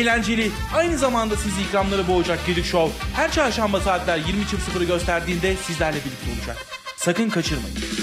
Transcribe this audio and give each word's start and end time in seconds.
eğlenceli, 0.00 0.50
aynı 0.74 0.98
zamanda 0.98 1.36
sizi 1.36 1.62
ikramları 1.62 2.08
boğacak 2.08 2.46
Gedik 2.46 2.64
Show 2.64 3.06
her 3.16 3.32
çarşamba 3.32 3.80
saatler 3.80 4.18
20.00'ı 4.18 4.84
gösterdiğinde 4.84 5.56
sizlerle 5.56 5.96
birlikte 5.96 6.40
olacak. 6.40 6.56
Sakın 6.96 7.28
kaçırmayın. 7.30 7.99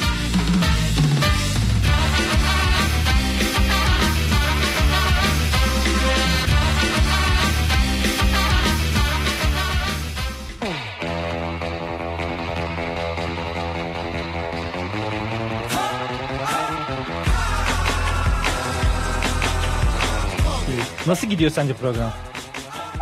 Nasıl 21.07 21.27
gidiyor 21.27 21.51
sence 21.51 21.73
program? 21.73 22.11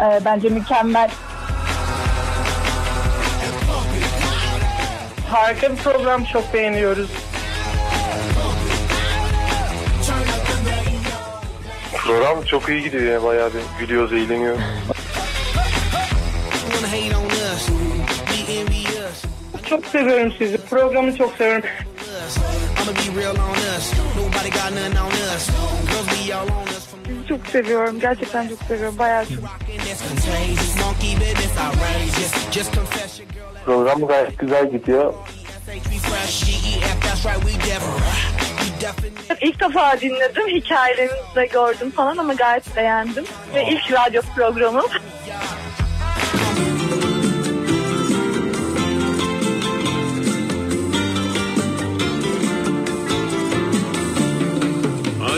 Ee, 0.02 0.20
bence 0.26 0.50
mükemmel. 0.50 1.10
Harika 5.32 5.72
bir 5.72 5.78
program 5.78 6.24
çok 6.26 6.54
beğeniyoruz. 6.54 7.10
Program 11.94 12.44
çok 12.44 12.70
iyi 12.70 12.84
gidiyor 12.84 13.04
ya 13.04 13.24
bayağı 13.24 13.52
bir 13.54 13.62
gülüyoruz 13.80 14.14
eğleniyoruz. 14.14 14.62
Çok 19.70 19.86
seviyorum 19.86 20.34
sizi. 20.38 20.58
Programı 20.58 21.18
çok 21.18 21.36
seviyorum. 21.38 21.64
Çok 27.30 27.48
seviyorum. 27.48 28.00
Gerçekten 28.00 28.48
çok 28.48 28.60
seviyorum. 28.68 28.96
Bayağı 29.00 29.26
çok. 29.26 29.38
Program 33.66 34.08
gayet 34.08 34.40
güzel 34.40 34.72
gidiyor. 34.72 35.14
İlk 39.42 39.60
defa 39.60 40.00
dinledim. 40.02 40.48
Hikayelerinizi 40.48 41.36
de 41.36 41.46
gördüm 41.46 41.92
falan 41.92 42.18
ama 42.18 42.34
gayet 42.34 42.76
beğendim. 42.76 43.26
Ve 43.56 43.64
ilk 43.68 43.92
radyo 43.92 44.22
programım. 44.36 44.86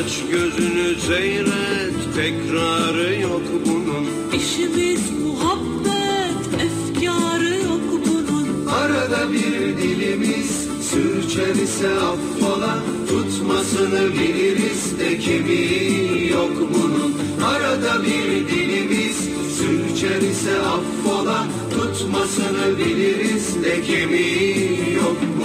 Aç 0.08 0.20
gözünü 0.32 1.00
seyret. 1.08 2.16
Tekrarı 2.16 3.22
yok 3.22 3.42
bunun. 3.66 4.06
İşimiz 4.34 5.02
muhabbet, 5.24 6.62
efkarı 6.66 7.56
yok 7.56 7.82
bunun. 8.06 8.66
Arada 8.68 9.32
bir 9.32 9.78
dilimiz 9.78 10.68
sürçer 10.82 11.56
ise 11.64 11.90
affola. 11.90 12.80
Tutmasını 13.08 14.14
biliriz 14.14 15.00
de 15.00 15.20
kemiği 15.20 16.30
yok 16.30 16.52
bunun. 16.74 17.14
Arada 17.46 18.04
bir 18.04 18.48
dilimiz 18.48 19.18
sürçer 19.58 20.22
ise 20.22 20.60
affola. 20.60 21.48
Tutmasını 21.70 22.78
biliriz 22.78 23.64
de 23.64 23.82
kemiği 23.82 24.94
yok 24.94 25.18
bunun 25.22 25.37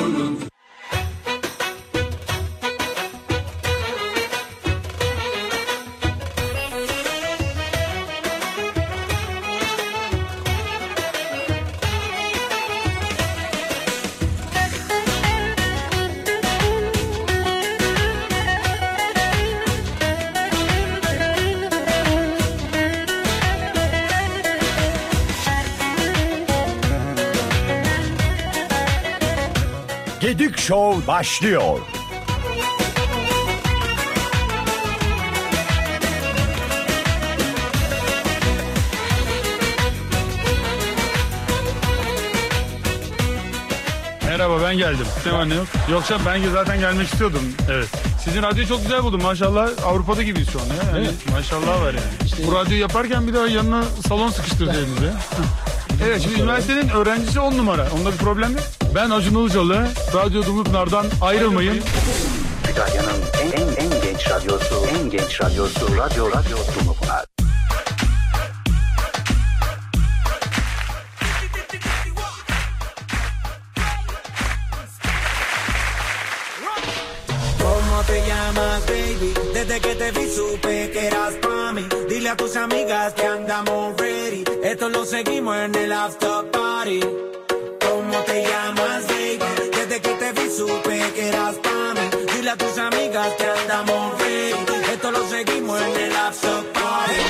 başlıyor. 31.07 31.79
Merhaba 44.27 44.63
ben 44.63 44.77
geldim. 44.77 45.07
Ne 45.49 45.55
yok? 45.55 45.67
Yoksa 45.91 46.19
ben 46.27 46.43
zaten 46.53 46.81
gelmek 46.81 47.09
istiyordum. 47.09 47.41
Evet. 47.71 47.89
Sizin 48.25 48.43
radyoyu 48.43 48.69
çok 48.69 48.83
güzel 48.83 49.03
buldum. 49.03 49.23
Maşallah 49.23 49.71
Avrupa'da 49.85 50.23
gibiyiz 50.23 50.51
şu 50.53 50.61
an 50.61 50.65
ya. 50.65 50.99
Yani 50.99 51.11
maşallah 51.33 51.83
var 51.83 51.95
yani. 51.95 52.47
Bu 52.47 52.55
radyoyu 52.55 52.81
yaparken 52.81 53.29
bir 53.29 53.35
daha 53.35 53.47
yanına 53.47 53.85
salon 54.09 54.31
sıkıştırsaydınız 54.31 55.03
ya. 55.03 55.13
evet 56.07 56.23
şimdi 56.23 56.41
üniversitenin 56.41 56.89
öğrencisi 56.89 57.41
on 57.41 57.59
numara. 57.59 57.89
Onda 58.01 58.13
bir 58.13 58.19
problem 58.19 58.53
yok. 58.53 58.82
Ben 58.95 59.11
Acun 59.11 59.41
Ilıcalı. 59.41 59.89
Radyo 60.15 60.43
Dumlupınar'dan 60.47 61.07
ayrılmayın. 61.21 61.81
Kütahya'nın 62.67 63.23
en, 63.43 63.53
en, 63.63 63.69
en 63.69 64.03
genç 64.03 64.31
radyosu, 64.31 64.87
en 64.99 65.11
genç 65.11 65.41
radyosu, 65.41 65.97
radyo, 65.97 66.31
radyo 66.31 66.57
Dumlupınar. 66.81 67.25
¿Cómo 77.59 78.03
te 78.07 78.21
llamas, 78.29 78.83
baby? 78.89 79.35
Desde 79.55 79.81
que 79.81 79.95
te 79.95 80.11
vi 80.11 80.27
supe 80.37 80.91
que 80.93 81.07
eras 81.07 81.35
pa' 81.43 81.73
mí. 81.73 81.83
Dile 82.11 82.31
a 82.31 82.37
tus 82.37 82.57
amigas 82.57 83.15
que 83.15 83.27
andamos 83.27 83.97
ready. 84.01 84.45
Esto 84.65 84.89
lo 84.89 85.05
seguimos 85.05 85.57
en 85.57 85.75
el 85.75 85.93
after 85.93 86.51
party. 86.53 87.01
¿Cómo 87.81 88.19
te 88.25 88.43
llamas, 88.43 88.82
supe 90.57 91.13
que 91.15 91.29
eras 91.29 91.55
pa' 91.65 91.95
mí. 91.95 92.05
Dile 92.35 92.51
a 92.51 92.57
tus 92.57 92.77
amigas 92.79 93.29
que 93.39 93.47
andamos 93.61 94.19
ready. 94.21 94.93
Esto 94.93 95.11
lo 95.11 95.29
seguimos 95.29 95.81
en 95.81 95.97
el 96.05 96.17
after 96.17 96.73
party. 96.75 97.21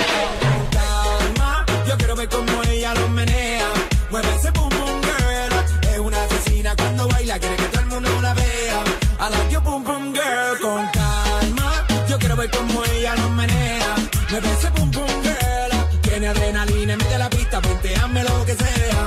Calma, 0.76 1.64
yo 1.88 1.96
quiero 1.98 2.16
ver 2.16 2.28
cómo 2.28 2.62
ella 2.70 2.94
lo 2.94 3.08
menea. 3.08 3.68
Mueve 4.10 4.28
ese 4.36 4.50
boom 4.50 4.68
boom 4.68 5.00
girl. 5.02 5.54
Es 5.92 5.98
una 5.98 6.18
asesina 6.24 6.74
cuando 6.76 7.08
baila, 7.08 7.38
quiere 7.38 7.56
que 7.56 7.68
todo 7.68 7.80
el 7.80 7.86
mundo 7.86 8.10
la 8.20 8.34
vea. 8.34 8.84
I 9.20 9.30
like 9.30 9.50
your 9.52 9.62
boom 9.62 9.84
boom 9.84 10.12
girl 10.12 10.58
con 10.60 10.86
calma. 10.88 11.86
Yo 12.08 12.18
quiero 12.18 12.36
ver 12.36 12.50
cómo 12.50 12.84
ella 12.84 13.14
lo 13.16 13.28
menea. 13.30 13.94
Mueve 14.30 14.52
ese 14.52 14.68
boom 14.70 14.90
boom 14.90 15.22
girl. 15.22 16.00
Tiene 16.02 16.28
adrenalina, 16.28 16.96
mete 16.96 17.18
la 17.18 17.30
pista, 17.30 17.60
ponteame 17.60 18.24
lo 18.24 18.44
que 18.44 18.54
sea. 18.54 19.06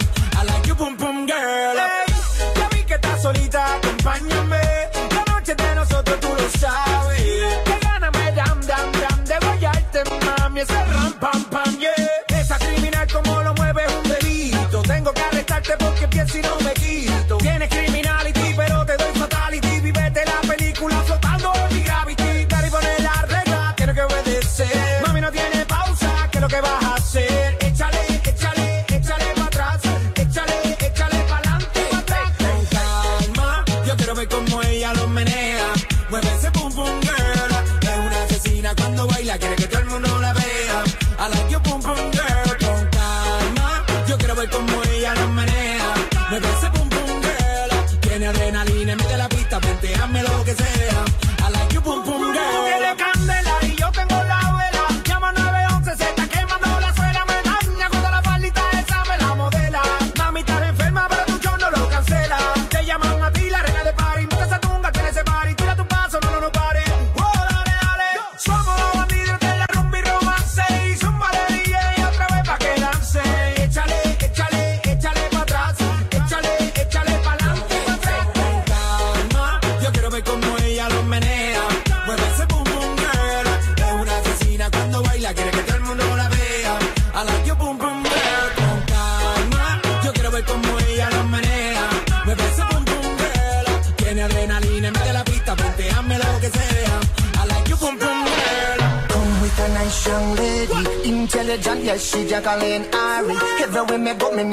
Acompáñame. 3.56 4.62
La 5.12 5.34
noche 5.34 5.56
de 5.56 5.76
nosotros, 5.76 6.20
tú 6.20 6.30
lo 6.30 6.50
sabes. 6.60 7.22
Que 7.66 7.80
gana 7.82 8.12
me 8.12 8.32
dam 8.32 8.62
dam 8.62 8.92
dam 8.92 9.26
de 9.26 9.36
guayarte, 9.46 10.04
mami. 10.26 10.62
Ese 10.62 10.86
ram 10.86 11.14
pam 11.20 11.44
pam 11.46 11.78
yeah. 11.80 12.40
Esa 12.40 12.58
criminal 12.58 13.08
como 13.12 13.42
lo 13.42 13.54
mueve 13.56 13.84
un 13.98 14.04
delito. 14.10 14.82
Tengo 14.84 15.12
que 15.14 15.35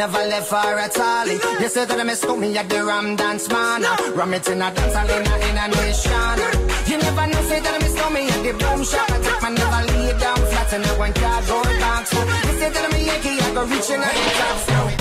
never 0.03 0.27
left 0.35 0.51
her 0.51 0.79
at 0.87 0.99
all. 0.99 1.29
You 1.63 1.69
say 1.69 1.85
that 1.85 2.01
I 2.01 2.03
miss 2.03 2.27
me 2.27 2.59
at 2.59 2.69
the 2.69 2.85
Ram 2.85 3.15
Dance 3.15 3.49
Man. 3.49 3.83
Ram 4.19 4.35
it 4.35 4.49
in 4.49 4.61
a 4.61 4.69
dance 4.75 4.95
hall 4.99 5.11
in 5.17 5.27
a, 5.33 5.35
in 5.49 5.57
a 5.63 5.67
nation. 5.79 6.39
You 6.91 6.97
never 7.07 7.27
know, 7.31 7.43
say 7.51 7.61
that 7.65 7.75
I 7.77 7.79
miss 7.85 7.95
me 8.15 8.23
at 8.35 8.41
the 8.47 8.53
boom 8.61 8.81
shop. 8.83 9.09
I 9.15 9.19
take 9.23 9.43
my 9.43 9.51
never 9.61 9.83
lay 9.91 10.19
down 10.19 10.41
flat 10.51 10.73
and 10.75 10.85
I 10.91 10.93
want 10.99 11.15
cardboard 11.15 11.75
box. 11.83 12.05
You 12.15 12.55
say 12.61 12.71
that 12.75 12.85
I'm 12.87 12.95
a 12.99 13.01
Yankee, 13.09 13.39
I 13.47 13.49
go 13.55 13.63
reaching 13.73 14.03
out 14.09 14.17
the 14.19 14.31
top. 14.39 14.59
So 14.67 14.79
it 14.93 15.01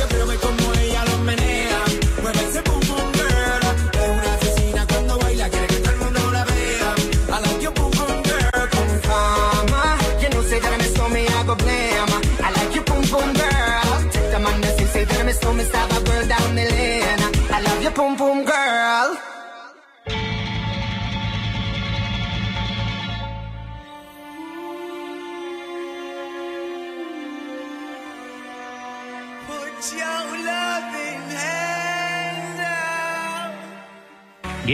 Yo 0.00 0.04
quiero 0.08 0.26
ver 0.30 0.38
cómo 0.44 0.66
ella 0.82 1.02
lo 1.08 1.18
menea. 1.28 1.55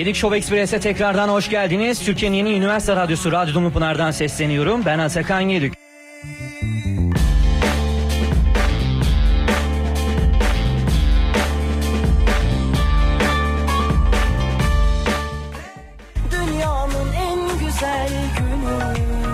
Out. 0.03 0.07
Gedik 0.07 0.17
Show 0.17 0.37
Express'e 0.37 0.81
tekrardan 0.81 1.29
hoş 1.29 1.49
geldiniz. 1.51 2.05
Türkiye'nin 2.05 2.37
yeni 2.37 2.53
üniversite 2.57 2.97
radyosu 2.97 3.33
Radyo 3.33 3.55
Dumlupınar'dan 3.55 4.11
sesleniyorum. 4.11 4.85
Ben 4.85 4.99
Atakan 4.99 5.49
günü 5.49 5.71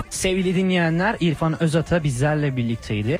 Sevgili 0.09 0.55
dinleyenler 0.55 1.15
İrfan 1.19 1.63
Özata 1.63 2.03
bizlerle 2.03 2.57
birlikteydi. 2.57 3.19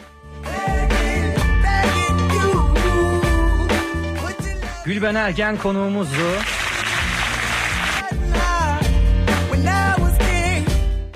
Gülben 4.86 5.16
Ergen 5.16 5.57
konuğumuzdu. 5.57 6.24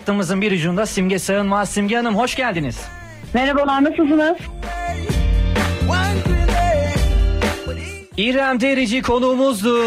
Hattımızın 0.03 0.41
bir 0.41 0.51
ucunda 0.51 0.85
Simge 0.85 1.19
Sığınmaz. 1.19 1.69
Simge 1.69 1.95
Hanım 1.95 2.15
hoş 2.15 2.35
geldiniz. 2.35 2.77
Merhabalar 3.33 3.83
nasılsınız? 3.83 4.37
İrem 8.17 8.61
Derici 8.61 9.01
konuğumuzdu. 9.01 9.83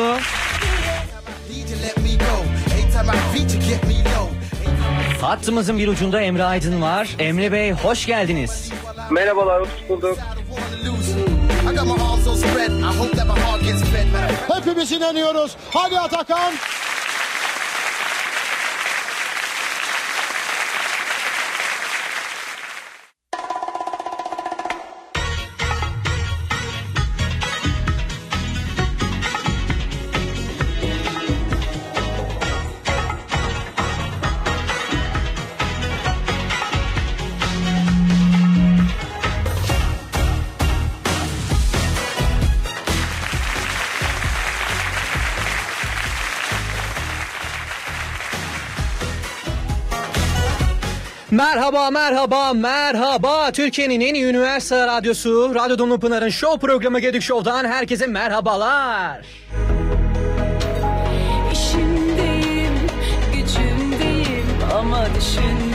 Hattımızın 5.21 5.79
bir 5.79 5.89
ucunda 5.89 6.21
Emre 6.21 6.45
Aydın 6.45 6.83
var. 6.83 7.09
Emre 7.19 7.53
Bey 7.53 7.73
hoş 7.73 8.07
geldiniz. 8.07 8.73
Merhabalar, 9.11 9.61
hoş 9.61 9.69
bulduk. 9.89 10.19
Hepimiz 14.49 14.93
inanıyoruz. 14.93 15.57
Hadi 15.71 15.99
Atakan. 16.01 16.53
Merhaba, 51.37 51.91
merhaba, 51.91 52.53
merhaba. 52.53 53.53
Türkiye'nin 53.53 54.01
en 54.01 54.15
iyi 54.15 54.25
üniversite 54.25 54.87
radyosu, 54.87 55.55
Radyo 55.55 55.79
Dumlu 55.79 56.01
Pınar'ın 56.01 56.29
show 56.29 56.67
programı 56.67 57.01
Gedik 57.01 57.23
Show'dan 57.23 57.65
herkese 57.65 58.07
merhabalar. 58.07 59.27
İşimdeyim, 61.53 62.75
gücümdeyim 63.35 64.47
ama 64.79 65.07
düşündeyim 65.17 65.66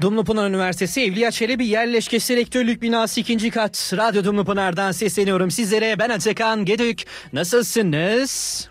Dumlupınar 0.00 0.48
Üniversitesi 0.48 1.00
Evliya 1.00 1.30
Çelebi 1.30 1.66
Yerleşkesi 1.66 2.36
Rektörlük 2.36 2.82
Binası 2.82 3.20
2. 3.20 3.50
kat 3.50 3.92
Radyo 3.96 4.24
Dumlupınar'dan 4.24 4.92
sesleniyorum 4.92 5.50
sizlere. 5.50 5.98
Ben 5.98 6.10
Atakan 6.10 6.64
Gedük. 6.64 7.04
Nasılsınız? 7.32 8.68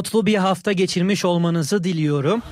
Mutlu 0.00 0.26
bir 0.26 0.34
hafta 0.34 0.72
geçirmiş 0.72 1.24
olmanızı 1.24 1.84
diliyorum. 1.84 2.42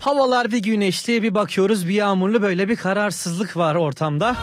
Havalar 0.00 0.50
bir 0.52 0.58
güneşli 0.58 1.22
bir 1.22 1.34
bakıyoruz 1.34 1.88
bir 1.88 1.94
yağmurlu 1.94 2.42
böyle 2.42 2.68
bir 2.68 2.76
kararsızlık 2.76 3.56
var 3.56 3.74
ortamda. 3.74 4.36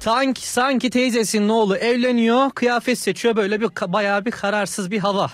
Sanki, 0.00 0.48
sanki 0.48 0.90
teyzesinin 0.90 1.48
oğlu 1.48 1.76
evleniyor 1.76 2.50
kıyafet 2.50 2.98
seçiyor 2.98 3.36
böyle 3.36 3.60
bir 3.60 3.68
bayağı 3.92 4.24
bir 4.24 4.30
kararsız 4.30 4.90
bir 4.90 4.98
hava. 4.98 5.30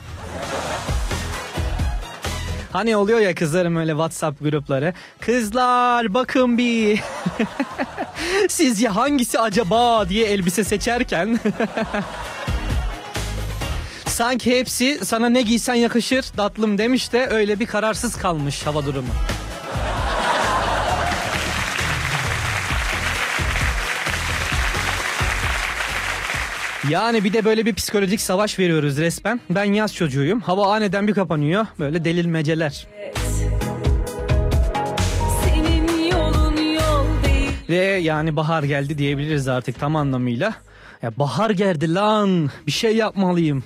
Hani 2.72 2.96
oluyor 2.96 3.20
ya 3.20 3.34
kızlarım 3.34 3.76
öyle 3.76 3.90
WhatsApp 3.90 4.40
grupları. 4.40 4.94
Kızlar 5.20 6.14
bakın 6.14 6.58
bir. 6.58 7.00
Sizce 8.48 8.88
hangisi 8.88 9.38
acaba 9.38 10.08
diye 10.08 10.26
elbise 10.26 10.64
seçerken. 10.64 11.40
Sanki 14.06 14.58
hepsi 14.58 15.00
sana 15.04 15.28
ne 15.28 15.42
giysen 15.42 15.74
yakışır 15.74 16.22
tatlım 16.22 16.78
demiş 16.78 17.12
de 17.12 17.26
öyle 17.30 17.60
bir 17.60 17.66
kararsız 17.66 18.16
kalmış 18.16 18.66
hava 18.66 18.86
durumu. 18.86 19.08
Yani 26.90 27.24
bir 27.24 27.32
de 27.32 27.44
böyle 27.44 27.66
bir 27.66 27.74
psikolojik 27.74 28.20
savaş 28.20 28.58
veriyoruz 28.58 28.98
resmen. 28.98 29.40
Ben 29.50 29.64
yaz 29.64 29.94
çocuğuyum. 29.94 30.40
Hava 30.40 30.74
aniden 30.74 31.08
bir 31.08 31.14
kapanıyor. 31.14 31.66
Böyle 31.78 32.04
delilmeceler. 32.04 32.86
Ve 37.68 37.76
yani 37.84 38.36
bahar 38.36 38.62
geldi 38.62 38.98
diyebiliriz 38.98 39.48
artık 39.48 39.80
tam 39.80 39.96
anlamıyla. 39.96 40.54
Ya 41.02 41.16
bahar 41.16 41.50
geldi 41.50 41.94
lan 41.94 42.50
bir 42.66 42.72
şey 42.72 42.96
yapmalıyım 42.96 43.64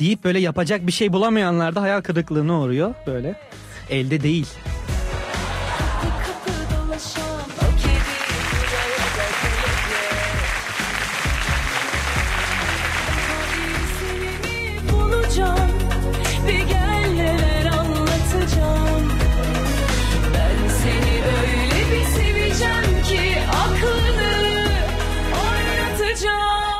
deyip 0.00 0.24
böyle 0.24 0.38
yapacak 0.38 0.86
bir 0.86 0.92
şey 0.92 1.12
bulamayanlar 1.12 1.74
da 1.74 1.82
hayal 1.82 2.00
kırıklığına 2.00 2.60
uğruyor 2.60 2.94
böyle. 3.06 3.34
Elde 3.90 4.22
değil. 4.22 4.46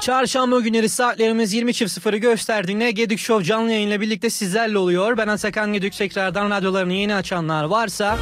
Çarşamba 0.08 0.60
günleri 0.60 0.88
saatlerimiz 0.88 1.54
20.00'ı 1.54 2.16
gösterdiğinde 2.16 2.90
Gedik 2.90 3.18
Show 3.18 3.44
canlı 3.44 3.72
yayınla 3.72 4.00
birlikte 4.00 4.30
sizlerle 4.30 4.78
oluyor. 4.78 5.16
Ben 5.16 5.28
Atakan 5.28 5.72
Gedik 5.72 5.92
tekrardan 5.92 6.50
radyolarını 6.50 6.92
yeni 6.92 7.14
açanlar 7.14 7.64
varsa... 7.64 8.18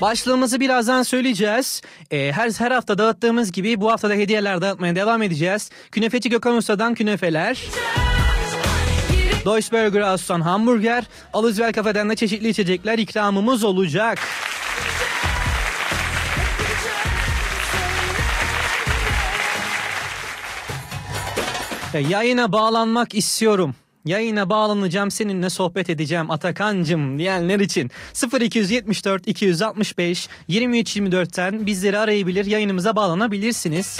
Başlığımızı 0.00 0.60
birazdan 0.60 1.02
söyleyeceğiz. 1.02 1.82
Ee, 2.10 2.32
her 2.32 2.50
her 2.50 2.70
hafta 2.70 2.98
dağıttığımız 2.98 3.52
gibi 3.52 3.80
bu 3.80 3.90
hafta 3.90 4.10
da 4.10 4.14
hediyeler 4.14 4.60
dağıtmaya 4.60 4.96
devam 4.96 5.22
edeceğiz. 5.22 5.70
Künefeci 5.92 6.28
Gökhan 6.28 6.56
Usta'dan 6.56 6.94
künefeler. 6.94 7.64
Deutsche 9.44 9.72
Burger 9.72 10.10
House'tan 10.10 10.40
hamburger. 10.40 11.04
Alızvel 11.32 11.72
Kafe'den 11.72 12.10
de 12.10 12.16
çeşitli 12.16 12.48
içecekler 12.48 12.98
ikramımız 12.98 13.64
olacak. 13.64 14.18
Yayına 21.94 22.52
bağlanmak 22.52 23.14
istiyorum. 23.14 23.74
Yayına 24.04 24.50
bağlanacağım 24.50 25.10
seninle 25.10 25.50
sohbet 25.50 25.90
edeceğim 25.90 26.30
Atakancım 26.30 27.18
diyenler 27.18 27.60
için 27.60 27.90
0274 28.40 29.28
265 29.28 30.28
2324'ten 30.48 31.66
bizleri 31.66 31.98
arayabilir 31.98 32.46
yayınımıza 32.46 32.96
bağlanabilirsiniz. 32.96 33.98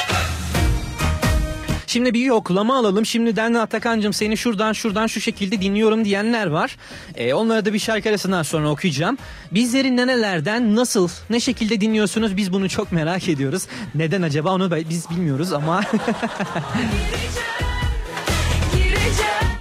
Şimdi 1.86 2.14
bir 2.14 2.20
yoklama 2.20 2.78
alalım. 2.78 3.06
Şimdiden 3.06 3.54
de 3.54 3.58
Atakancım 3.58 4.12
seni 4.12 4.36
şuradan 4.36 4.72
şuradan 4.72 5.06
şu 5.06 5.20
şekilde 5.20 5.60
dinliyorum 5.60 6.04
diyenler 6.04 6.46
var. 6.46 6.76
Ee, 7.14 7.34
onları 7.34 7.64
da 7.64 7.72
bir 7.72 7.78
şarkı 7.78 8.08
arasından 8.08 8.42
sonra 8.42 8.70
okuyacağım. 8.70 9.18
Bizleri 9.52 9.96
nerelerden 9.96 10.76
nasıl 10.76 11.08
ne 11.30 11.40
şekilde 11.40 11.80
dinliyorsunuz 11.80 12.36
biz 12.36 12.52
bunu 12.52 12.68
çok 12.68 12.92
merak 12.92 13.28
ediyoruz. 13.28 13.66
Neden 13.94 14.22
acaba 14.22 14.54
onu 14.54 14.70
biz 14.90 15.10
bilmiyoruz 15.10 15.52
ama... 15.52 15.84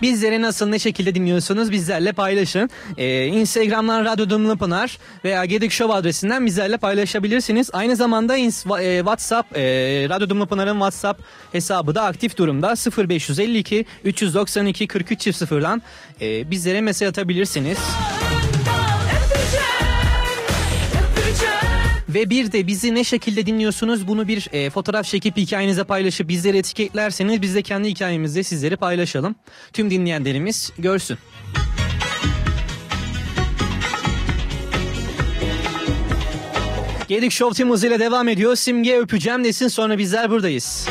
Bizleri 0.01 0.41
nasıl 0.41 0.67
ne 0.67 0.79
şekilde 0.79 1.15
dinliyorsunuz 1.15 1.71
bizlerle 1.71 2.11
paylaşın. 2.11 2.69
Ee, 2.97 3.25
Instagram'dan 3.25 4.05
Radyo 4.05 4.29
Dumlu 4.29 4.57
Pınar 4.57 4.97
veya 5.25 5.45
Gedik 5.45 5.71
Show 5.71 5.95
adresinden 5.95 6.45
bizlerle 6.45 6.77
paylaşabilirsiniz. 6.77 7.69
Aynı 7.73 7.95
zamanda 7.95 8.37
e, 8.37 8.49
WhatsApp, 8.97 9.57
e, 9.57 9.61
Radyo 10.09 10.29
Dumlu 10.29 10.47
Pınar'ın 10.47 10.73
WhatsApp 10.73 11.21
hesabı 11.51 11.95
da 11.95 12.03
aktif 12.03 12.37
durumda. 12.37 12.73
0552 12.97 13.85
392 14.03 14.87
43 14.87 15.27
0'dan 15.27 15.81
e, 16.21 16.51
bizlere 16.51 16.81
mesaj 16.81 17.09
atabilirsiniz. 17.09 17.77
Ve 22.17 22.29
bir 22.29 22.51
de 22.51 22.67
bizi 22.67 22.95
ne 22.95 23.03
şekilde 23.03 23.45
dinliyorsunuz 23.45 24.07
bunu 24.07 24.27
bir 24.27 24.47
e, 24.51 24.69
fotoğraf 24.69 25.05
çekip 25.05 25.37
hikayenize 25.37 25.83
paylaşıp 25.83 26.27
bizleri 26.27 26.57
etiketlerseniz 26.57 27.41
biz 27.41 27.55
de 27.55 27.61
kendi 27.61 27.89
hikayemizde 27.89 28.43
sizleri 28.43 28.77
paylaşalım. 28.77 29.35
Tüm 29.73 29.89
dinleyenlerimiz 29.89 30.71
görsün. 30.77 31.17
Gedik 37.07 37.31
Show 37.31 37.57
Team 37.57 37.73
hızıyla 37.73 37.99
devam 37.99 38.27
ediyor. 38.27 38.55
Simge 38.55 38.97
öpeceğim 38.97 39.43
desin 39.43 39.67
sonra 39.67 39.97
bizler 39.97 40.29
buradayız. 40.29 40.87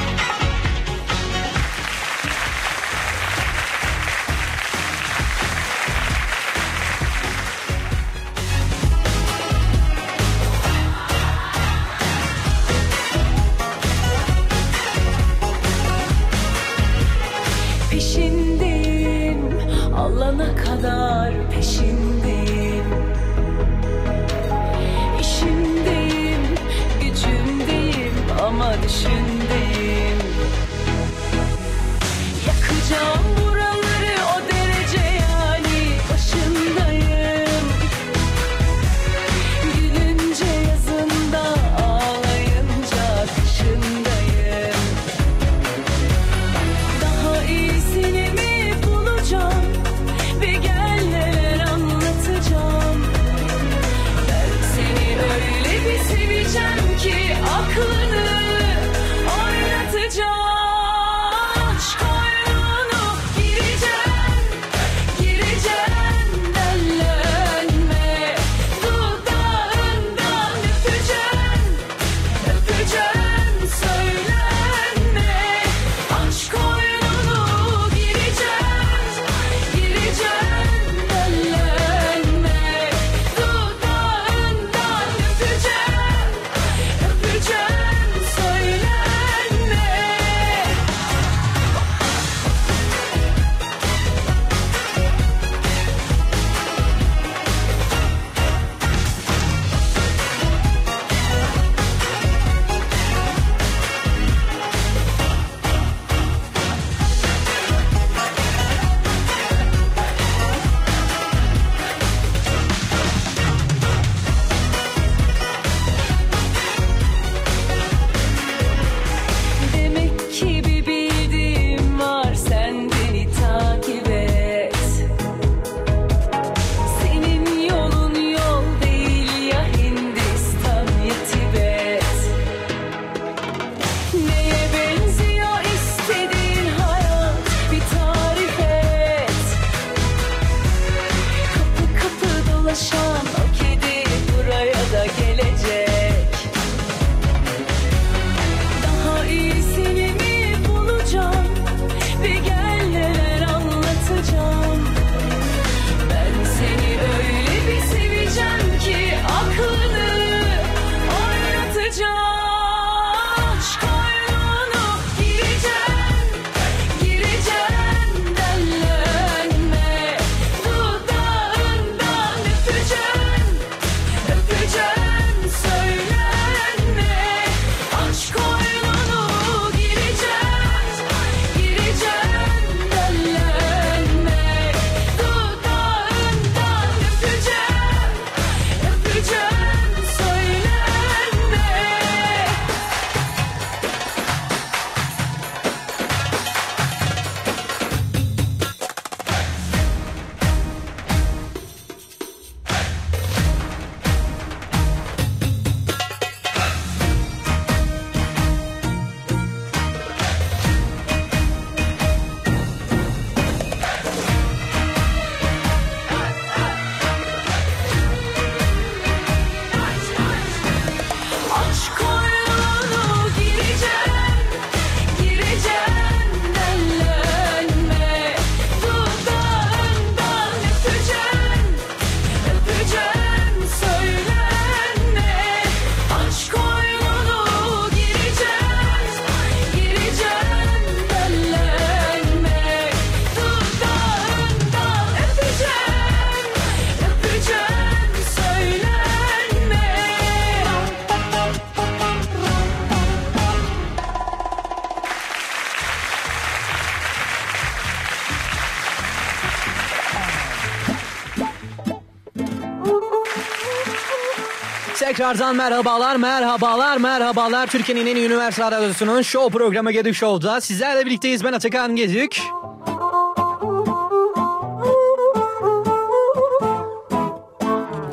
Tekrardan 264.98 265.56
merhabalar, 265.56 266.16
merhabalar, 266.16 266.96
merhabalar. 266.96 267.66
Türkiye'nin 267.66 268.06
en 268.06 268.16
iyi 268.16 268.26
üniversite 268.26 268.70
radyosunun 268.70 269.22
show 269.22 269.58
programı 269.58 269.92
Gedik 269.92 270.14
Show'da. 270.14 270.60
Sizlerle 270.60 271.06
birlikteyiz. 271.06 271.44
Ben 271.44 271.52
Atakan 271.52 271.96
Gedik. 271.96 272.42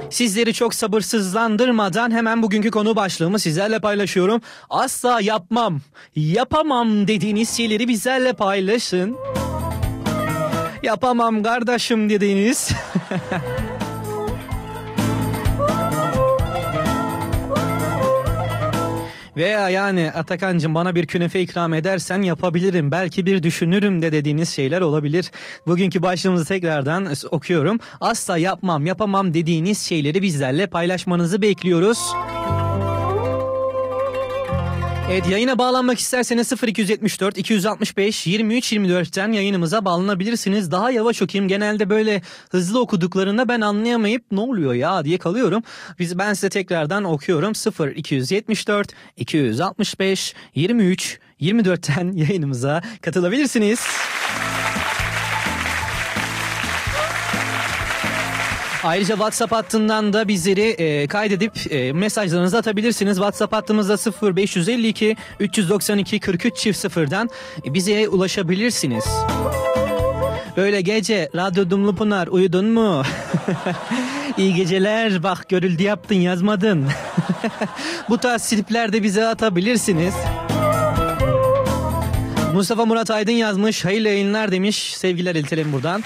Sizleri 0.09 0.53
çok 0.53 0.75
sabırsızlandırmadan 0.75 2.11
hemen 2.11 2.43
bugünkü 2.43 2.71
konu 2.71 2.95
başlığımı 2.95 3.39
sizlerle 3.39 3.79
paylaşıyorum. 3.79 4.41
Asla 4.69 5.21
yapmam, 5.21 5.79
yapamam 6.15 7.07
dediğiniz 7.07 7.57
şeyleri 7.57 7.87
bizlerle 7.87 8.33
paylaşın. 8.33 9.17
Yapamam 10.83 11.43
kardeşim 11.43 12.09
dediğiniz. 12.09 12.69
Veya 19.37 19.69
yani 19.69 20.11
Atakan'cığım 20.15 20.75
bana 20.75 20.95
bir 20.95 21.07
künefe 21.07 21.41
ikram 21.41 21.73
edersen 21.73 22.21
yapabilirim. 22.21 22.91
Belki 22.91 23.25
bir 23.25 23.43
düşünürüm 23.43 24.01
de 24.01 24.11
dediğiniz 24.11 24.49
şeyler 24.49 24.81
olabilir. 24.81 25.31
Bugünkü 25.67 26.01
başlığımızı 26.01 26.45
tekrardan 26.45 27.07
okuyorum. 27.31 27.79
Asla 28.01 28.37
yapmam, 28.37 28.85
yapamam 28.85 29.33
dediğiniz 29.33 29.81
şeyleri 29.81 30.21
bizlerle 30.21 30.67
paylaşmanızı 30.67 31.41
bekliyoruz. 31.41 31.99
Evet 35.13 35.29
yayına 35.29 35.57
bağlanmak 35.57 35.99
isterseniz 35.99 36.51
0274 36.67 37.37
265 37.37 38.27
23 38.27 38.73
24'ten 38.73 39.31
yayınımıza 39.31 39.85
bağlanabilirsiniz. 39.85 40.71
Daha 40.71 40.91
yavaş 40.91 41.21
okuyayım. 41.21 41.47
Genelde 41.47 41.89
böyle 41.89 42.21
hızlı 42.51 42.79
okuduklarında 42.79 43.47
ben 43.47 43.61
anlayamayıp 43.61 44.23
ne 44.31 44.39
oluyor 44.39 44.73
ya 44.73 45.05
diye 45.05 45.17
kalıyorum. 45.17 45.63
Biz 45.99 46.17
ben 46.17 46.33
size 46.33 46.49
tekrardan 46.49 47.03
okuyorum. 47.03 47.53
0274 47.95 48.89
265 49.17 50.35
23 50.55 51.19
24'ten 51.41 52.11
yayınımıza 52.11 52.81
katılabilirsiniz. 53.01 53.79
Ayrıca 58.83 59.15
WhatsApp 59.15 59.51
hattından 59.51 60.13
da 60.13 60.27
bizleri 60.27 60.61
e, 60.61 61.07
kaydedip 61.07 61.71
e, 61.71 61.93
mesajlarınızı 61.93 62.57
atabilirsiniz. 62.57 63.17
WhatsApp 63.17 63.53
hattımızda 63.53 63.97
0552 64.35 65.15
392 65.39 66.19
43 66.19 66.57
çift 66.57 66.79
sıfırdan 66.79 67.29
bize 67.65 68.07
ulaşabilirsiniz. 68.09 69.05
Böyle 70.57 70.81
gece 70.81 71.29
Radyo 71.35 71.69
Dumlu 71.69 71.95
Pınar 71.95 72.27
uyudun 72.27 72.65
mu? 72.65 73.03
İyi 74.37 74.55
geceler 74.55 75.23
bak 75.23 75.49
görüldü 75.49 75.83
yaptın 75.83 76.15
yazmadın. 76.15 76.87
Bu 78.09 78.17
tarz 78.17 78.41
slipler 78.41 78.93
de 78.93 79.03
bize 79.03 79.27
atabilirsiniz. 79.27 80.13
Mustafa 82.53 82.85
Murat 82.85 83.11
Aydın 83.11 83.31
yazmış. 83.31 83.85
Hayırlı 83.85 84.07
yayınlar 84.07 84.51
demiş. 84.51 84.93
Sevgiler 84.97 85.35
iletirim 85.35 85.73
buradan. 85.73 86.03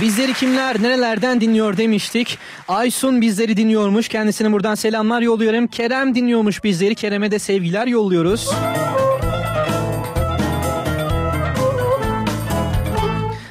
Bizleri 0.00 0.34
kimler 0.34 0.82
nerelerden 0.82 1.40
dinliyor 1.40 1.76
demiştik. 1.76 2.38
Aysun 2.68 3.20
bizleri 3.20 3.56
dinliyormuş. 3.56 4.08
Kendisine 4.08 4.52
buradan 4.52 4.74
selamlar 4.74 5.22
yolluyorum. 5.22 5.66
Kerem 5.66 6.14
dinliyormuş 6.14 6.64
bizleri. 6.64 6.94
Kerem'e 6.94 7.30
de 7.30 7.38
sevgiler 7.38 7.86
yolluyoruz. 7.86 8.50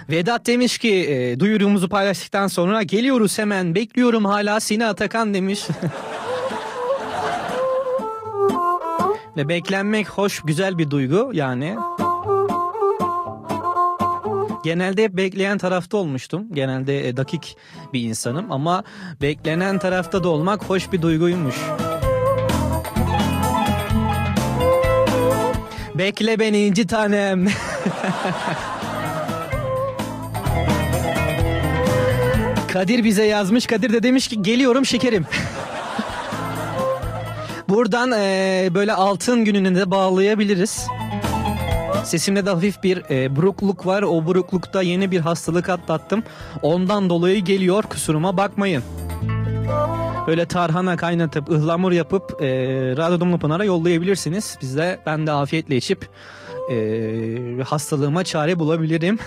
Vedat 0.10 0.46
demiş 0.46 0.78
ki 0.78 0.94
e, 0.94 1.40
duyurumuzu 1.40 1.90
paylaştıktan 1.90 2.48
sonra 2.48 2.84
geliyoruz 2.84 3.38
hemen 3.40 3.76
bekliyorum 3.76 4.26
hala 4.26 4.60
seni 4.60 4.86
Atakan 4.86 5.34
demiş. 5.34 5.68
Ve 9.38 9.50
beklenmek 9.50 10.10
hoş 10.10 10.42
güzel 10.42 10.78
bir 10.78 10.92
duygu 10.92 11.30
yani. 11.34 11.76
Genelde 14.64 15.04
hep 15.04 15.14
bekleyen 15.14 15.58
tarafta 15.58 15.98
olmuştum. 15.98 16.48
Genelde 16.54 17.08
e, 17.08 17.18
dakik 17.18 17.58
bir 17.94 18.02
insanım 18.02 18.52
ama 18.52 18.84
beklenen 19.22 19.80
tarafta 19.80 20.24
da 20.24 20.30
olmak 20.30 20.64
hoş 20.64 20.92
bir 20.92 21.02
duyguymuş. 21.02 21.56
Bekle 25.96 26.40
beni 26.40 26.66
inci 26.66 26.88
tanem. 26.88 27.48
Kadir 32.74 33.04
bize 33.04 33.26
yazmış. 33.26 33.66
Kadir 33.66 33.94
de 33.94 34.04
demiş 34.04 34.28
ki 34.28 34.42
geliyorum 34.42 34.86
şekerim. 34.86 35.26
Buradan 37.70 38.12
e, 38.12 38.70
böyle 38.74 38.94
altın 38.94 39.46
gününe 39.46 39.76
de 39.76 39.92
bağlayabiliriz. 39.92 40.88
Sesimde 42.08 42.46
de 42.46 42.50
hafif 42.50 42.84
bir 42.84 43.04
e, 43.10 43.36
burukluk 43.36 43.86
var. 43.86 44.04
O 44.04 44.26
buruklukta 44.26 44.82
yeni 44.82 45.12
bir 45.12 45.20
hastalık 45.20 45.70
atlattım. 45.70 46.24
Ondan 46.62 47.10
dolayı 47.10 47.44
geliyor 47.44 47.84
kusuruma 47.84 48.38
bakmayın. 48.38 48.84
Böyle 50.28 50.46
tarhana 50.46 50.98
kaynatıp 50.98 51.50
ıhlamur 51.50 51.92
yapıp 51.92 52.42
e, 52.42 52.48
Radyo 52.98 53.20
Dumlu 53.20 53.40
Pınar'a 53.40 53.64
yollayabilirsiniz. 53.66 54.58
Biz 54.62 54.78
de 54.78 55.00
ben 55.06 55.28
de 55.28 55.32
afiyetle 55.32 55.76
içip 55.76 56.10
e, 56.72 57.64
hastalığıma 57.66 58.24
çare 58.24 58.60
bulabilirim. 58.60 59.20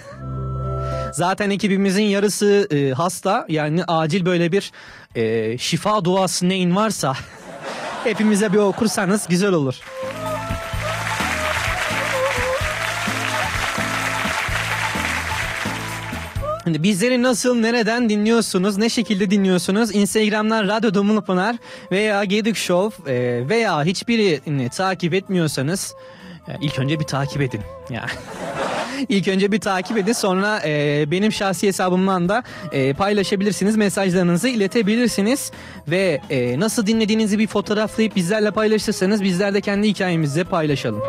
Zaten 1.13 1.51
ekibimizin 1.51 2.03
yarısı 2.03 2.69
e, 2.71 2.91
hasta. 2.91 3.47
Yani 3.49 3.85
acil 3.85 4.25
böyle 4.25 4.53
bir 4.53 4.73
e, 5.15 5.59
şifa 5.59 6.05
duası 6.05 6.49
neyin 6.49 6.77
varsa 6.77 7.15
hepimize 8.05 8.53
bir 8.53 8.59
okursanız 8.59 9.29
güzel 9.29 9.53
olur. 9.53 9.81
Şimdi 16.71 16.83
bizleri 16.83 17.23
nasıl, 17.23 17.55
nereden 17.55 18.09
dinliyorsunuz, 18.09 18.79
ne 18.79 18.89
şekilde 18.89 19.31
dinliyorsunuz? 19.31 19.95
Instagram'dan 19.95 20.69
Radyo 20.69 20.95
Dumlu 20.95 21.23
Pınar 21.23 21.57
veya 21.93 22.25
Gedik 22.25 22.57
Show 22.57 23.13
e, 23.13 23.49
veya 23.49 23.85
hiçbirini 23.85 24.69
takip 24.69 25.15
etmiyorsanız 25.15 25.95
e, 26.49 26.53
ilk 26.61 26.79
önce 26.79 27.01
bir 27.01 27.05
takip 27.05 27.43
edin. 27.43 27.61
Ya. 27.91 28.07
İlk 29.09 29.29
önce 29.29 29.53
bir 29.53 29.61
takip 29.61 29.99
edin 29.99 30.13
sonra 30.13 30.61
e, 30.65 31.05
benim 31.11 31.33
şahsi 31.33 31.67
hesabımdan 31.67 32.29
da 32.29 32.43
e, 32.73 32.93
paylaşabilirsiniz. 32.93 33.77
Mesajlarınızı 33.77 34.49
iletebilirsiniz. 34.49 35.53
Ve 35.89 36.21
e, 36.31 36.61
nasıl 36.61 36.87
dinlediğinizi 36.87 37.39
bir 37.39 37.47
fotoğraflayıp 37.47 38.17
bizlerle 38.17 38.51
paylaşırsanız 38.51 39.23
bizler 39.23 39.55
de 39.55 39.61
kendi 39.61 39.89
hikayemizde 39.89 40.45
paylaşalım. 40.45 41.03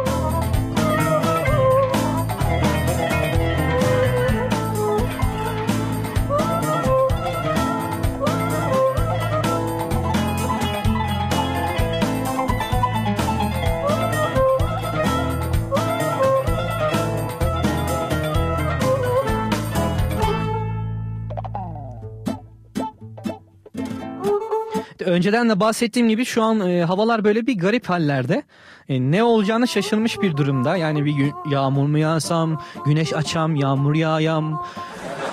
Önceden 25.12 25.50
de 25.50 25.60
bahsettiğim 25.60 26.10
gibi 26.10 26.26
şu 26.26 26.43
an 26.43 26.69
e, 26.69 26.84
havalar 26.84 27.24
böyle 27.24 27.47
bir 27.47 27.58
garip 27.58 27.89
hallerde. 27.89 28.43
E, 28.89 29.02
ne 29.02 29.24
olacağını 29.24 29.67
şaşırmış 29.67 30.21
bir 30.21 30.38
durumda. 30.38 30.78
Yani 30.78 31.06
bir 31.06 31.13
yağmur 31.52 31.88
mu 31.88 31.97
yağsam, 31.97 32.62
güneş 32.86 33.13
açam, 33.13 33.56
yağmur 33.56 33.95
yağyam, 33.95 34.65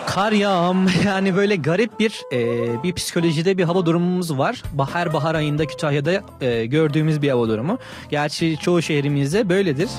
kar 0.07 0.33
yağam. 0.33 0.87
Yani 1.07 1.37
böyle 1.37 1.57
garip 1.57 2.01
bir 2.01 2.23
e, 2.33 2.83
bir 2.83 2.93
psikolojide 2.93 3.59
bir 3.59 3.65
hava 3.65 3.87
durumumuz 3.87 4.39
var. 4.39 4.63
Bahar 4.73 5.13
bahar 5.13 5.35
ayında 5.35 5.67
Kütahya'da 5.67 6.23
e, 6.41 6.67
gördüğümüz 6.67 7.23
bir 7.23 7.31
hava 7.31 7.49
durumu. 7.49 7.79
Gerçi 8.11 8.57
çoğu 8.61 8.83
şehrimizde 8.83 9.49
böyledir. 9.49 9.91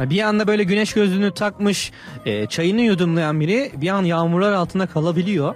Bir 0.00 0.20
anda 0.20 0.46
böyle 0.46 0.64
güneş 0.64 0.92
gözlüğünü 0.92 1.34
takmış, 1.34 1.92
e, 2.26 2.46
çayını 2.46 2.80
yudumlayan 2.80 3.40
biri 3.40 3.72
bir 3.76 3.88
an 3.88 4.04
yağmurlar 4.04 4.52
altında 4.52 4.86
kalabiliyor. 4.86 5.54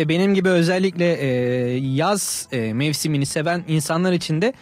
Ve 0.00 0.08
benim 0.08 0.34
gibi 0.34 0.48
özellikle 0.48 1.12
e, 1.12 1.26
yaz 1.76 2.48
e, 2.52 2.72
mevsimini 2.72 3.26
seven 3.26 3.64
insanlar 3.68 4.12
için 4.12 4.42
de 4.42 4.52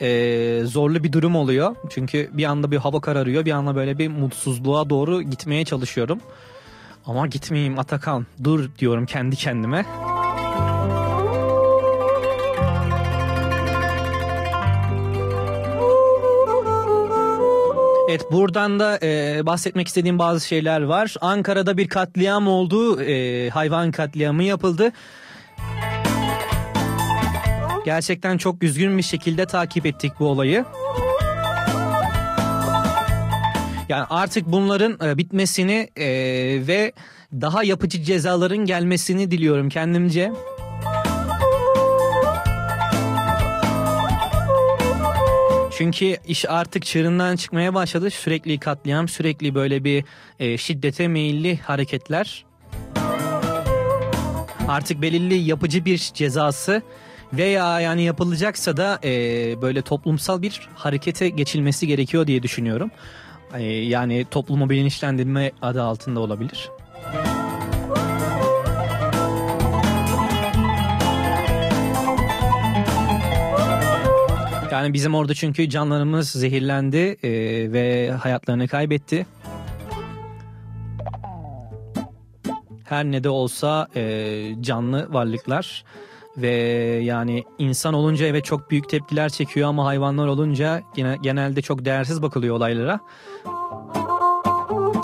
e, 0.00 0.64
zorlu 0.64 1.04
bir 1.04 1.12
durum 1.12 1.36
oluyor. 1.36 1.76
Çünkü 1.90 2.30
bir 2.32 2.44
anda 2.44 2.70
bir 2.70 2.76
hava 2.76 3.00
kararıyor, 3.00 3.44
bir 3.44 3.50
anda 3.50 3.76
böyle 3.76 3.98
bir 3.98 4.08
mutsuzluğa 4.08 4.90
doğru 4.90 5.22
gitmeye 5.22 5.64
çalışıyorum. 5.64 6.20
Ama 7.06 7.26
gitmeyeyim 7.26 7.78
Atakan, 7.78 8.26
dur 8.44 8.70
diyorum 8.78 9.06
kendi 9.06 9.36
kendime. 9.36 9.86
Evet 18.08 18.32
buradan 18.32 18.80
da 18.80 18.98
e, 19.02 19.40
bahsetmek 19.46 19.88
istediğim 19.88 20.18
bazı 20.18 20.46
şeyler 20.46 20.82
var. 20.82 21.14
Ankara'da 21.20 21.76
bir 21.76 21.88
katliam 21.88 22.48
oldu. 22.48 23.02
E, 23.02 23.48
hayvan 23.50 23.90
katliamı 23.90 24.44
yapıldı. 24.44 24.92
Gerçekten 27.84 28.38
çok 28.38 28.62
üzgün 28.62 28.98
bir 28.98 29.02
şekilde 29.02 29.46
takip 29.46 29.86
ettik 29.86 30.12
bu 30.20 30.26
olayı. 30.26 30.64
Yani 33.88 34.06
artık 34.10 34.46
bunların 34.46 35.08
e, 35.08 35.18
bitmesini 35.18 35.90
e, 35.96 36.06
ve 36.66 36.92
daha 37.32 37.64
yapıcı 37.64 38.02
cezaların 38.02 38.64
gelmesini 38.64 39.30
diliyorum 39.30 39.68
kendimce. 39.68 40.32
Çünkü 45.78 46.16
iş 46.26 46.44
artık 46.48 46.86
çığırından 46.86 47.36
çıkmaya 47.36 47.74
başladı. 47.74 48.10
Sürekli 48.10 48.58
katliam, 48.58 49.08
sürekli 49.08 49.54
böyle 49.54 49.84
bir 49.84 50.04
e, 50.38 50.58
şiddete 50.58 51.08
meyilli 51.08 51.56
hareketler. 51.56 52.44
Artık 54.68 55.02
belirli 55.02 55.34
yapıcı 55.34 55.84
bir 55.84 56.10
cezası 56.14 56.82
veya 57.32 57.80
yani 57.80 58.02
yapılacaksa 58.02 58.76
da 58.76 58.98
e, 59.04 59.10
böyle 59.62 59.82
toplumsal 59.82 60.42
bir 60.42 60.68
harekete 60.74 61.28
geçilmesi 61.28 61.86
gerekiyor 61.86 62.26
diye 62.26 62.42
düşünüyorum. 62.42 62.90
E, 63.54 63.62
yani 63.64 64.26
toplumu 64.30 64.70
bilinçlendirme 64.70 65.52
adı 65.62 65.82
altında 65.82 66.20
olabilir. 66.20 66.70
Yani 74.78 74.92
bizim 74.92 75.14
orada 75.14 75.34
çünkü 75.34 75.68
canlarımız 75.68 76.30
zehirlendi 76.30 77.16
e, 77.22 77.30
ve 77.72 78.10
hayatlarını 78.10 78.68
kaybetti. 78.68 79.26
Her 82.84 83.04
ne 83.04 83.24
de 83.24 83.28
olsa 83.28 83.88
e, 83.96 84.54
canlı 84.60 85.12
varlıklar 85.12 85.84
ve 86.36 86.50
yani 87.02 87.44
insan 87.58 87.94
olunca 87.94 88.26
evet 88.26 88.44
çok 88.44 88.70
büyük 88.70 88.88
tepkiler 88.88 89.28
çekiyor 89.28 89.68
ama 89.68 89.84
hayvanlar 89.84 90.26
olunca 90.26 90.82
gene, 90.94 91.16
genelde 91.22 91.62
çok 91.62 91.84
değersiz 91.84 92.22
bakılıyor 92.22 92.56
olaylara. 92.56 93.00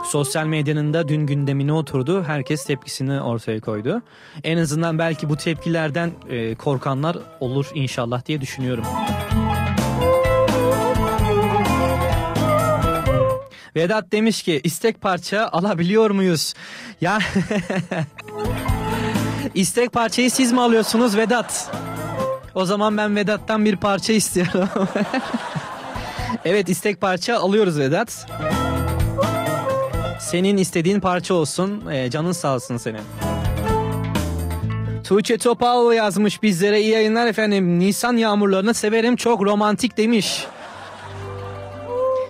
Sosyal 0.04 0.46
medyanın 0.46 0.94
da 0.94 1.08
dün 1.08 1.26
gündemine 1.26 1.72
oturdu. 1.72 2.24
Herkes 2.24 2.64
tepkisini 2.64 3.20
ortaya 3.20 3.60
koydu. 3.60 4.02
En 4.44 4.58
azından 4.58 4.98
belki 4.98 5.28
bu 5.28 5.36
tepkilerden 5.36 6.12
e, 6.30 6.54
korkanlar 6.54 7.16
olur 7.40 7.70
inşallah 7.74 8.26
diye 8.26 8.40
düşünüyorum. 8.40 8.84
Vedat 13.76 14.12
demiş 14.12 14.42
ki 14.42 14.60
istek 14.64 15.00
parça 15.00 15.48
alabiliyor 15.52 16.10
muyuz? 16.10 16.54
Ya 17.00 17.18
istek 19.54 19.92
parçayı 19.92 20.30
siz 20.30 20.52
mi 20.52 20.60
alıyorsunuz 20.60 21.16
Vedat? 21.16 21.70
O 22.54 22.64
zaman 22.64 22.96
ben 22.96 23.16
Vedat'tan 23.16 23.64
bir 23.64 23.76
parça 23.76 24.12
istiyorum. 24.12 24.68
evet 26.44 26.68
istek 26.68 27.00
parça 27.00 27.38
alıyoruz 27.38 27.78
Vedat. 27.78 28.26
Senin 30.20 30.56
istediğin 30.56 31.00
parça 31.00 31.34
olsun. 31.34 31.86
Ee, 31.90 32.10
canın 32.10 32.32
sağ 32.32 32.54
olsun 32.54 32.76
senin. 32.76 33.00
Tuğçe 35.04 35.38
Topal 35.38 35.92
yazmış 35.92 36.42
bizlere 36.42 36.80
iyi 36.80 36.90
yayınlar 36.90 37.26
efendim. 37.26 37.78
Nisan 37.78 38.16
yağmurlarını 38.16 38.74
severim 38.74 39.16
çok 39.16 39.42
romantik 39.42 39.96
demiş. 39.96 40.46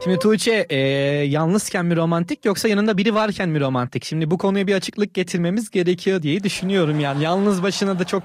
Şimdi 0.05 0.19
Tuğçe 0.19 0.67
e, 0.71 0.79
yalnızken 1.27 1.87
mi 1.87 1.97
romantik 1.97 2.45
yoksa 2.45 2.69
yanında 2.69 2.99
biri 2.99 3.14
varken 3.14 3.49
mi 3.49 3.61
romantik? 3.61 4.05
Şimdi 4.05 4.31
bu 4.31 4.38
konuya 4.38 4.67
bir 4.67 4.75
açıklık 4.75 5.14
getirmemiz 5.14 5.71
gerekiyor 5.71 6.23
diye 6.23 6.43
düşünüyorum 6.43 7.01
yani. 7.01 7.23
Yalnız 7.23 7.62
başına 7.62 7.99
da 7.99 8.05
çok 8.05 8.23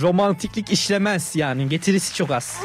romantiklik 0.00 0.72
işlemez 0.72 1.36
yani 1.36 1.68
getirisi 1.68 2.14
çok 2.14 2.30
az. 2.30 2.60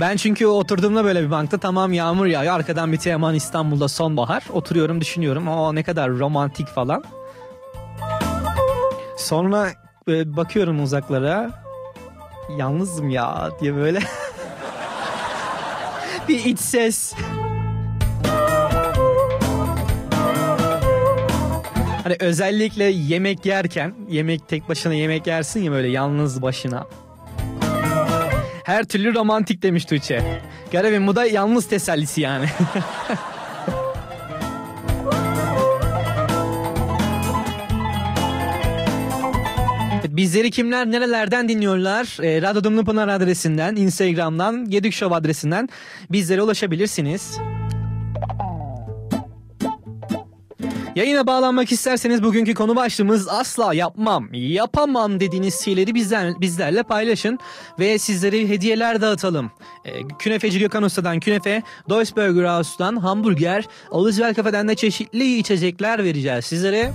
Ben 0.00 0.16
çünkü 0.16 0.46
oturduğumda 0.46 1.04
böyle 1.04 1.22
bir 1.22 1.30
bankta 1.30 1.58
tamam 1.58 1.92
yağmur 1.92 2.26
yağıyor 2.26 2.54
arkadan 2.54 2.92
bir 2.92 2.96
Teoman 2.96 3.34
İstanbul'da 3.34 3.88
sonbahar 3.88 4.44
oturuyorum 4.52 5.00
düşünüyorum 5.00 5.48
o 5.48 5.74
ne 5.74 5.82
kadar 5.82 6.10
romantik 6.10 6.68
falan. 6.68 7.04
Sonra 9.16 9.70
e, 10.08 10.36
bakıyorum 10.36 10.82
uzaklara 10.82 11.61
yalnızım 12.56 13.10
ya 13.10 13.50
diye 13.60 13.76
böyle 13.76 13.98
bir 16.28 16.44
iç 16.44 16.58
ses. 16.58 17.14
Hani 22.02 22.16
özellikle 22.20 22.84
yemek 22.84 23.46
yerken, 23.46 23.94
yemek 24.08 24.48
tek 24.48 24.68
başına 24.68 24.94
yemek 24.94 25.26
yersin 25.26 25.62
ya 25.62 25.72
böyle 25.72 25.88
yalnız 25.88 26.42
başına. 26.42 26.86
Her 28.64 28.84
türlü 28.84 29.14
romantik 29.14 29.62
demiş 29.62 29.84
Tuğçe. 29.84 30.40
Garibim 30.72 31.06
bu 31.06 31.16
da 31.16 31.26
yalnız 31.26 31.68
tesellisi 31.68 32.20
yani. 32.20 32.46
Bizleri 40.12 40.50
kimler 40.50 40.90
nerelerden 40.90 41.48
dinliyorlar? 41.48 42.18
E, 42.22 42.42
Radyo 42.42 42.64
Dumlu 42.64 42.84
Pınar 42.84 43.08
adresinden, 43.08 43.76
Instagram'dan, 43.76 44.70
Gedik 44.70 44.92
Show 44.92 45.16
adresinden 45.16 45.68
bizlere 46.10 46.42
ulaşabilirsiniz. 46.42 47.38
Yayına 50.96 51.26
bağlanmak 51.26 51.72
isterseniz 51.72 52.22
bugünkü 52.22 52.54
konu 52.54 52.76
başlığımız 52.76 53.28
asla 53.28 53.74
yapmam, 53.74 54.28
yapamam 54.32 55.20
dediğiniz 55.20 55.64
şeyleri 55.64 55.94
bizler, 55.94 56.40
bizlerle 56.40 56.82
paylaşın 56.82 57.38
ve 57.78 57.98
sizlere 57.98 58.48
hediyeler 58.48 59.00
dağıtalım. 59.00 59.50
E, 59.84 60.08
künefeci 60.18 60.58
Gökhan 60.58 60.82
Usta'dan 60.82 61.20
künefe, 61.20 61.62
Deutsche 61.88 62.16
Burger 62.16 62.56
House'dan 62.56 62.96
hamburger, 62.96 63.64
Alizvel 63.90 64.34
Kafe'den 64.34 64.68
de 64.68 64.74
çeşitli 64.74 65.38
içecekler 65.38 66.04
vereceğiz 66.04 66.44
sizlere. 66.44 66.92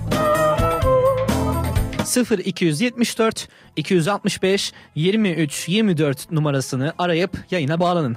0 2.08 2.38
274 2.38 3.48
265 3.76 4.72
23 4.94 5.68
24 5.68 6.32
numarasını 6.32 6.92
arayıp 6.98 7.30
yayına 7.50 7.80
bağlanın. 7.80 8.16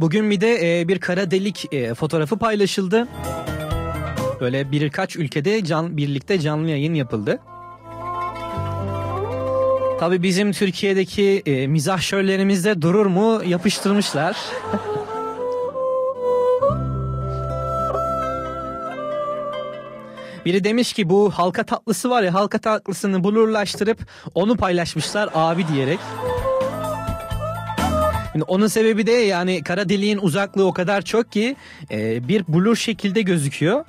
Bugün 0.00 0.30
bir 0.30 0.40
de 0.40 0.80
e, 0.80 0.88
bir 0.88 0.98
kara 0.98 1.30
delik 1.30 1.74
e, 1.74 1.94
fotoğrafı 1.94 2.38
paylaşıldı. 2.38 3.08
Böyle 4.40 4.72
birkaç 4.72 5.16
ülkede 5.16 5.64
can 5.64 5.96
birlikte 5.96 6.40
canlı 6.40 6.70
yayın 6.70 6.94
yapıldı. 6.94 7.40
Tabi 10.02 10.22
bizim 10.22 10.52
Türkiye'deki 10.52 11.42
e, 11.46 11.66
mizah 11.66 12.00
şöllerimizde 12.00 12.82
durur 12.82 13.06
mu 13.06 13.42
yapıştırmışlar. 13.46 14.36
Biri 20.44 20.64
demiş 20.64 20.92
ki 20.92 21.08
bu 21.08 21.30
halka 21.30 21.62
tatlısı 21.64 22.10
var 22.10 22.22
ya 22.22 22.34
halka 22.34 22.58
tatlısını 22.58 23.24
bulurlaştırıp 23.24 23.98
onu 24.34 24.56
paylaşmışlar 24.56 25.30
abi 25.34 25.68
diyerek. 25.68 25.98
Şimdi 28.32 28.44
onun 28.44 28.66
sebebi 28.66 29.06
de 29.06 29.12
yani 29.12 29.62
kara 29.62 29.88
deliğin 29.88 30.18
uzaklığı 30.18 30.66
o 30.66 30.72
kadar 30.72 31.02
çok 31.02 31.32
ki 31.32 31.56
e, 31.90 32.28
bir 32.28 32.44
blur 32.48 32.76
şekilde 32.76 33.22
gözüküyor. 33.22 33.84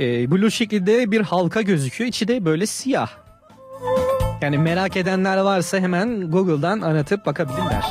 E, 0.00 0.30
blur 0.30 0.50
şekilde 0.50 1.10
bir 1.10 1.20
halka 1.20 1.62
gözüküyor. 1.62 2.08
İçi 2.08 2.28
de 2.28 2.44
böyle 2.44 2.66
siyah. 2.66 3.25
Yani 4.42 4.58
merak 4.58 4.96
edenler 4.96 5.36
varsa 5.36 5.78
hemen 5.78 6.30
Google'dan 6.30 6.80
aratıp 6.80 7.26
bakabilirler. 7.26 7.84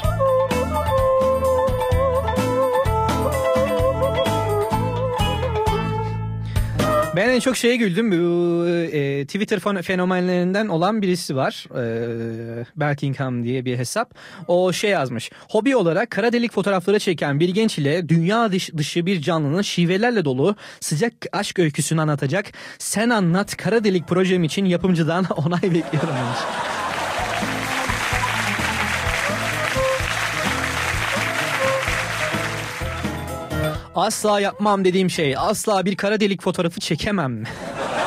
Ben 7.15 7.30
en 7.30 7.39
çok 7.39 7.58
şeye 7.58 7.75
güldüm. 7.75 8.12
Bu, 8.12 8.67
e, 8.67 9.25
Twitter 9.25 9.82
fenomenlerinden 9.82 10.67
olan 10.67 11.01
birisi 11.01 11.36
var. 11.36 11.65
E, 11.75 12.65
Berkingham 12.75 13.43
diye 13.43 13.65
bir 13.65 13.78
hesap. 13.78 14.15
O 14.47 14.73
şey 14.73 14.89
yazmış. 14.89 15.32
Hobi 15.49 15.75
olarak 15.75 16.10
kara 16.10 16.34
delik 16.34 16.51
fotoğrafları 16.51 16.99
çeken 16.99 17.39
bir 17.39 17.49
genç 17.49 17.78
ile 17.78 18.10
dünya 18.10 18.51
dışı 18.51 19.06
bir 19.06 19.21
canlının 19.21 19.62
şivelerle 19.62 20.25
dolu 20.25 20.56
sıcak 20.80 21.13
aşk 21.32 21.60
öyküsünü 21.60 22.01
anlatacak. 22.01 22.45
Sen 22.80 23.10
anlat 23.10 23.58
kara 23.58 23.84
delik 23.84 24.08
projem 24.08 24.43
için 24.43 24.65
yapımcıdan 24.65 25.25
onay 25.36 25.62
bekliyorum 25.63 26.15
Asla 33.95 34.39
yapmam 34.39 34.86
dediğim 34.86 35.10
şey. 35.10 35.36
Asla 35.38 35.86
bir 35.86 35.95
kara 35.95 36.19
delik 36.19 36.41
fotoğrafı 36.41 36.79
çekemem. 36.79 37.43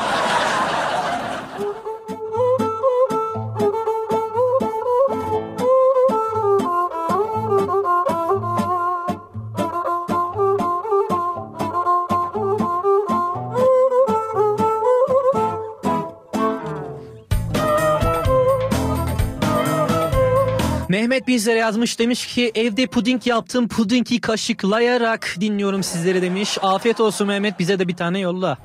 Mehmet 21.09 21.27
bizlere 21.27 21.59
yazmış 21.59 21.99
demiş 21.99 22.27
ki 22.27 22.51
evde 22.55 22.87
puding 22.87 23.27
yaptım 23.27 23.67
pudingi 23.67 24.21
kaşıklayarak 24.21 25.35
dinliyorum 25.39 25.83
sizleri 25.83 26.21
demiş. 26.21 26.57
Afiyet 26.61 26.99
olsun 26.99 27.27
Mehmet 27.27 27.59
bize 27.59 27.79
de 27.79 27.87
bir 27.87 27.95
tane 27.95 28.19
yolla. 28.19 28.57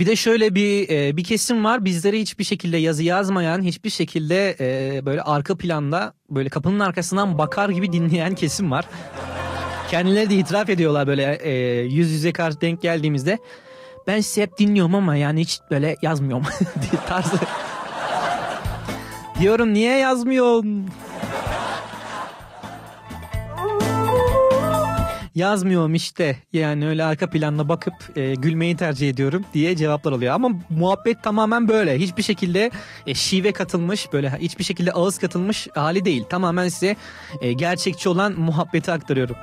Bir 0.00 0.06
de 0.06 0.16
şöyle 0.16 0.54
bir 0.54 0.88
e, 0.88 1.16
bir 1.16 1.24
kesim 1.24 1.64
var 1.64 1.84
bizlere 1.84 2.20
hiçbir 2.20 2.44
şekilde 2.44 2.76
yazı 2.76 3.02
yazmayan, 3.02 3.62
hiçbir 3.62 3.90
şekilde 3.90 4.56
e, 4.60 5.06
böyle 5.06 5.22
arka 5.22 5.56
planda 5.56 6.14
böyle 6.30 6.48
kapının 6.48 6.80
arkasından 6.80 7.38
bakar 7.38 7.68
gibi 7.68 7.92
dinleyen 7.92 8.34
kesim 8.34 8.70
var. 8.70 8.84
Kendileri 9.90 10.30
de 10.30 10.34
itiraf 10.34 10.68
ediyorlar 10.68 11.06
böyle 11.06 11.38
e, 11.42 11.80
yüz 11.80 12.10
yüze 12.10 12.32
karşı 12.32 12.60
denk 12.60 12.82
geldiğimizde. 12.82 13.38
Ben 14.06 14.20
sizi 14.20 14.42
hep 14.42 14.58
dinliyorum 14.58 14.94
ama 14.94 15.16
yani 15.16 15.40
hiç 15.40 15.60
böyle 15.70 15.96
yazmıyorum 16.02 16.46
tarzı. 17.08 17.36
Diyorum 19.40 19.74
niye 19.74 19.98
yazmıyorsun? 19.98 20.86
Yazmıyorum 25.34 25.94
işte 25.94 26.36
yani 26.52 26.88
öyle 26.88 27.04
arka 27.04 27.30
planına 27.30 27.68
bakıp 27.68 27.94
e, 28.16 28.34
gülmeyi 28.34 28.76
tercih 28.76 29.10
ediyorum 29.10 29.44
diye 29.54 29.76
cevaplar 29.76 30.12
oluyor. 30.12 30.34
Ama 30.34 30.50
muhabbet 30.70 31.22
tamamen 31.22 31.68
böyle 31.68 31.98
hiçbir 31.98 32.22
şekilde 32.22 32.70
e, 33.06 33.14
şive 33.14 33.52
katılmış 33.52 34.12
böyle 34.12 34.30
hiçbir 34.40 34.64
şekilde 34.64 34.92
ağız 34.92 35.18
katılmış 35.18 35.68
hali 35.74 36.04
değil. 36.04 36.24
Tamamen 36.30 36.68
size 36.68 36.96
e, 37.40 37.52
gerçekçi 37.52 38.08
olan 38.08 38.32
muhabbeti 38.40 38.92
aktarıyorum. 38.92 39.36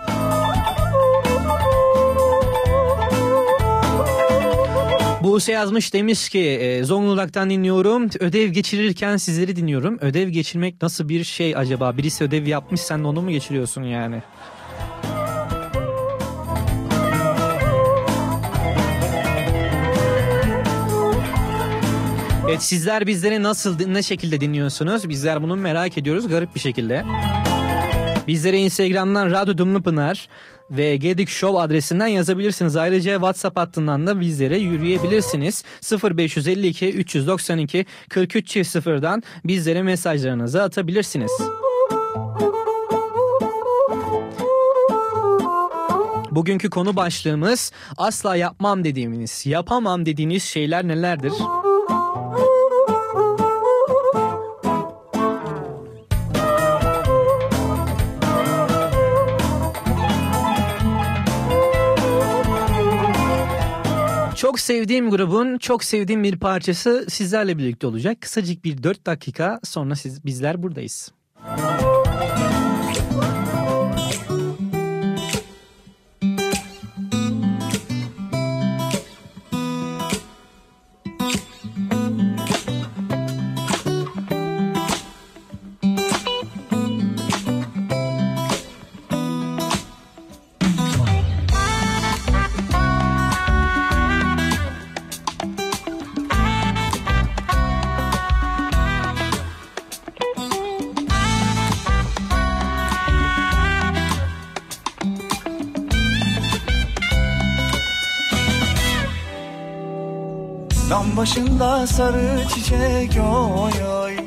Buse 5.23 5.51
yazmış 5.51 5.93
demiş 5.93 6.29
ki 6.29 6.39
e, 6.39 6.83
Zonguldak'tan 6.83 7.49
dinliyorum. 7.49 8.09
Ödev 8.19 8.49
geçirirken 8.49 9.17
sizleri 9.17 9.55
dinliyorum. 9.55 9.97
Ödev 10.01 10.29
geçirmek 10.29 10.81
nasıl 10.81 11.09
bir 11.09 11.23
şey 11.23 11.55
acaba? 11.55 11.97
Birisi 11.97 12.23
ödev 12.23 12.47
yapmış 12.47 12.81
sen 12.81 13.03
de 13.03 13.07
onu 13.07 13.21
mu 13.21 13.31
geçiriyorsun 13.31 13.83
yani? 13.83 14.21
Evet 22.49 22.63
sizler 22.63 23.07
bizleri 23.07 23.43
nasıl 23.43 23.87
ne 23.87 24.03
şekilde 24.03 24.41
dinliyorsunuz? 24.41 25.09
Bizler 25.09 25.43
bunu 25.43 25.55
merak 25.55 25.97
ediyoruz 25.97 26.27
garip 26.27 26.55
bir 26.55 26.59
şekilde. 26.59 27.03
Bizlere 28.27 28.57
Instagram'dan 28.57 29.31
Radyo 29.31 29.57
Dumlu 29.57 29.83
Pınar 29.83 30.27
ve 30.71 30.95
Gedik 30.95 31.29
Show 31.29 31.59
adresinden 31.59 32.07
yazabilirsiniz. 32.07 32.75
Ayrıca 32.75 33.13
WhatsApp 33.13 33.57
hattından 33.57 34.07
da 34.07 34.19
bizlere 34.19 34.57
yürüyebilirsiniz. 34.57 35.63
0552 36.03 36.93
392 36.93 37.85
43 38.09 38.47
çift 38.47 38.69
sıfırdan 38.69 39.23
bizlere 39.45 39.83
mesajlarınızı 39.83 40.63
atabilirsiniz. 40.63 41.31
Bugünkü 46.31 46.69
konu 46.69 46.95
başlığımız 46.95 47.71
asla 47.97 48.35
yapmam 48.35 48.83
dediğimiz, 48.83 49.45
yapamam 49.45 50.05
dediğiniz 50.05 50.43
şeyler 50.43 50.87
nelerdir? 50.87 51.33
Çok 64.37 64.59
sevdiğim 64.59 65.09
grubun 65.09 65.57
çok 65.57 65.83
sevdiğim 65.83 66.23
bir 66.23 66.39
parçası 66.39 67.05
sizlerle 67.09 67.57
birlikte 67.57 67.87
olacak. 67.87 68.21
Kısacık 68.21 68.65
bir 68.65 68.83
4 68.83 69.05
dakika 69.05 69.59
sonra 69.63 69.95
siz 69.95 70.25
bizler 70.25 70.63
buradayız. 70.63 71.11
Dam 71.57 71.96
başında 111.27 111.87
sarı 111.87 112.47
çiçek 112.55 113.23
oy 113.23 113.85
oy. 114.03 114.17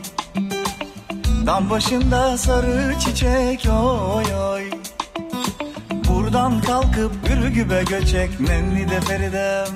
Dam 1.46 1.70
başında 1.70 2.38
sarı 2.38 2.94
çiçek 2.98 3.66
oy 3.66 4.24
oy. 4.52 4.62
Buradan 6.08 6.60
kalkıp 6.60 7.12
Ürgüp'e 7.30 7.82
göçek 7.82 8.40
nenni 8.40 8.90
de 8.90 9.00
Feridem. 9.00 9.66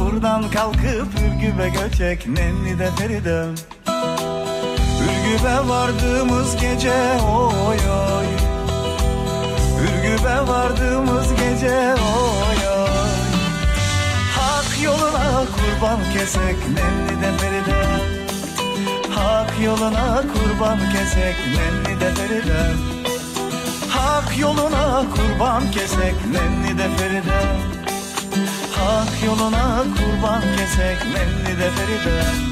Buradan 0.00 0.50
kalkıp 0.50 1.08
Ürgüp'e 1.26 1.68
göçek 1.68 2.28
nenni 2.28 2.78
de 2.78 2.90
Feridem. 2.98 3.54
Ürgüp'e 5.04 5.68
vardığımız 5.68 6.56
gece 6.56 6.94
oy 7.22 7.78
oy. 8.16 8.26
Ürgüp'e 9.82 10.48
vardığımız 10.48 11.26
gece 11.34 11.94
oy 11.94 12.51
kurban 15.46 16.00
kesek 16.12 16.56
nenni 16.76 17.14
de 17.22 17.30
Feride. 17.38 17.80
Hak 19.14 19.50
yoluna 19.64 20.22
kurban 20.32 20.78
kesek 20.92 21.36
nenni 21.56 22.00
de 22.00 22.10
Feride. 22.16 22.62
Hak 23.94 24.38
yoluna 24.38 25.04
kurban 25.14 25.70
kesek 25.70 26.16
nenni 26.34 26.78
de 26.78 26.88
Feride. 26.96 27.40
Hak 28.76 29.10
yoluna 29.24 29.84
kurban 29.96 30.42
kesek 30.56 30.98
nenni 31.14 31.52
de 31.60 31.68
Feride 31.76 32.51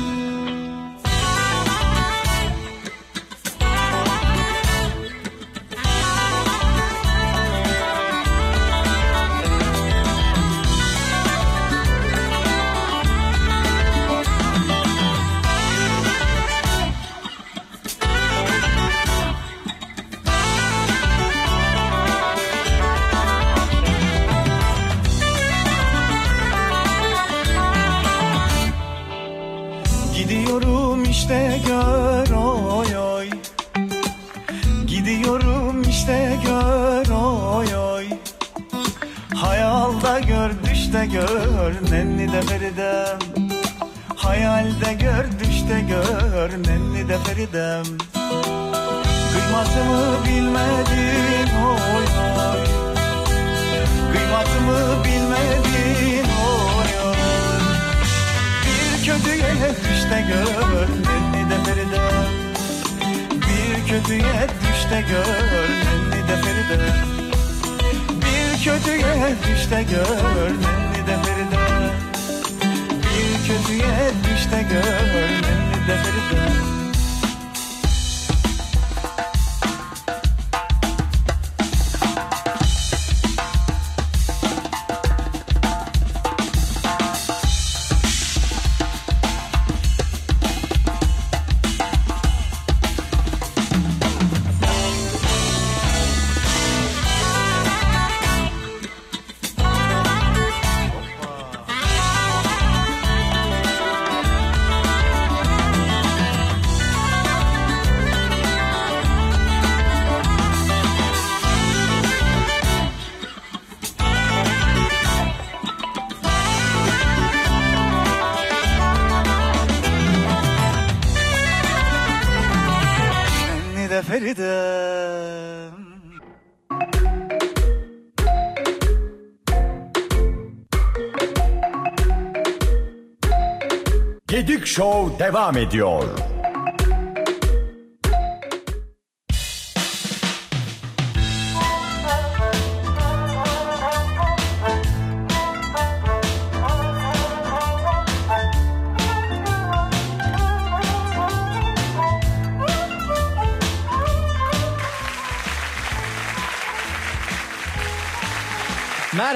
devam 135.21 135.57
ediyor. 135.57 136.30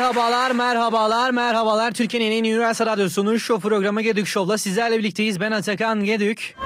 Merhabalar, 0.04 0.50
merhabalar, 0.50 1.30
merhabalar. 1.30 1.92
Türkiye'nin 1.92 2.30
en 2.36 2.44
iyi 2.44 2.54
üniversite 2.54 2.86
radyosunun 2.86 3.36
show 3.36 3.68
programı 3.68 4.02
Gedük 4.02 4.26
Show'la 4.26 4.58
sizlerle 4.58 4.98
birlikteyiz. 4.98 5.40
Ben 5.40 5.52
Atakan 5.52 6.04
Gedük. 6.04 6.56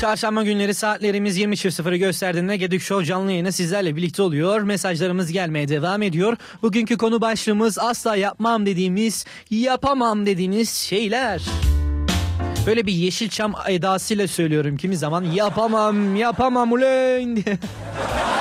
Çarşamba 0.00 0.42
günleri 0.42 0.74
saatlerimiz 0.74 1.38
20.00'ı 1.38 1.96
gösterdiğinde 1.96 2.56
Gedük 2.56 2.82
Show 2.82 3.06
canlı 3.06 3.30
yayını 3.30 3.52
sizlerle 3.52 3.96
birlikte 3.96 4.22
oluyor. 4.22 4.62
Mesajlarımız 4.62 5.32
gelmeye 5.32 5.68
devam 5.68 6.02
ediyor. 6.02 6.36
Bugünkü 6.62 6.98
konu 6.98 7.20
başlığımız 7.20 7.78
asla 7.78 8.16
yapmam 8.16 8.66
dediğimiz, 8.66 9.24
yapamam 9.50 10.26
dediğiniz 10.26 10.70
şeyler. 10.70 11.42
Böyle 12.66 12.86
bir 12.86 12.92
Yeşilçam 12.92 13.54
edasıyla 13.68 14.28
söylüyorum 14.28 14.76
kimi 14.76 14.96
zaman 14.96 15.24
yapamam, 15.24 16.16
yapamam 16.16 16.72
ulan 16.72 17.36
diye. 17.36 17.58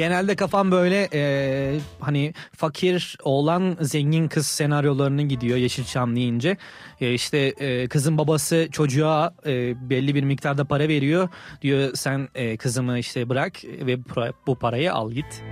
Genelde 0.00 0.36
kafam 0.36 0.70
böyle 0.70 1.08
e, 1.12 1.80
hani 2.00 2.34
fakir 2.56 3.16
oğlan 3.22 3.76
zengin 3.80 4.28
kız 4.28 4.46
senaryolarının 4.46 5.28
gidiyor 5.28 5.58
Yeşilçam 5.58 6.16
deyince. 6.16 6.56
E, 7.00 7.14
işte 7.14 7.38
e, 7.38 7.88
kızın 7.88 8.18
babası 8.18 8.68
çocuğa 8.72 9.34
e, 9.46 9.90
belli 9.90 10.14
bir 10.14 10.22
miktarda 10.22 10.64
para 10.64 10.88
veriyor. 10.88 11.28
Diyor 11.62 11.90
sen 11.94 12.28
e, 12.34 12.56
kızımı 12.56 12.98
işte 12.98 13.28
bırak 13.28 13.64
ve 13.64 13.98
bu 14.46 14.58
parayı 14.58 14.92
al 14.94 15.12
git. 15.12 15.42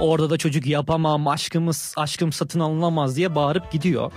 Orada 0.00 0.30
da 0.30 0.38
çocuk 0.38 0.66
yapamam 0.66 1.28
aşkımız 1.28 1.94
aşkım 1.96 2.32
satın 2.32 2.60
alınamaz 2.60 3.16
diye 3.16 3.34
bağırıp 3.34 3.72
gidiyor. 3.72 4.12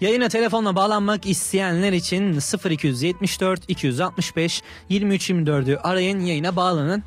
Yayına 0.00 0.28
telefonla 0.28 0.76
bağlanmak 0.76 1.26
isteyenler 1.26 1.92
için 1.92 2.38
0274 2.70 3.60
265 3.68 4.62
2324'ü 4.90 5.76
arayın 5.76 6.20
yayına 6.20 6.56
bağlanın. 6.56 7.02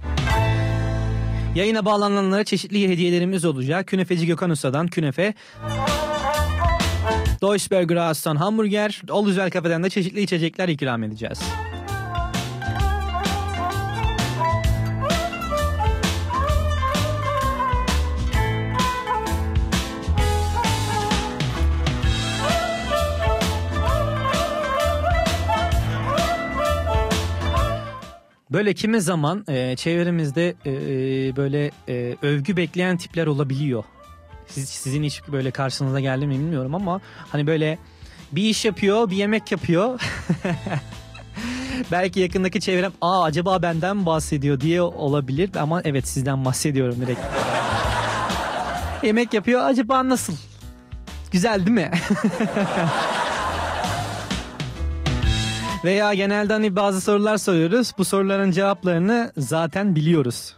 Yayına 1.56 1.86
bağlananlara 1.86 2.44
çeşitli 2.44 2.90
hediyelerimiz 2.90 3.46
olacak. 3.46 3.88
Künefeci 3.88 4.26
Gökhan 4.26 4.50
Usta'dan 4.50 4.88
künefe. 4.88 5.34
Deutschberger 7.42 7.96
Haus'tan 7.96 8.36
hamburger. 8.36 9.02
Olüzel 9.10 9.52
Kafe'den 9.52 9.84
de 9.84 9.90
çeşitli 9.90 10.22
içecekler 10.22 10.68
ikram 10.68 11.04
edeceğiz. 11.04 11.40
Böyle 28.52 28.74
kimi 28.74 29.02
zaman 29.02 29.46
e, 29.48 29.76
çevremizde 29.76 30.56
e, 30.66 30.72
böyle 31.36 31.72
e, 31.90 32.16
övgü 32.22 32.58
bekleyen 32.58 32.98
tipler 32.98 33.28
olabiliyor. 33.28 33.84
Siz, 34.48 34.70
sizin 34.70 35.04
hiç 35.04 35.22
böyle 35.28 35.52
karşınıza 35.52 36.00
geldi 36.00 36.28
mi 36.28 36.34
bilmiyorum 36.34 36.76
ama 36.76 37.02
hani 37.30 37.48
böyle 37.48 37.78
bir 38.32 38.44
iş 38.44 38.66
yapıyor, 38.66 39.10
bir 39.10 39.16
yemek 39.16 39.52
yapıyor. 39.52 40.02
Belki 41.92 42.20
yakındaki 42.20 42.60
çevrem 42.60 42.92
aa 43.02 43.24
acaba 43.24 43.62
benden 43.62 44.06
bahsediyor 44.06 44.62
diye 44.62 44.82
olabilir 44.82 45.50
ama 45.56 45.82
evet 45.82 46.08
sizden 46.08 46.46
bahsediyorum 46.46 46.96
direkt. 47.02 47.20
yemek 49.04 49.34
yapıyor 49.34 49.62
acaba 49.64 50.10
nasıl? 50.10 50.34
Güzel 51.32 51.66
değil 51.66 51.78
mi? 51.78 51.92
Veya 55.84 56.14
genelde 56.14 56.54
hani 56.54 56.76
bazı 56.76 57.02
sorular 57.02 57.38
soruyoruz. 57.38 57.92
Bu 57.98 58.06
soruların 58.06 58.52
cevaplarını 58.52 59.32
zaten 59.38 59.96
biliyoruz. 59.96 60.56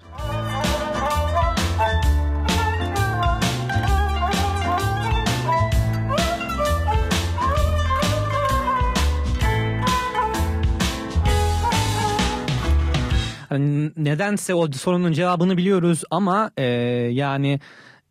Hani 13.50 13.92
nedense 13.98 14.54
o 14.54 14.72
sorunun 14.72 15.12
cevabını 15.12 15.58
biliyoruz 15.58 16.04
ama 16.12 16.52
e, 16.58 16.64
yani 17.12 17.60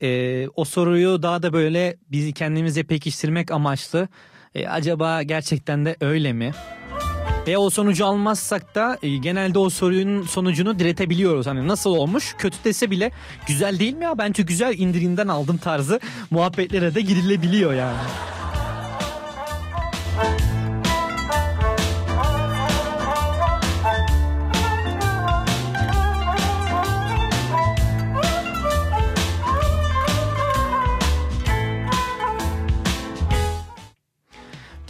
e, 0.02 0.48
o 0.48 0.64
soruyu 0.64 1.22
daha 1.22 1.42
da 1.42 1.52
böyle 1.52 1.96
bizi 2.10 2.32
kendimize 2.32 2.82
pekiştirmek 2.82 3.50
amaçlı. 3.50 4.08
E, 4.54 4.68
acaba 4.68 5.22
gerçekten 5.22 5.84
de 5.84 5.96
öyle 6.00 6.32
mi? 6.32 6.52
Ve 7.46 7.58
o 7.58 7.70
sonucu 7.70 8.06
almazsak 8.06 8.74
da 8.74 8.98
e, 9.02 9.08
genelde 9.16 9.58
o 9.58 9.70
sorunun 9.70 10.22
sonucunu 10.22 10.78
diretebiliyoruz. 10.78 11.46
Hani 11.46 11.68
nasıl 11.68 11.90
olmuş? 11.90 12.34
Kötü 12.38 12.56
dese 12.64 12.90
bile 12.90 13.10
güzel 13.46 13.78
değil 13.78 13.94
mi 13.94 14.04
ya? 14.04 14.18
Bence 14.18 14.42
güzel 14.42 14.78
indirinden 14.78 15.28
aldım 15.28 15.58
tarzı 15.58 16.00
muhabbetlere 16.30 16.94
de 16.94 17.00
girilebiliyor 17.00 17.74
yani. 17.74 17.98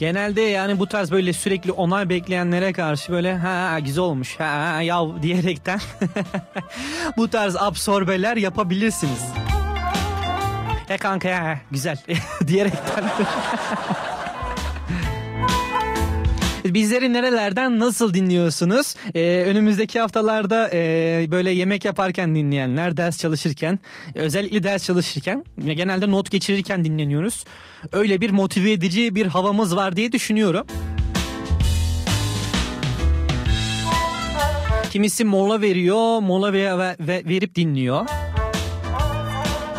Genelde 0.03 0.41
yani 0.41 0.79
bu 0.79 0.87
tarz 0.87 1.11
böyle 1.11 1.33
sürekli 1.33 1.73
onay 1.73 2.09
bekleyenlere 2.09 2.73
karşı 2.73 3.13
böyle 3.13 3.37
ha 3.37 3.79
güzel 3.79 4.05
olmuş 4.05 4.41
ha 4.41 4.83
ya 4.83 5.03
diyerekten 5.23 5.81
bu 7.17 7.31
tarz 7.31 7.57
absorbeler 7.57 8.37
yapabilirsiniz. 8.37 9.23
E 10.89 10.99
kanka 10.99 11.29
ya 11.29 11.61
güzel 11.71 11.99
diyerekten. 12.47 13.05
Bizleri 16.65 17.13
nerelerden 17.13 17.79
nasıl 17.79 18.15
dinliyorsunuz? 18.15 18.95
Ee, 19.15 19.45
önümüzdeki 19.47 20.01
haftalarda 20.01 20.71
e, 20.73 21.27
böyle 21.31 21.51
yemek 21.51 21.85
yaparken 21.85 22.35
dinleyenler, 22.35 22.97
ders 22.97 23.19
çalışırken, 23.19 23.79
özellikle 24.15 24.63
ders 24.63 24.85
çalışırken, 24.87 25.45
genelde 25.59 26.11
not 26.11 26.31
geçirirken 26.31 26.85
dinleniyoruz. 26.85 27.45
Öyle 27.93 28.21
bir 28.21 28.31
motive 28.31 28.73
edici 28.73 29.15
bir 29.15 29.27
havamız 29.27 29.77
var 29.77 29.97
diye 29.97 30.13
düşünüyorum. 30.13 30.67
Kimisi 34.91 35.25
mola 35.25 35.61
veriyor, 35.61 36.21
mola 36.21 36.53
ve- 36.53 36.97
ve- 37.01 37.23
verip 37.29 37.55
dinliyor. 37.55 38.07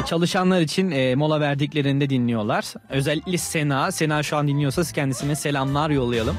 Çalışanlar 0.06 0.62
için 0.62 0.92
e, 0.92 1.16
mola 1.16 1.40
verdiklerinde 1.42 2.10
dinliyorlar. 2.10 2.66
Özellikle 2.90 3.38
Sena. 3.38 3.92
Sena 3.92 4.24
şu 4.24 4.38
an 4.38 4.48
dinliyorsa 4.48 4.84
kendisine 4.84 5.36
selamlar 5.36 5.90
yollayalım. 5.90 6.36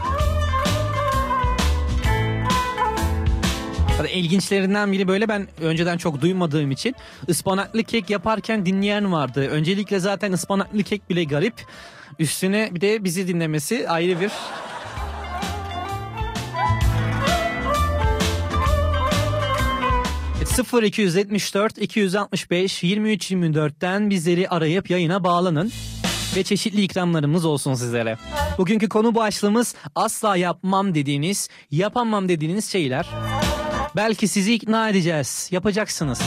Hatta 4.05 4.17
ilginçlerinden 4.17 4.93
biri 4.93 5.09
böyle 5.09 5.29
ben 5.29 5.49
önceden 5.61 5.99
çok 5.99 6.21
duymadığım 6.21 6.71
için 6.71 6.95
ıspanaklı 7.29 7.85
kek 7.85 8.11
yaparken 8.11 8.67
dinleyen 8.67 9.13
vardı. 9.13 9.49
Öncelikle 9.49 10.01
zaten 10.01 10.33
ıspanaklı 10.33 10.83
kek 10.83 11.11
bile 11.11 11.25
garip. 11.25 11.55
Üstüne 12.19 12.69
bir 12.73 12.81
de 12.81 13.05
bizi 13.05 13.29
dinlemesi 13.29 13.89
ayrı 13.89 14.21
bir 14.21 14.31
Evet, 20.39 20.85
0274 20.85 21.79
265 21.79 22.83
23 22.83 23.31
24'ten 23.31 24.11
bizleri 24.11 24.49
arayıp 24.49 24.91
yayına 24.91 25.25
bağlanın 25.25 25.73
ve 26.37 26.43
çeşitli 26.43 26.83
ikramlarımız 26.83 27.45
olsun 27.45 27.75
sizlere. 27.75 28.17
Bugünkü 28.59 28.89
konu 28.89 29.15
başlığımız 29.15 29.75
asla 29.95 30.37
yapmam 30.37 30.95
dediğiniz, 30.95 31.49
yapamam 31.71 32.29
dediğiniz 32.29 32.73
şeyler. 32.73 33.07
Belki 33.97 34.29
sizi 34.29 34.55
ikna 34.55 34.89
edeceğiz. 34.89 35.49
Yapacaksınız. 35.51 36.21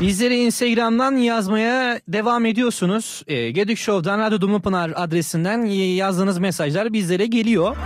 Bizleri 0.00 0.36
Instagram'dan 0.36 1.16
yazmaya 1.16 2.00
devam 2.08 2.46
ediyorsunuz. 2.46 3.22
E, 3.26 3.50
Gedik 3.50 3.78
Show'dan 3.78 4.18
Radyo 4.18 4.40
Dumlupınar 4.40 4.92
adresinden 4.96 5.64
yazdığınız 5.94 6.38
mesajlar 6.38 6.92
bizlere 6.92 7.26
geliyor. 7.26 7.76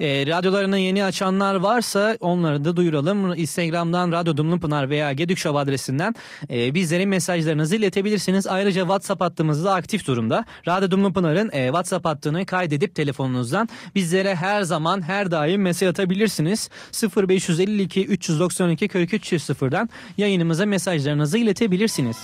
E, 0.00 0.26
radyolarını 0.26 0.78
yeni 0.78 1.04
açanlar 1.04 1.54
varsa 1.54 2.16
onları 2.20 2.64
da 2.64 2.76
duyuralım. 2.76 3.34
Instagram'dan 3.34 4.12
Radyo 4.12 4.36
Dumlupınar 4.36 4.90
veya 4.90 5.14
Show 5.36 5.58
adresinden 5.58 6.14
e, 6.50 6.74
bizlere 6.74 7.06
mesajlarınızı 7.06 7.76
iletebilirsiniz. 7.76 8.46
Ayrıca 8.46 8.80
WhatsApp 8.80 9.20
hattımız 9.20 9.64
da 9.64 9.74
aktif 9.74 10.06
durumda. 10.06 10.44
Radyo 10.68 10.90
Dumlupınar'ın 10.90 11.50
e, 11.52 11.66
WhatsApp 11.66 12.06
hattını 12.06 12.46
kaydedip 12.46 12.94
telefonunuzdan 12.94 13.68
bizlere 13.94 14.34
her 14.34 14.62
zaman 14.62 15.02
her 15.02 15.30
daim 15.30 15.62
mesaj 15.62 15.88
atabilirsiniz. 15.88 16.70
0552 17.16 18.06
392 18.06 18.88
43 18.88 19.32
0'dan 19.32 19.88
yayınımıza 20.18 20.66
mesajlarınızı 20.66 21.38
iletebilirsiniz. 21.38 22.16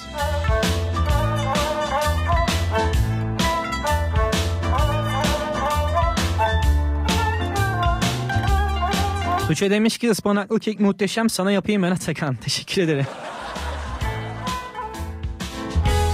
Tuğçe 9.51 9.70
demiş 9.70 9.98
ki 9.98 10.11
ıspanaklı 10.11 10.61
kek 10.61 10.80
muhteşem 10.80 11.30
sana 11.30 11.53
yapayım 11.53 11.82
ben 11.82 11.90
Atakan. 11.90 12.34
Teşekkür 12.44 12.82
ederim. 12.82 13.07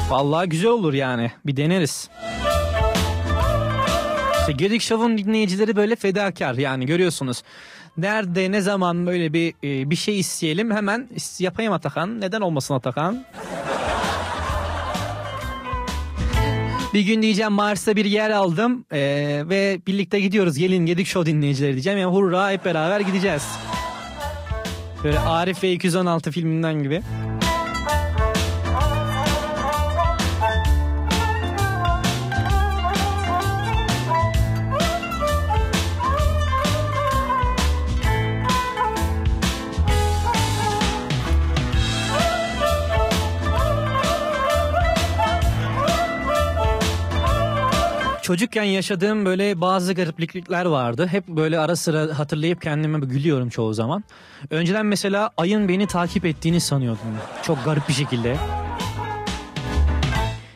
Vallahi 0.09 0.49
güzel 0.49 0.71
olur 0.71 0.95
yani. 0.95 1.31
Bir 1.47 1.57
deneriz. 1.57 2.11
İşte 4.41 4.53
Gedik 4.53 4.83
Show'un 4.83 5.19
dinleyicileri 5.19 5.77
böyle 5.77 5.97
fedakar 5.97 6.55
yani 6.55 6.87
görüyorsunuz. 6.87 7.43
Nerede 7.97 8.53
ne 8.53 8.61
zaman 8.61 9.07
böyle 9.07 9.33
bir 9.33 9.55
e, 9.65 9.91
bir 9.91 9.97
şey 9.97 10.21
isteyelim 10.21 10.71
hemen 10.71 11.09
yapayım 11.39 11.73
Atakan. 11.73 12.21
Neden 12.21 12.41
olmasın 12.41 12.75
Atakan? 12.75 13.25
Bir 16.97 17.01
gün 17.01 17.23
diyeceğim 17.23 17.53
Mars'ta 17.53 17.97
bir 17.97 18.05
yer 18.05 18.31
aldım 18.31 18.85
e, 18.93 18.99
ve 19.49 19.81
birlikte 19.87 20.21
gidiyoruz. 20.21 20.59
Gelin 20.59 20.87
Gedik 20.87 21.07
Show 21.07 21.33
dinleyicileri 21.33 21.73
diyeceğim. 21.73 21.99
Yani 21.99 22.13
hurra 22.13 22.51
hep 22.51 22.65
beraber 22.65 23.01
gideceğiz. 23.01 23.43
Böyle 25.05 25.19
Arif 25.19 25.63
ve 25.63 25.73
216 25.73 26.31
filminden 26.31 26.83
gibi. 26.83 27.03
Çocukken 48.27 48.63
yaşadığım 48.63 49.25
böyle 49.25 49.61
bazı 49.61 49.95
gariplikler 49.95 50.65
vardı. 50.65 51.07
Hep 51.07 51.29
böyle 51.29 51.59
ara 51.59 51.77
sıra 51.77 52.19
hatırlayıp 52.19 52.63
kendime 52.63 52.99
gülüyorum 52.99 53.49
çoğu 53.49 53.75
zaman. 53.75 54.05
Önceden 54.51 54.87
mesela 54.87 55.31
ayın 55.37 55.69
beni 55.69 55.87
takip 55.87 56.25
ettiğini 56.25 56.61
sanıyordum. 56.61 57.07
Çok 57.43 57.65
garip 57.65 57.89
bir 57.89 57.93
şekilde. 57.93 58.37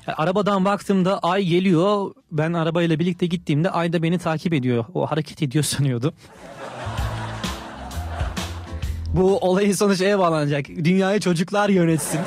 Arabadan 0.07 0.65
baktığımda 0.65 1.19
ay 1.19 1.45
geliyor. 1.45 2.15
Ben 2.33 2.53
arabayla 2.53 2.99
birlikte 2.99 3.27
gittiğimde 3.27 3.71
ay 3.71 3.93
da 3.93 4.03
beni 4.03 4.19
takip 4.19 4.53
ediyor. 4.53 4.85
O 4.95 5.07
hareket 5.07 5.43
ediyor 5.43 5.65
sanıyordum. 5.65 6.13
Bu 9.15 9.39
olayın 9.39 9.73
sonu 9.73 9.97
şeye 9.97 10.19
bağlanacak. 10.19 10.67
Dünyayı 10.69 11.21
çocuklar 11.21 11.69
yönetsin. 11.69 12.21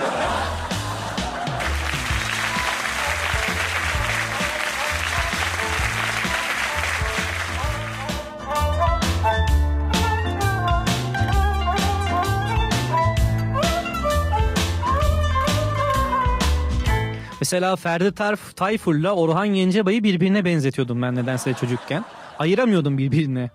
Mesela 17.43 17.75
Ferdi 17.75 18.11
Tarf, 18.11 18.55
Tayfur'la 18.55 19.15
Orhan 19.15 19.47
Gencebay'ı 19.47 20.03
birbirine 20.03 20.45
benzetiyordum 20.45 21.01
ben 21.01 21.15
nedense 21.15 21.53
çocukken. 21.53 22.05
Ayıramıyordum 22.39 22.97
birbirine. 22.97 23.49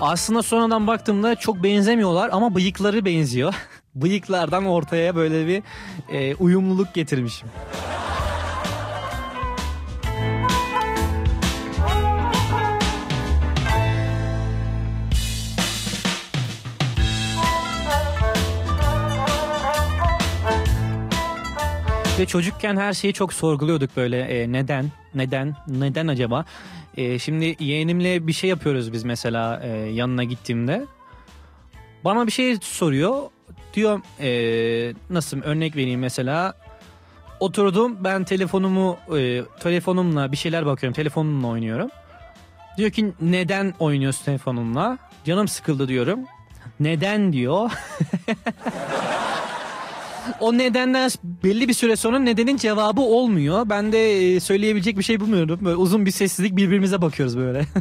Aslında 0.00 0.42
sonradan 0.42 0.86
baktığımda 0.86 1.34
çok 1.34 1.62
benzemiyorlar 1.62 2.30
ama 2.32 2.54
bıyıkları 2.54 3.04
benziyor. 3.04 3.54
Bıyıklardan 3.94 4.66
ortaya 4.66 5.16
böyle 5.16 5.46
bir 5.46 5.62
e, 6.12 6.34
uyumluluk 6.34 6.94
getirmişim. 6.94 7.48
Ve 22.18 22.26
çocukken 22.26 22.76
her 22.76 22.92
şeyi 22.92 23.12
çok 23.12 23.32
sorguluyorduk 23.32 23.96
böyle 23.96 24.20
E, 24.20 24.52
neden, 24.52 24.90
neden, 25.14 25.56
neden 25.68 26.06
acaba? 26.08 26.44
E, 26.96 27.18
şimdi 27.18 27.56
yeğenimle 27.60 28.26
bir 28.26 28.32
şey 28.32 28.50
yapıyoruz 28.50 28.92
biz 28.92 29.04
mesela 29.04 29.60
e, 29.64 29.68
yanına 29.68 30.24
gittiğimde. 30.24 30.86
Bana 32.04 32.26
bir 32.26 32.32
şey 32.32 32.56
soruyor. 32.62 33.22
Diyor 33.74 34.00
e, 34.20 34.94
nasıl 35.10 35.42
örnek 35.42 35.76
vereyim 35.76 36.00
mesela. 36.00 36.54
Oturdum 37.40 38.04
ben 38.04 38.24
telefonumu 38.24 38.98
e, 39.16 39.42
telefonumla 39.60 40.32
bir 40.32 40.36
şeyler 40.36 40.66
bakıyorum 40.66 40.94
telefonumla 40.94 41.46
oynuyorum. 41.46 41.90
Diyor 42.76 42.90
ki 42.90 43.12
neden 43.20 43.74
oynuyorsun 43.78 44.24
telefonunla? 44.24 44.98
Canım 45.24 45.48
sıkıldı 45.48 45.88
diyorum. 45.88 46.20
Neden 46.80 47.32
diyor. 47.32 47.70
o 50.40 50.58
nedenden 50.58 51.10
belli 51.44 51.68
bir 51.68 51.74
süre 51.74 51.96
sonra 51.96 52.18
nedenin 52.18 52.56
cevabı 52.56 53.00
olmuyor. 53.00 53.68
Ben 53.70 53.92
de 53.92 54.34
e, 54.34 54.40
söyleyebilecek 54.40 54.98
bir 54.98 55.02
şey 55.02 55.20
bulmuyorum. 55.20 55.58
Böyle 55.64 55.76
uzun 55.76 56.06
bir 56.06 56.10
sessizlik 56.10 56.56
birbirimize 56.56 57.02
bakıyoruz 57.02 57.38
böyle. 57.38 57.66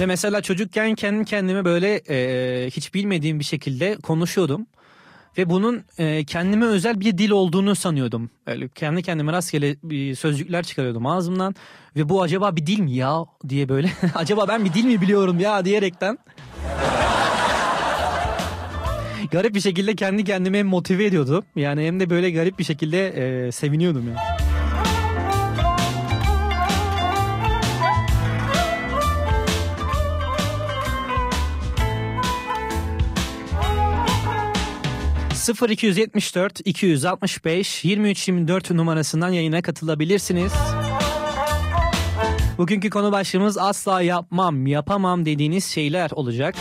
Ve 0.00 0.06
mesela 0.06 0.40
çocukken 0.40 0.94
kendim 0.94 1.24
kendime 1.24 1.64
böyle 1.64 2.00
e, 2.08 2.70
hiç 2.70 2.94
bilmediğim 2.94 3.38
bir 3.38 3.44
şekilde 3.44 3.96
konuşuyordum. 3.96 4.66
Ve 5.38 5.50
bunun 5.50 5.84
e, 5.98 6.24
kendime 6.24 6.66
özel 6.66 7.00
bir 7.00 7.18
dil 7.18 7.30
olduğunu 7.30 7.74
sanıyordum. 7.74 8.30
Öyle 8.46 8.68
kendi 8.68 9.02
kendime 9.02 9.32
rastgele 9.32 9.76
bir 9.82 10.14
sözcükler 10.14 10.62
çıkarıyordum 10.62 11.06
ağzımdan. 11.06 11.54
Ve 11.96 12.08
bu 12.08 12.22
acaba 12.22 12.56
bir 12.56 12.66
dil 12.66 12.80
mi 12.80 12.92
ya 12.92 13.24
diye 13.48 13.68
böyle. 13.68 13.90
acaba 14.14 14.48
ben 14.48 14.64
bir 14.64 14.72
dil 14.72 14.84
mi 14.84 15.00
biliyorum 15.00 15.40
ya 15.40 15.64
diyerekten. 15.64 16.18
garip 19.30 19.54
bir 19.54 19.60
şekilde 19.60 19.96
kendi 19.96 20.24
kendime 20.24 20.62
motive 20.62 21.04
ediyordum. 21.04 21.44
Yani 21.56 21.86
hem 21.86 22.00
de 22.00 22.10
böyle 22.10 22.30
garip 22.30 22.58
bir 22.58 22.64
şekilde 22.64 23.08
e, 23.08 23.52
seviniyordum 23.52 24.04
yani. 24.08 24.45
...0274 35.46 36.60
265 36.64 37.84
2324 37.84 38.70
numarasından 38.70 39.28
yayına 39.28 39.62
katılabilirsiniz. 39.62 40.52
Bugünkü 42.58 42.90
konu 42.90 43.12
başlığımız 43.12 43.58
asla 43.58 44.02
yapmam, 44.02 44.66
yapamam 44.66 45.24
dediğiniz 45.24 45.64
şeyler 45.64 46.10
olacak. 46.10 46.54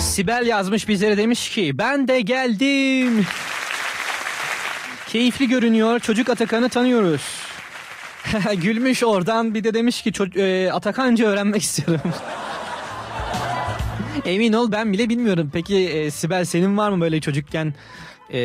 Sibel 0.00 0.46
yazmış 0.46 0.88
bizlere 0.88 1.16
demiş 1.16 1.50
ki 1.50 1.78
ben 1.78 2.08
de 2.08 2.20
geldim. 2.20 3.26
Keyifli 5.08 5.48
görünüyor. 5.48 6.00
Çocuk 6.00 6.28
Atakan'ı 6.28 6.68
tanıyoruz. 6.68 7.51
Gülmüş 8.62 9.02
oradan 9.02 9.54
bir 9.54 9.64
de 9.64 9.74
demiş 9.74 10.02
ki 10.02 10.10
"Ço- 10.10 10.38
e, 10.40 10.72
Atakanca 10.72 11.26
öğrenmek 11.26 11.62
istiyorum. 11.62 12.00
Emin 14.24 14.52
ol 14.52 14.72
ben 14.72 14.92
bile 14.92 15.08
bilmiyorum. 15.08 15.50
Peki 15.52 15.76
e, 15.88 16.10
Sibel 16.10 16.44
senin 16.44 16.76
var 16.76 16.90
mı 16.90 17.00
böyle 17.00 17.20
çocukken 17.20 17.74
e, 18.32 18.38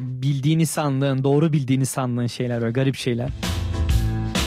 bildiğini 0.00 0.66
sandığın, 0.66 1.24
doğru 1.24 1.52
bildiğini 1.52 1.86
sandığın 1.86 2.26
şeyler 2.26 2.60
böyle 2.60 2.72
garip 2.72 2.96
şeyler? 2.96 3.28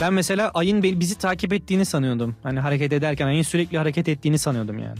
Ben 0.00 0.12
mesela 0.12 0.50
ayın 0.54 0.82
bizi 0.82 1.14
takip 1.18 1.52
ettiğini 1.52 1.84
sanıyordum. 1.84 2.36
Hani 2.42 2.60
hareket 2.60 2.92
ederken 2.92 3.26
ayın 3.26 3.42
sürekli 3.42 3.78
hareket 3.78 4.08
ettiğini 4.08 4.38
sanıyordum 4.38 4.78
yani. 4.78 4.98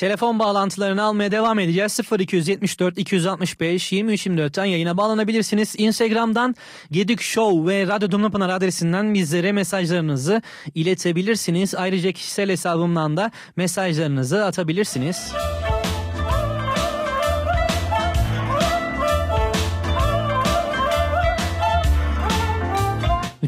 Telefon 0.00 0.38
bağlantılarını 0.38 1.02
almaya 1.02 1.32
devam 1.32 1.58
edeceğiz. 1.58 2.00
0274 2.18 2.98
265 2.98 3.92
2324'ten 3.92 4.64
yayına 4.64 4.96
bağlanabilirsiniz. 4.96 5.74
Instagram'dan 5.78 6.56
Gedik 6.90 7.20
Show 7.20 7.72
ve 7.72 7.86
Radyo 7.86 8.10
Dumlupınar 8.10 8.48
adresinden 8.48 9.14
bizlere 9.14 9.52
mesajlarınızı 9.52 10.42
iletebilirsiniz. 10.74 11.74
Ayrıca 11.74 12.12
kişisel 12.12 12.50
hesabımdan 12.50 13.16
da 13.16 13.30
mesajlarınızı 13.56 14.44
atabilirsiniz. 14.44 15.32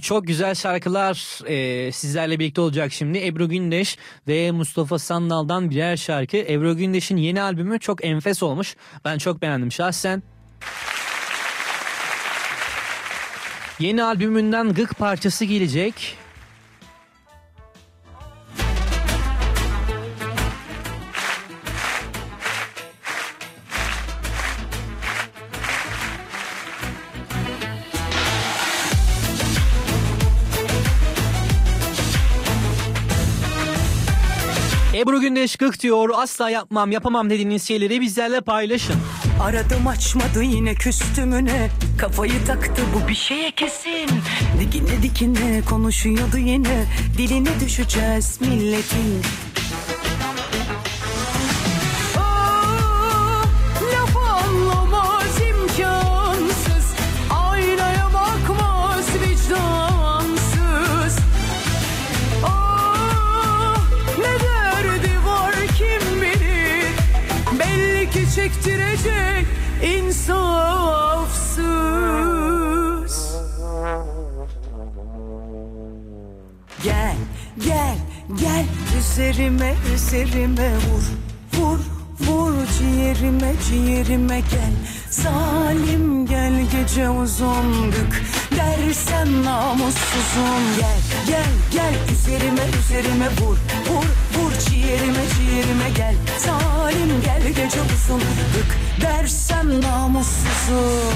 Çok 0.03 0.27
güzel 0.27 0.55
şarkılar 0.55 1.41
e, 1.49 1.93
sizlerle 1.93 2.39
birlikte 2.39 2.61
olacak 2.61 2.93
şimdi. 2.93 3.27
Ebru 3.27 3.49
Gündeş 3.49 3.99
ve 4.29 4.51
Mustafa 4.51 4.99
Sandal'dan 4.99 5.71
birer 5.71 5.97
şarkı. 5.97 6.37
Ebru 6.37 6.77
Gündeş'in 6.77 7.17
yeni 7.17 7.43
albümü 7.43 7.81
çok 7.81 8.05
enfes 8.05 8.43
olmuş. 8.43 8.77
Ben 9.05 9.19
çok 9.19 9.43
beğendim 9.43 9.73
şahsen. 9.73 10.23
Yeni 13.79 14.03
albümünden 14.03 14.75
Gık 14.75 14.99
parçası 14.99 15.45
gelecek. 15.45 16.22
Ebru 35.43 35.47
Gündeş 35.49 35.57
Gık 35.57 35.81
diyor. 35.81 36.11
Asla 36.15 36.51
yapmam, 36.51 36.93
yapamam 36.93 37.31
dediğiniz 37.31 37.69
şeyleri 37.69 38.01
bizlerle 38.01 38.41
paylaşın. 38.41 38.95
Aradım 39.43 39.87
açmadı 39.87 40.43
yine 40.43 40.75
küstümüne 40.75 41.71
Kafayı 41.99 42.45
taktı 42.47 42.83
bu 42.95 43.09
bir 43.09 43.15
şeye 43.15 43.51
kesin 43.51 44.11
Dikine 44.61 45.03
dikine 45.03 45.63
konuşuyordu 45.71 46.39
yine 46.39 46.85
Diline 47.19 47.61
düşeceğiz 47.61 48.41
milletin 48.41 49.23
çektirecek 68.35 69.47
insafsız. 69.83 71.63
Gel 76.83 77.17
gel 77.59 77.97
gel 78.41 78.67
üzerime 78.99 79.75
üzerime 79.95 80.71
vur 80.77 81.03
Vur 81.53 81.79
vur 82.21 82.53
ciğerime 82.79 83.55
ciğerime 83.69 84.41
gel. 84.41 84.73
Zalim 85.11 86.27
gel 86.27 86.53
gece 86.73 87.11
uzunluk 87.11 88.13
Dersem 88.57 89.45
namussuzum. 89.45 90.63
Gel 90.79 90.99
gel 91.27 91.53
gel. 91.73 91.95
Üzerime 92.13 92.63
üzerime 92.81 93.29
vur. 93.29 93.57
Vur 93.89 94.05
vur 94.35 94.53
ciğerime 94.59 95.25
ciğerime 95.37 95.91
gel. 95.97 96.15
Zalim 96.39 97.23
gel 97.25 97.43
gece 97.49 97.81
uzunluk 97.83 98.67
Dersem 99.01 99.81
namussuzum 99.81 101.13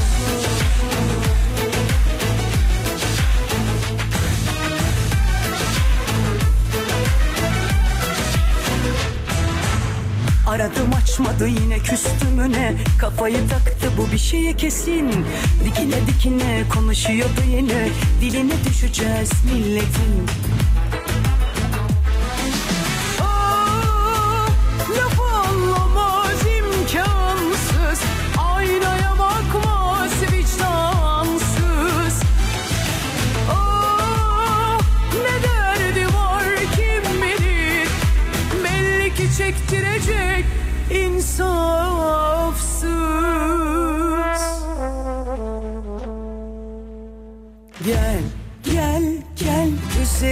Aradım 10.47 10.90
açmadı 11.03 11.49
yine 11.49 11.78
küstümüne 11.78 12.74
Kafayı 12.99 13.49
taktı 13.49 13.90
bu 13.99 14.12
bir 14.12 14.18
şeye 14.18 14.57
kesin. 14.57 15.26
Dikine 15.64 16.07
dikine 16.07 16.62
konuşuyordu 16.74 17.40
yine. 17.57 17.88
Diline 18.20 18.55
düşeceğiz 18.68 19.30
milletin 19.53 20.26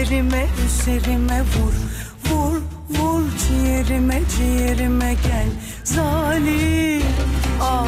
üzerime 0.05 0.47
üzerime 0.67 1.41
vur. 1.41 1.75
Vur 2.31 2.61
vur 2.91 3.23
ciğerime 3.39 4.21
ciğerime 4.37 5.15
gel. 5.15 5.49
Zalim 5.85 7.03
ah 7.61 7.87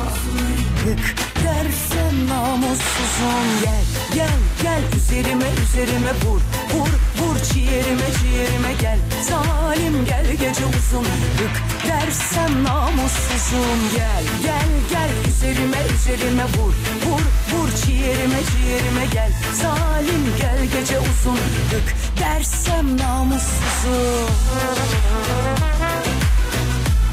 yık 0.88 1.35
dersen 1.46 2.26
namussuzum. 2.28 3.46
Gel 3.64 3.84
gel 4.14 4.38
gel 4.62 4.82
üzerime 4.96 5.48
üzerime 5.62 6.12
vur. 6.24 6.40
Vur 6.72 6.90
vur 7.18 7.36
ciğerime 7.52 8.08
ciğerime 8.20 8.72
gel. 8.80 8.98
Zalim 9.28 10.04
gel 10.04 10.26
gece 10.30 10.64
uzun 10.66 11.06
yık 11.40 11.56
dersem 11.88 12.64
namussuzum. 12.64 13.80
Gel 13.96 14.24
gel 14.42 14.70
gel 14.90 15.10
üzerime 15.28 15.80
üzerime 15.94 16.44
vur. 16.44 16.74
Vur 17.06 17.22
vur 17.50 17.68
ciğerime 17.86 18.40
ciğerime 18.50 19.06
gel. 19.12 19.32
Zalim 19.62 20.24
gel 20.38 20.60
gece 20.72 20.98
uzun 20.98 21.40
yık 21.72 21.94
dersem 22.20 22.96
namussuzum. 22.98 24.30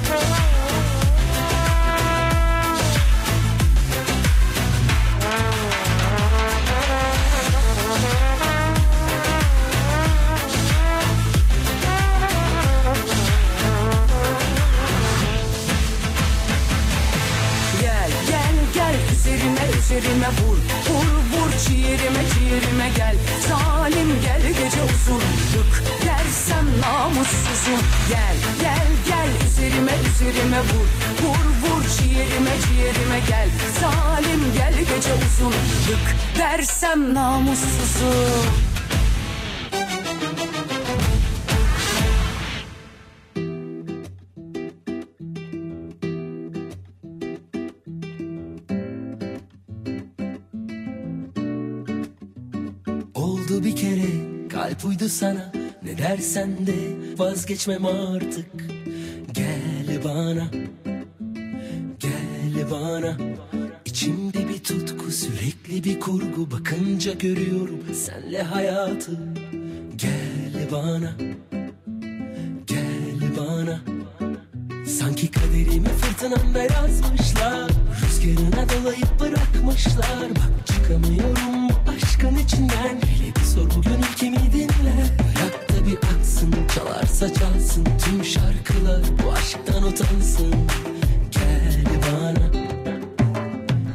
üzerime 0.10 0.53
üzerime 30.54 30.60
vur. 30.60 30.88
Vur 31.24 31.46
vur 31.62 31.84
ciğerime 31.98 32.52
ciğerime 32.68 33.20
gel. 33.28 33.50
Zalim 33.82 34.54
gel 34.56 34.74
gece 34.80 35.14
uzun 35.14 35.54
Dık 35.88 36.16
dersem 36.40 37.14
namussuzum. 37.14 38.54
Oldu 53.14 53.64
bir 53.64 53.76
kere 53.76 54.48
kalp 54.50 54.86
uydu 54.86 55.10
sana. 55.10 55.52
Ne 55.84 55.98
dersen 55.98 56.68
de 56.68 56.74
vazgeçmem 57.18 57.86
artık 57.86 58.73
bana. 60.04 60.48
Gel 62.00 62.72
bana. 62.72 63.18
İçimde 63.86 64.50
bir 64.50 64.64
tutku 64.64 65.12
sürekli 65.12 65.84
bir 65.84 66.00
kurgu. 66.00 66.52
Bakınca 66.52 67.14
görüyorum 67.14 67.80
senle 67.94 68.44
hayatı. 68.44 69.12
Gel 69.96 70.72
bana. 70.72 71.12
Gel 72.68 73.38
bana. 73.38 73.82
Sanki 74.88 75.32
kaderimi 75.32 75.88
fırtınamda 75.88 76.64
yazmışlar 76.64 77.72
Rüzgarına 78.02 78.70
dolayıp 78.70 79.20
bırakmışlar. 79.20 80.30
Bak 80.30 80.68
çıkamıyorum 80.68 81.70
bu 81.70 81.92
aşkın 81.92 82.36
içinden. 82.36 82.96
Hele 83.06 83.36
bir 83.36 83.42
sor 83.42 83.70
bu 83.76 83.82
gönül 83.82 84.14
kimi 84.16 84.38
dinle 84.38 84.96
Bırak 85.20 85.70
da 85.70 85.88
bir 85.88 85.98
aksın 85.98 86.56
çalarsa 86.76 87.34
çalsın. 87.34 87.88
Tüm 88.06 88.22
aşktan 88.22 88.73
utansın. 89.94 90.54
Gel 91.32 91.86
bana 92.02 92.52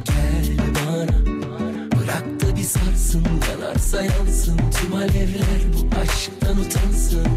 Gel 0.05 0.57
bana. 0.75 1.91
Bırak 1.91 2.41
da 2.41 2.57
bir 2.57 2.63
sarsın 2.63 3.23
yanarsa 3.51 4.01
yansın. 4.01 4.57
Tüm 4.57 4.93
alevler 4.93 5.61
bu 5.73 5.99
aşktan 6.01 6.57
utansın 6.57 7.27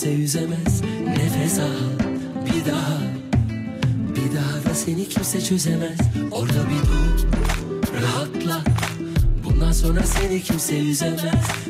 kimse 0.00 0.22
üzemez 0.22 0.82
Nefes 1.06 1.58
al 1.58 1.64
bir 2.46 2.72
daha. 2.72 2.98
Bir 4.16 4.36
daha 4.36 4.70
da 4.70 4.74
seni 4.74 5.08
kimse 5.08 5.44
çözemez. 5.44 5.98
Orada 6.30 6.52
bir 6.68 6.88
dur 6.88 7.26
rahatla. 8.02 8.60
Bundan 9.44 9.72
sonra 9.72 10.02
seni 10.02 10.42
kimse 10.42 10.78
üzemez 10.78 11.22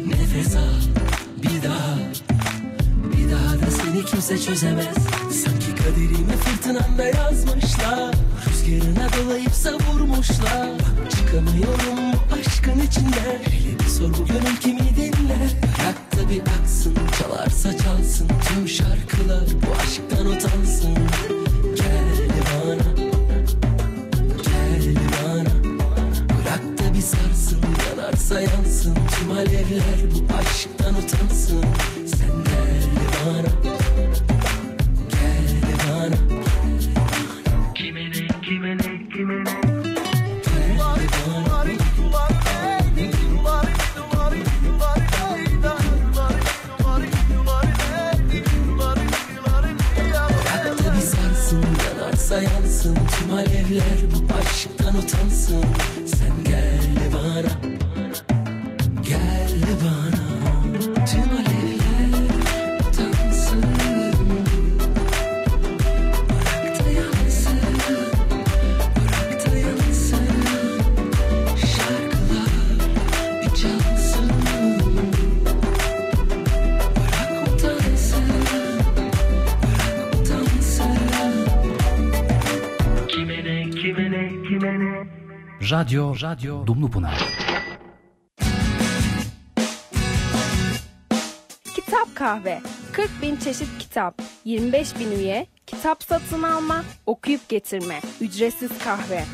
Nefes 0.06 0.56
al 0.56 0.80
bir 1.42 1.68
daha. 1.68 1.98
Bir 3.12 3.32
daha 3.32 3.66
da 3.66 3.70
seni 3.70 4.04
kimse 4.04 4.38
çözemez. 4.38 4.96
Sanki 5.44 5.74
kaderimi 5.74 6.36
fırtınamda 6.44 7.04
yazmışlar. 7.04 8.14
Rüzgarına 8.46 9.08
dolayıp 9.12 9.52
savurmuşlar. 9.52 10.70
Çıkamıyorum 11.10 12.12
bu 12.12 12.34
aşkın 12.34 12.80
içinden 12.88 13.38
Hele 13.42 13.78
bir 13.78 13.88
sor 13.88 14.08
bu 14.08 14.26
gönül 14.26 14.56
kimi 14.60 14.89
Radyo, 85.70 86.14
Radyo 86.22 86.66
Dumlupınar. 86.66 87.18
Kitap 91.74 92.14
Kahve. 92.14 92.60
40 92.92 93.10
bin 93.22 93.36
çeşit 93.36 93.78
kitap 93.78 94.22
25 94.44 94.98
bin 94.98 95.10
üye 95.10 95.46
Kitap 95.66 96.02
satın 96.02 96.42
alma 96.42 96.84
Okuyup 97.06 97.48
getirme. 97.48 98.00
Ücretsiz 98.20 98.78
kahve. 98.84 99.24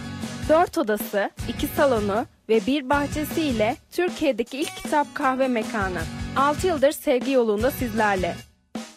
4 0.48 0.78
odası 0.78 1.30
2 1.48 1.66
salonu 1.66 2.26
ve 2.48 2.66
bir 2.66 2.90
bahçesi 2.90 3.42
ile 3.42 3.76
Türkiye'deki 3.90 4.58
ilk 4.58 4.76
kitap 4.76 5.14
kahve 5.14 5.48
mekanı 5.48 6.00
6 6.36 6.66
yıldır 6.66 6.92
sevgi 6.92 7.30
yolunda 7.32 7.70
sizlerle 7.70 8.34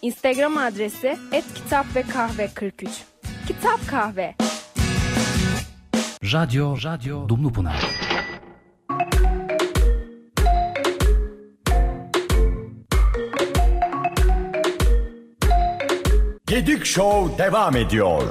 Instagram 0.02 0.58
adresi 0.58 1.18
et 1.32 1.46
kitap 1.56 1.96
ve 1.96 2.02
kahve 2.02 2.48
43 2.54 2.90
Kitap 3.48 3.88
Kahve 3.88 4.36
Radyo, 6.34 6.78
Radyo 6.84 7.30
Dumlupınar. 7.30 7.88
Gedik 16.48 16.86
Show 16.86 17.38
devam 17.38 17.76
ediyor. 17.76 18.24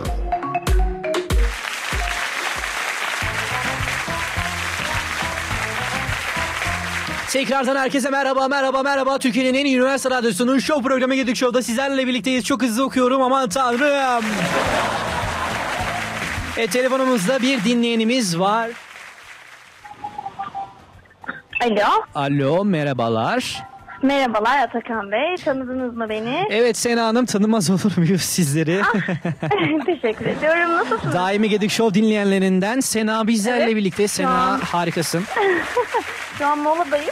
Tekrardan 7.30 7.76
herkese 7.76 8.10
merhaba 8.10 8.48
merhaba 8.48 8.82
merhaba. 8.82 9.18
Türkiye'nin 9.18 9.58
en 9.58 9.64
iyi 9.64 9.76
üniversite 9.76 10.10
radyosunun 10.10 10.58
show 10.58 10.88
programı 10.88 11.14
Gedik 11.14 11.36
Show'da 11.36 11.62
sizlerle 11.62 12.06
birlikteyiz. 12.06 12.44
Çok 12.44 12.62
hızlı 12.62 12.84
okuyorum 12.84 13.22
aman 13.22 13.48
tanrım. 13.48 14.24
E, 16.56 16.66
telefonumuzda 16.66 17.42
bir 17.42 17.64
dinleyenimiz 17.64 18.38
var. 18.38 18.70
Alo. 21.62 22.04
Alo 22.14 22.64
merhabalar. 22.64 23.67
Merhabalar 24.02 24.58
Atakan 24.58 25.12
Bey. 25.12 25.36
Tanıdınız 25.44 25.96
mı 25.96 26.08
beni? 26.08 26.46
Evet 26.50 26.76
Sena 26.76 27.06
Hanım 27.06 27.26
tanımaz 27.26 27.70
olur 27.70 27.92
muyuz 27.96 28.22
sizleri? 28.22 28.82
Teşekkür 29.86 30.26
ediyorum. 30.26 30.72
Nasılsınız? 30.76 31.14
Daimi 31.14 31.48
Gedik 31.48 31.70
Show 31.70 32.00
dinleyenlerinden 32.02 32.80
Sena 32.80 33.26
bizlerle 33.26 33.64
Evet, 33.64 33.76
birlikte. 33.76 34.08
Sena 34.08 34.30
an- 34.42 34.60
harikasın. 34.60 35.24
Şu 36.38 36.46
an 36.46 36.58
moladayım. 36.58 37.10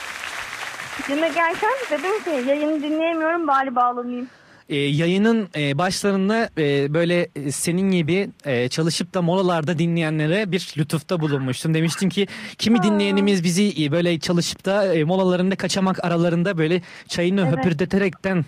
Yemek 1.09 1.37
yerken 1.37 1.71
dedim 1.91 2.25
ki 2.25 2.49
yayını 2.49 2.83
dinleyemiyorum 2.83 3.47
bari 3.47 3.75
bağlanayım. 3.77 4.29
E, 4.69 4.77
yayının 4.77 5.49
e, 5.57 5.79
başlarında 5.79 6.49
e, 6.59 6.95
böyle 6.95 7.29
e, 7.37 7.51
senin 7.53 7.91
gibi 7.91 8.31
e, 8.45 8.69
çalışıp 8.69 9.15
da 9.15 9.23
molalarda 9.23 9.79
dinleyenlere 9.79 10.53
bir 10.53 10.75
lütufta 10.79 11.21
bulunmuştum. 11.21 11.75
Demiştim 11.75 12.09
ki 12.09 12.27
kimi 12.59 12.83
dinleyenimiz 12.83 13.45
bizi 13.45 13.85
e, 13.85 13.93
böyle 13.93 14.19
çalışıp 14.19 14.65
da 14.65 14.95
e, 14.95 15.05
molalarında 15.05 15.57
kaçamak 15.57 16.05
aralarında 16.05 16.59
böyle 16.59 16.83
çayını 17.09 17.41
Evet. 17.41 17.53
höpürdeterekten 17.57 18.45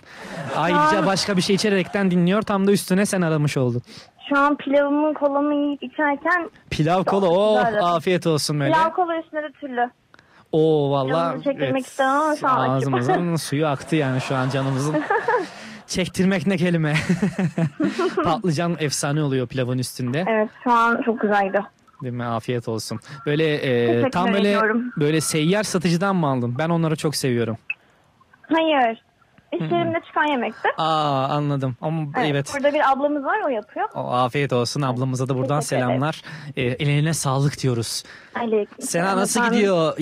ayrıca 0.55 1.05
başka 1.05 1.37
bir 1.37 1.41
şey 1.41 1.55
içerekten 1.55 2.11
dinliyor. 2.11 2.41
Tam 2.41 2.67
da 2.67 2.71
üstüne 2.71 3.05
sen 3.05 3.21
aramış 3.21 3.57
oldun. 3.57 3.81
Şu 4.29 4.39
an 4.39 4.57
pilavımın 4.57 5.13
kolamı 5.13 5.55
yiyip 5.55 5.83
içerken 5.83 6.49
Pilav 6.69 7.03
kola 7.03 7.29
oh 7.29 7.65
afiyet 7.83 8.27
olsun 8.27 8.59
böyle. 8.59 8.73
pilav 8.73 8.89
kola 8.91 9.19
üstüne 9.19 9.43
de 9.43 9.51
türlü. 9.61 9.89
Oo 10.51 10.91
valla 10.91 11.09
Canımızı 11.13 11.43
çektirmek 11.43 11.85
istemem 11.85 12.13
ama 12.21 12.35
şu 12.35 12.47
an 12.47 12.69
ağzımızın 12.69 13.35
suyu 13.35 13.67
aktı 13.67 13.95
yani 13.95 14.21
şu 14.21 14.35
an 14.35 14.49
canımızın. 14.49 14.95
Çektirmek 15.89 16.47
ne 16.47 16.57
kelime. 16.57 16.93
Patlıcan 18.23 18.75
efsane 18.79 19.23
oluyor 19.23 19.47
pilavın 19.47 19.77
üstünde. 19.77 20.25
Evet 20.27 20.49
şu 20.63 20.71
an 20.71 21.01
çok 21.05 21.21
güzeldi. 21.21 21.59
Değil 22.03 22.13
mi? 22.13 22.25
Afiyet 22.25 22.67
olsun. 22.67 22.99
Böyle 23.25 23.53
e, 23.55 24.09
tam 24.09 24.33
böyle 24.33 24.49
ediyorum. 24.49 24.91
böyle 24.97 25.21
seyyar 25.21 25.63
satıcıdan 25.63 26.15
mı 26.15 26.27
aldın? 26.27 26.55
Ben 26.57 26.69
onları 26.69 26.95
çok 26.95 27.15
seviyorum. 27.15 27.57
Hayır. 28.41 29.03
İş 29.53 29.61
yerimde 29.61 29.97
çıkan 30.07 30.25
yemekti. 30.31 30.69
Aa 30.77 31.27
anladım. 31.27 31.75
Ama 31.81 32.01
Evet, 32.17 32.27
evet. 32.31 32.51
Burada 32.55 32.73
bir 32.73 32.91
ablamız 32.91 33.23
var 33.23 33.37
o 33.45 33.49
yapıyor. 33.49 33.89
O, 33.95 34.11
afiyet 34.11 34.53
olsun 34.53 34.81
ablamıza 34.81 35.29
da 35.29 35.37
buradan 35.37 35.59
Teşekkür 35.59 35.83
selamlar. 35.85 36.21
E, 36.55 36.61
eline 36.61 37.13
sağlık 37.13 37.61
diyoruz. 37.63 38.03
Aleyküm. 38.39 38.85
Sena 38.85 39.17
nasıl 39.17 39.43
gidiyor? 39.49 39.97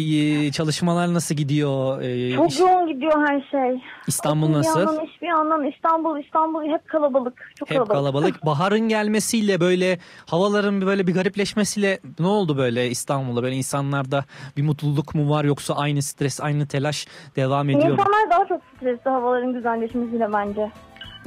Çalışmalar 0.51 1.13
nasıl 1.13 1.35
gidiyor? 1.35 2.01
E, 2.01 2.35
Çok 2.35 2.51
iş- 2.51 2.59
yoğun 2.59 2.87
gidiyor 2.93 3.27
her 3.27 3.47
şey. 3.51 3.81
İstanbul 4.07 4.45
Okul 4.49 4.57
nasıl? 4.57 4.79
Bir 4.79 4.85
yandan 4.85 5.05
iş 5.05 5.21
bir 5.21 5.27
yandan 5.27 5.65
İstanbul 5.65 6.19
İstanbul 6.19 6.63
hep 6.63 6.87
kalabalık. 6.89 7.51
Çok 7.59 7.71
Hep 7.71 7.87
kalabalık. 7.87 8.35
Baharın 8.45 8.79
gelmesiyle 8.89 9.59
böyle 9.59 9.99
havaların 10.25 10.81
böyle 10.81 11.07
bir 11.07 11.13
garipleşmesiyle 11.13 11.99
ne 12.19 12.27
oldu 12.27 12.57
böyle 12.57 12.87
İstanbul'da? 12.89 13.43
Böyle 13.43 13.55
insanlarda 13.55 14.25
bir 14.57 14.63
mutluluk 14.63 15.15
mu 15.15 15.29
var 15.29 15.43
yoksa 15.43 15.73
aynı 15.75 16.01
stres, 16.01 16.41
aynı 16.41 16.67
telaş 16.67 17.07
devam 17.35 17.69
ediyor 17.69 17.87
mu? 17.87 17.93
İnsanlar 17.93 18.29
daha 18.31 18.47
çok 18.47 18.61
stresli 18.77 19.09
havaların 19.09 19.53
güzelleşmesiyle 19.53 20.33
bence. 20.33 20.71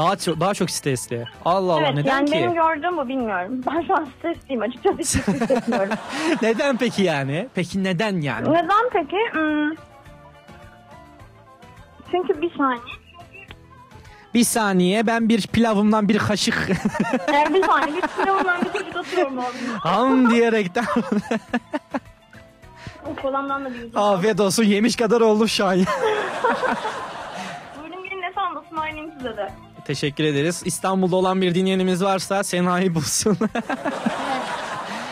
Daha 0.01 0.17
çok 0.17 0.41
daha 0.41 0.55
çok 0.55 0.71
stresli. 0.71 1.25
Allah 1.45 1.73
Allah 1.73 1.83
evet 1.85 1.95
neden 1.95 2.11
yani 2.11 2.27
ki? 2.27 2.33
benim 2.33 2.55
gördüğüm 2.55 2.97
bu 2.97 3.09
bilmiyorum. 3.09 3.61
Ben 3.67 3.83
şu 3.87 3.95
an 3.95 4.09
stresliyim 4.19 4.63
açıkçası 4.63 4.99
hiç 4.99 5.07
hissetmiyorum. 5.29 5.95
neden 6.43 6.77
peki 6.77 7.03
yani? 7.03 7.49
Peki 7.55 7.85
neden 7.85 8.21
yani? 8.21 8.51
Neden 8.51 8.91
peki? 8.93 9.17
Hmm. 9.33 9.71
Çünkü 12.11 12.43
bir 12.43 12.57
saniye. 12.59 12.95
Bir 14.35 14.45
saniye 14.45 15.07
ben 15.07 15.29
bir 15.29 15.47
pilavımdan 15.47 16.09
bir 16.09 16.19
kaşık 16.19 16.71
Ee, 17.29 17.55
bir 17.55 17.63
saniye 17.67 17.97
bir 18.03 18.25
pilavımdan 18.25 18.61
bir 18.61 18.79
çocuk 18.79 18.97
atıyorum 18.97 19.39
abi. 19.39 19.47
ham 19.81 20.31
diyerekten 20.31 20.85
O 23.07 23.23
kolamdan 23.23 23.65
da 23.65 23.71
bir 23.75 23.91
afiyet 23.95 24.41
olsun 24.41 24.65
yemiş 24.65 24.97
kadar 24.97 25.21
oldu 25.21 25.49
şu 25.49 25.65
an. 25.67 25.77
Buyurun 27.79 28.05
gelin 28.05 28.23
ne 28.23 28.33
sandın 28.35 28.63
ısmarlayayım 28.63 29.13
size 29.19 29.37
de. 29.37 29.53
Teşekkür 29.91 30.25
ederiz. 30.25 30.63
İstanbul'da 30.65 31.17
olan 31.17 31.43
bir 31.43 31.55
dinleyenimiz 31.55 32.05
varsa 32.05 32.45
Sena'yı 32.45 32.95
bulsun. 32.95 33.31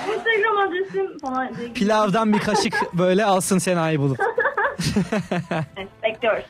Instagram 0.09 0.59
adresim 0.69 1.19
falan. 1.19 1.51
Pilavdan 1.75 2.33
bir 2.33 2.39
kaşık 2.39 2.75
böyle 2.93 3.25
alsın 3.25 3.59
Sena'yı 3.59 3.99
bulup. 3.99 4.21
Evet, 5.77 5.89
bekliyoruz. 6.03 6.45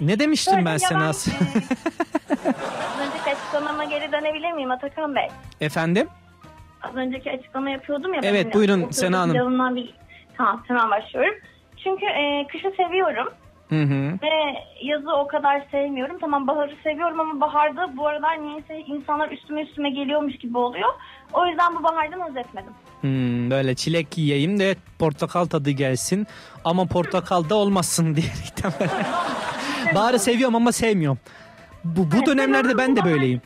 Ne 0.00 0.18
demiştim 0.18 0.64
ben 0.64 0.76
Sena? 0.76 1.08
Az 1.08 1.28
önceki 3.00 3.30
açıklamama 3.30 3.84
geri 3.84 4.12
dönebilir 4.12 4.52
miyim 4.52 4.70
Atakan 4.70 5.14
Bey? 5.14 5.28
Efendim? 5.60 6.08
Az 6.82 6.96
önceki 6.96 7.30
açıklama 7.30 7.70
yapıyordum 7.70 8.14
ya. 8.14 8.20
Evet, 8.24 8.46
ben 8.46 8.52
buyurun 8.52 8.90
Sena 8.90 9.20
Hanım. 9.20 9.76
Bir... 9.76 9.94
Tamam 10.36 10.62
hemen 10.68 10.90
başlıyorum. 10.90 11.34
Çünkü 11.84 12.06
e, 12.06 12.46
kışı 12.52 12.72
seviyorum 12.76 13.28
Hı 13.74 13.82
hı. 13.82 14.18
ve 14.22 14.58
yazı 14.82 15.10
o 15.10 15.26
kadar 15.26 15.66
sevmiyorum. 15.70 16.18
Tamam 16.20 16.46
baharı 16.46 16.72
seviyorum 16.82 17.20
ama 17.20 17.40
baharda 17.40 17.96
bu 17.96 18.06
aralar 18.06 18.42
niyeyse 18.42 18.78
insanlar 18.86 19.30
üstüme 19.30 19.62
üstüme 19.62 19.90
geliyormuş 19.90 20.36
gibi 20.36 20.58
oluyor. 20.58 20.88
O 21.32 21.46
yüzden 21.46 21.76
bu 21.78 21.82
bahardan 21.82 22.20
haz 22.20 22.36
etmedim. 22.36 22.72
Hmm, 23.00 23.50
böyle 23.50 23.74
çilek 23.74 24.18
yiyeyim 24.18 24.58
de 24.58 24.76
portakal 24.98 25.44
tadı 25.44 25.70
gelsin 25.70 26.26
ama 26.64 26.86
portakal 26.86 27.48
da 27.48 27.54
olmasın 27.54 28.04
diyerekten. 28.16 28.72
Baharı 29.94 30.18
seviyorum 30.18 30.54
ama 30.54 30.72
sevmiyorum. 30.72 31.18
Bu, 31.84 32.10
bu 32.10 32.26
dönemlerde 32.26 32.78
ben 32.78 32.96
de 32.96 33.04
böyleyim. 33.04 33.40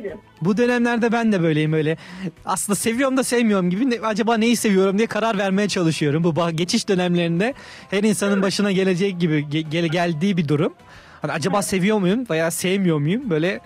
Sevebilirim. 0.00 0.20
Bu 0.42 0.56
dönemlerde 0.56 1.12
ben 1.12 1.32
de 1.32 1.42
böyleyim 1.42 1.72
öyle. 1.72 1.96
Aslında 2.44 2.76
seviyorum 2.76 3.16
da 3.16 3.24
sevmiyorum 3.24 3.70
gibi. 3.70 3.90
Ne- 3.90 4.00
acaba 4.00 4.36
neyi 4.36 4.56
seviyorum 4.56 4.98
diye 4.98 5.06
karar 5.06 5.38
vermeye 5.38 5.68
çalışıyorum. 5.68 6.24
Bu 6.24 6.50
geçiş 6.50 6.88
dönemlerinde 6.88 7.54
her 7.90 8.02
insanın 8.02 8.42
başına 8.42 8.72
gelecek 8.72 9.20
gibi 9.20 9.34
ge- 9.34 9.70
gel- 9.70 9.88
geldiği 9.88 10.36
bir 10.36 10.48
durum. 10.48 10.74
Hani 11.22 11.32
acaba 11.32 11.62
seviyor 11.62 11.98
muyum 11.98 12.24
veya 12.30 12.50
sevmiyor 12.50 12.98
muyum? 12.98 13.30
Böyle 13.30 13.60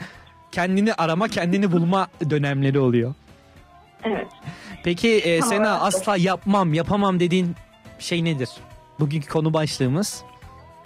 kendini 0.52 0.94
arama, 0.94 1.28
kendini 1.28 1.72
bulma 1.72 2.08
dönemleri 2.30 2.78
oluyor. 2.78 3.14
Evet. 4.04 4.26
Peki 4.84 5.08
e, 5.08 5.42
Sena 5.42 5.70
evet. 5.70 5.82
asla 5.82 6.16
yapmam, 6.16 6.74
yapamam 6.74 7.20
dediğin 7.20 7.54
şey 7.98 8.24
nedir? 8.24 8.48
Bugünkü 9.00 9.28
konu 9.28 9.52
başlığımız. 9.54 10.22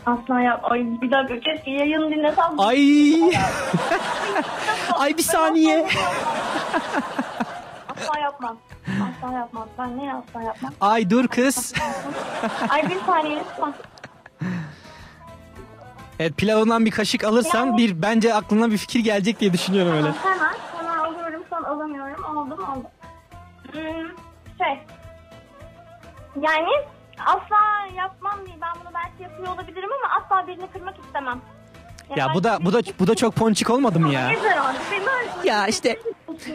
Asla 0.06 0.40
yap. 0.40 0.60
Ay 0.62 0.80
bir 1.02 1.10
dakika 1.10 1.40
keşke 1.40 1.70
yayını 1.70 2.10
dinlesem. 2.10 2.44
Ay. 2.58 3.14
Ay 4.98 5.16
bir 5.16 5.22
saniye. 5.22 5.88
Asla 7.96 8.18
yapmam. 8.20 8.56
Asla 8.86 9.32
yapmam. 9.32 9.68
Ben 9.78 9.98
ne 9.98 10.14
asla 10.14 10.42
yapmam? 10.42 10.72
Ay 10.80 11.10
dur 11.10 11.28
kız. 11.28 11.74
Ay 12.68 12.88
bir 12.90 13.00
saniye 13.06 13.36
lütfen. 13.38 13.74
Evet 16.20 16.36
pilavından 16.36 16.84
bir 16.84 16.90
kaşık 16.90 17.24
alırsan 17.24 17.76
bir 17.76 18.02
bence 18.02 18.34
aklına 18.34 18.70
bir 18.70 18.76
fikir 18.78 19.00
gelecek 19.00 19.40
diye 19.40 19.52
düşünüyorum 19.52 19.92
öyle. 19.92 20.12
Hemen, 20.12 20.54
hemen 20.78 20.98
alıyorum. 20.98 21.42
Son 21.50 21.62
alamıyorum. 21.62 22.24
Aldım, 22.24 22.64
aldım. 22.64 22.90
Hmm, 23.72 24.08
şey. 24.58 24.78
Yani 26.40 26.68
asla 27.26 27.96
yapmam 27.96 28.46
değil. 28.46 28.58
Ben 28.62 28.80
bunu 28.84 28.94
belki 28.94 29.22
yapıyor 29.22 29.54
olabilirim 29.54 29.90
ama 29.92 30.24
asla 30.24 30.46
birini 30.48 30.70
kırmak 30.70 30.94
istemem. 31.06 31.40
Yani 32.10 32.18
Ya 32.20 32.34
bu 32.34 32.44
da 32.44 32.58
bu 32.60 32.72
da 32.72 32.80
bu 33.00 33.06
da 33.06 33.14
çok 33.14 33.34
ponçik 33.34 33.70
olmadı 33.70 34.00
mı 34.00 34.12
ya? 34.12 34.30
Ya 35.44 35.66
işte. 35.66 35.88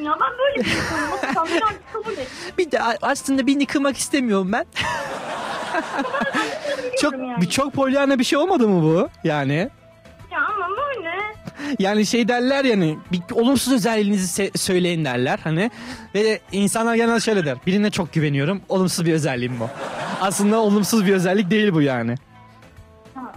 Ya 0.02 0.18
ben 0.22 0.32
böyle 0.40 0.56
bir 0.66 0.72
insanım. 0.72 2.18
Et. 2.20 2.28
Bir 2.58 2.72
de 2.72 2.82
aslında 3.02 3.48
birini 3.48 3.66
kırmak 3.66 3.98
istemiyorum 3.98 4.52
ben. 4.52 4.66
çok 7.02 7.14
bir 7.14 7.50
çok 7.50 7.74
polyana 7.74 8.20
bir 8.20 8.24
şey 8.24 8.40
olmadı 8.40 8.68
mı 8.68 8.84
bu? 8.84 9.10
Yani 9.24 9.70
Ya 10.32 10.40
ama. 10.40 10.63
Yani 11.80 12.06
şey 12.06 12.28
derler 12.28 12.66
yani 12.66 12.98
bir 13.12 13.22
olumsuz 13.34 13.74
özelliğinizi 13.74 14.44
se- 14.44 14.58
söyleyin 14.58 15.06
derler 15.06 15.40
hani 15.44 15.72
ve 16.16 16.40
insanlar 16.52 16.96
genelde 16.96 17.20
şöyle 17.20 17.46
der. 17.46 17.58
Birine 17.68 17.92
çok 17.92 18.14
güveniyorum. 18.14 18.62
Olumsuz 18.70 19.06
bir 19.06 19.14
özelliğim 19.14 19.60
bu. 19.60 19.70
Aslında 20.22 20.60
olumsuz 20.60 21.06
bir 21.06 21.14
özellik 21.14 21.52
değil 21.52 21.74
bu 21.74 21.82
yani. 21.82 22.16
Tamam. 23.14 23.32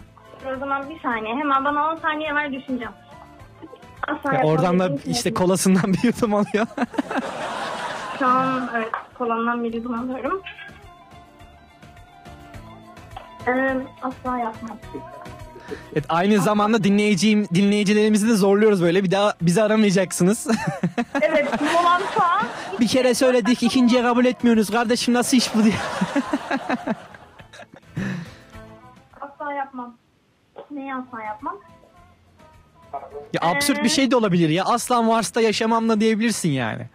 O 0.56 0.58
zaman 0.58 0.90
bir 0.90 1.00
saniye. 1.00 1.34
Hemen 1.36 1.64
bana 1.64 1.90
10 1.92 1.96
saniye 1.96 2.34
ver 2.34 2.52
düşüneceğim. 2.52 2.92
Asla 4.08 4.34
Ya 4.34 4.42
oradan 4.44 4.78
da 4.78 4.88
şey 4.88 5.12
işte 5.12 5.34
kolasından 5.34 5.92
bir 5.92 6.02
yudum 6.04 6.34
alıyor. 6.34 6.66
Şu 8.18 8.26
an 8.26 8.70
evet 8.76 8.88
kolandan 9.18 9.64
bir 9.64 9.72
yudum 9.74 9.94
alıyorum. 9.94 10.42
Ee, 13.48 13.76
asla 14.02 14.38
yapmam. 14.38 14.78
Evet, 15.92 16.04
aynı 16.08 16.40
zamanda 16.40 16.84
dinleyicim 16.84 17.48
dinleyicilerimizi 17.54 18.28
de 18.28 18.34
zorluyoruz 18.34 18.82
böyle. 18.82 19.04
Bir 19.04 19.10
daha 19.10 19.34
bizi 19.42 19.62
aramayacaksınız. 19.62 20.46
Evet 21.22 21.60
molamsa 21.60 22.46
bir 22.80 22.88
kere 22.88 23.14
söyledik, 23.14 23.62
ikinciye 23.62 24.02
kabul 24.02 24.24
etmiyoruz. 24.24 24.70
Kardeşim 24.70 25.14
nasıl 25.14 25.36
iş 25.36 25.54
bu 25.54 25.64
diye. 25.64 25.74
asla 29.20 29.52
yapmam. 29.52 29.96
Neyi 30.70 30.94
asla 30.94 31.22
yapmam? 31.22 31.56
Ya 33.32 33.40
absürt 33.42 33.84
bir 33.84 33.88
şey 33.88 34.10
de 34.10 34.16
olabilir 34.16 34.48
ya. 34.48 34.64
Asla 34.64 35.02
Mars'ta 35.02 35.40
yaşamam 35.40 35.88
da 35.88 36.00
diyebilirsin 36.00 36.48
yani. 36.50 36.86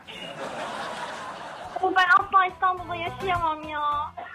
O 1.81 1.93
ben 1.95 2.05
asla 2.19 2.45
İstanbul'da 2.45 2.95
yaşayamam 2.95 3.69
ya. 3.69 3.81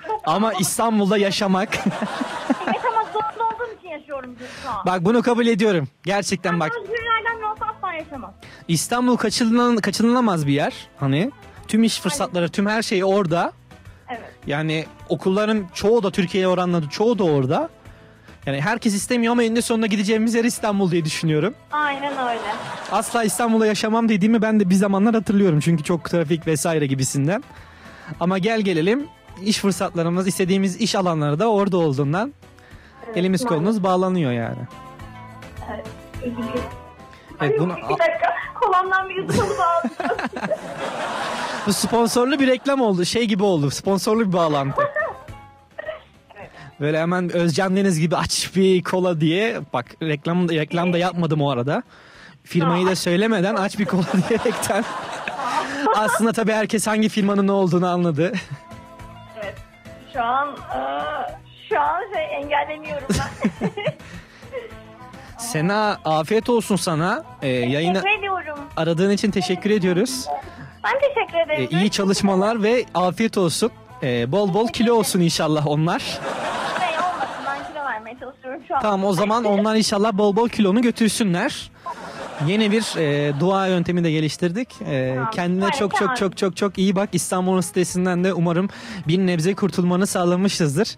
Çok 0.07 0.21
Ama 0.25 0.53
İstanbul'da 0.53 1.19
yaşamak. 1.19 1.77
yaşamak 2.75 3.07
zorunda 3.13 3.45
olduğum 3.45 3.79
için 3.79 3.89
yaşıyorum 3.89 4.16
şu 4.63 4.71
an. 4.71 4.87
bak 4.87 5.05
bunu 5.05 5.23
kabul 5.23 5.47
ediyorum. 5.47 5.89
Gerçekten 6.05 6.61
bak. 6.61 6.73
Özgürlerden 6.83 7.41
de 7.41 7.47
olsa 7.47 7.65
asla 7.77 7.93
yaşamam. 7.93 8.35
İstanbul 8.69 9.17
kaçınılan, 9.17 9.77
kaçınılamaz 9.77 10.47
bir 10.47 10.53
yer. 10.53 10.75
Hani 10.97 11.31
tüm 11.69 11.85
iş 11.85 12.01
fırsatları, 12.01 12.49
tüm 12.49 12.67
her 12.67 12.83
şey 12.83 13.05
orada. 13.05 13.53
Evet. 14.09 14.33
Yani 14.47 14.87
okulların 15.09 15.67
çoğu 15.75 16.03
da 16.03 16.11
Türkiye'ye 16.11 16.49
oranla 16.49 16.91
çoğu 16.91 17.19
da 17.19 17.25
orada. 17.25 17.69
Yani 18.47 18.61
herkes 18.61 18.95
istemiyor 18.95 19.33
ama 19.33 19.43
eninde 19.43 19.63
sonunda 19.63 19.87
gideceğimiz 19.87 20.35
yer 20.35 20.45
İstanbul 20.45 20.91
diye 20.91 21.05
düşünüyorum. 21.05 21.55
Aynen 21.73 22.13
öyle. 22.13 22.41
Asla 22.93 23.25
İstanbul'da 23.25 23.67
yaşamam 23.67 24.09
dediğimi 24.09 24.43
ben 24.43 24.61
de 24.61 24.71
bir 24.71 24.75
zamanlar 24.75 25.15
hatırlıyorum. 25.15 25.61
Çünkü 25.61 25.85
çok 25.85 26.11
trafik 26.11 26.47
vesaire 26.47 26.87
gibisinden. 26.87 27.45
Ama 28.21 28.39
gel 28.39 28.61
gelelim 28.61 29.07
iş 29.45 29.59
fırsatlarımız, 29.59 30.27
istediğimiz 30.27 30.77
iş 30.77 30.95
alanları 30.95 31.39
da 31.39 31.51
orada 31.51 31.77
olduğundan 31.77 32.35
elimiz 33.15 33.45
kolumuz 33.45 33.83
bağlanıyor 33.83 34.33
yani. 34.33 34.59
Evet. 35.75 35.87
Dilerim. 36.23 36.63
Evet, 37.41 37.61
bunu, 37.61 37.77
Bir 37.77 37.83
dakika. 37.83 38.37
Kolamdan 38.61 39.09
bir 39.09 39.17
alıp 39.25 39.61
aldım. 39.61 39.91
bu 41.67 41.73
sponsorlu 41.73 42.41
bir 42.41 42.47
reklam 42.47 42.81
oldu. 42.81 43.05
Şey 43.05 43.25
gibi 43.25 43.43
oldu. 43.43 43.71
Sponsorlu 43.71 44.29
bir 44.29 44.33
bağlantı. 44.33 44.83
Böyle 46.81 47.01
hemen 47.01 47.31
Özcan 47.33 47.77
Deniz 47.77 48.01
gibi 48.01 48.17
aç 48.17 48.51
bir 48.57 48.83
kola 48.83 49.21
diye. 49.21 49.61
Bak 49.73 49.87
reklam, 50.03 50.49
reklam 50.49 50.93
da 50.93 50.99
yapmadım 50.99 51.43
o 51.43 51.51
arada. 51.51 51.83
Firmayı 52.45 52.87
da 52.87 52.97
söylemeden 52.97 53.55
aç 53.55 53.79
bir 53.79 53.85
kola 53.85 54.03
diyerekten. 54.29 54.85
Aslında 55.97 56.33
tabii 56.33 56.53
herkes 56.53 56.87
hangi 56.87 57.09
firmanın 57.09 57.47
ne 57.47 57.53
olduğunu 57.53 57.89
anladı. 57.89 58.33
evet. 59.43 59.55
Şu 60.13 60.23
an 60.23 60.49
eee, 60.75 61.37
şu 61.69 61.81
an 61.81 62.01
şey 62.15 62.25
engelleniyorum 62.37 63.09
ben. 63.11 63.71
Sena 65.39 65.99
afiyet 66.05 66.49
olsun 66.49 66.77
sana. 66.77 67.25
Ee, 67.43 67.61
Teşekkür 67.63 68.19
ediyorum. 68.19 68.59
aradığın 68.77 69.11
için 69.11 69.31
teşekkür 69.31 69.71
ediyoruz. 69.71 70.27
Ben 70.85 70.93
teşekkür 71.01 71.51
Ee, 71.51 71.55
ederim. 71.65 71.79
iyi 71.79 71.91
çalışmalar 71.91 72.63
ve 72.63 72.85
afiyet 72.95 73.39
olsun. 73.39 73.71
Ee, 74.03 74.33
bol 74.33 74.55
bol 74.55 74.69
kilo 74.69 74.95
olsun 74.95 75.21
inşallah 75.21 75.67
onlar. 75.67 75.99
Şey 76.01 76.19
olmasın. 76.99 77.45
Ben 77.47 77.67
kilo 77.73 77.85
vermeye 77.85 78.17
çalışıyorum 78.21 78.63
şu 78.69 78.77
an. 78.77 78.83
Tamam 78.83 79.05
o 79.05 79.13
zaman 79.13 79.45
onlar 79.55 79.77
inşallah 79.77 80.13
bol 80.13 80.37
bol 80.37 80.49
kilonu 80.49 80.83
götürsünler. 80.83 81.71
Yeni 82.47 82.73
bir 82.73 82.97
e, 82.99 83.41
dua 83.41 83.67
yöntemi 83.67 84.05
de 84.05 84.11
geliştirdik. 84.11 84.69
E, 84.89 85.13
Tamam, 85.15 85.31
kendine 85.31 85.65
harika 85.65 85.79
çok 85.79 85.97
çok 85.97 86.17
çok 86.17 86.37
çok 86.37 86.57
çok 86.57 86.79
iyi 86.79 86.97
bak. 86.97 87.09
İstanbul'un 87.13 87.61
stresinden 87.61 88.25
de 88.25 88.33
umarım 88.33 88.69
bir 89.09 89.19
nebze 89.19 89.55
kurtulmanı 89.55 90.07
sağlamışızdır. 90.07 90.89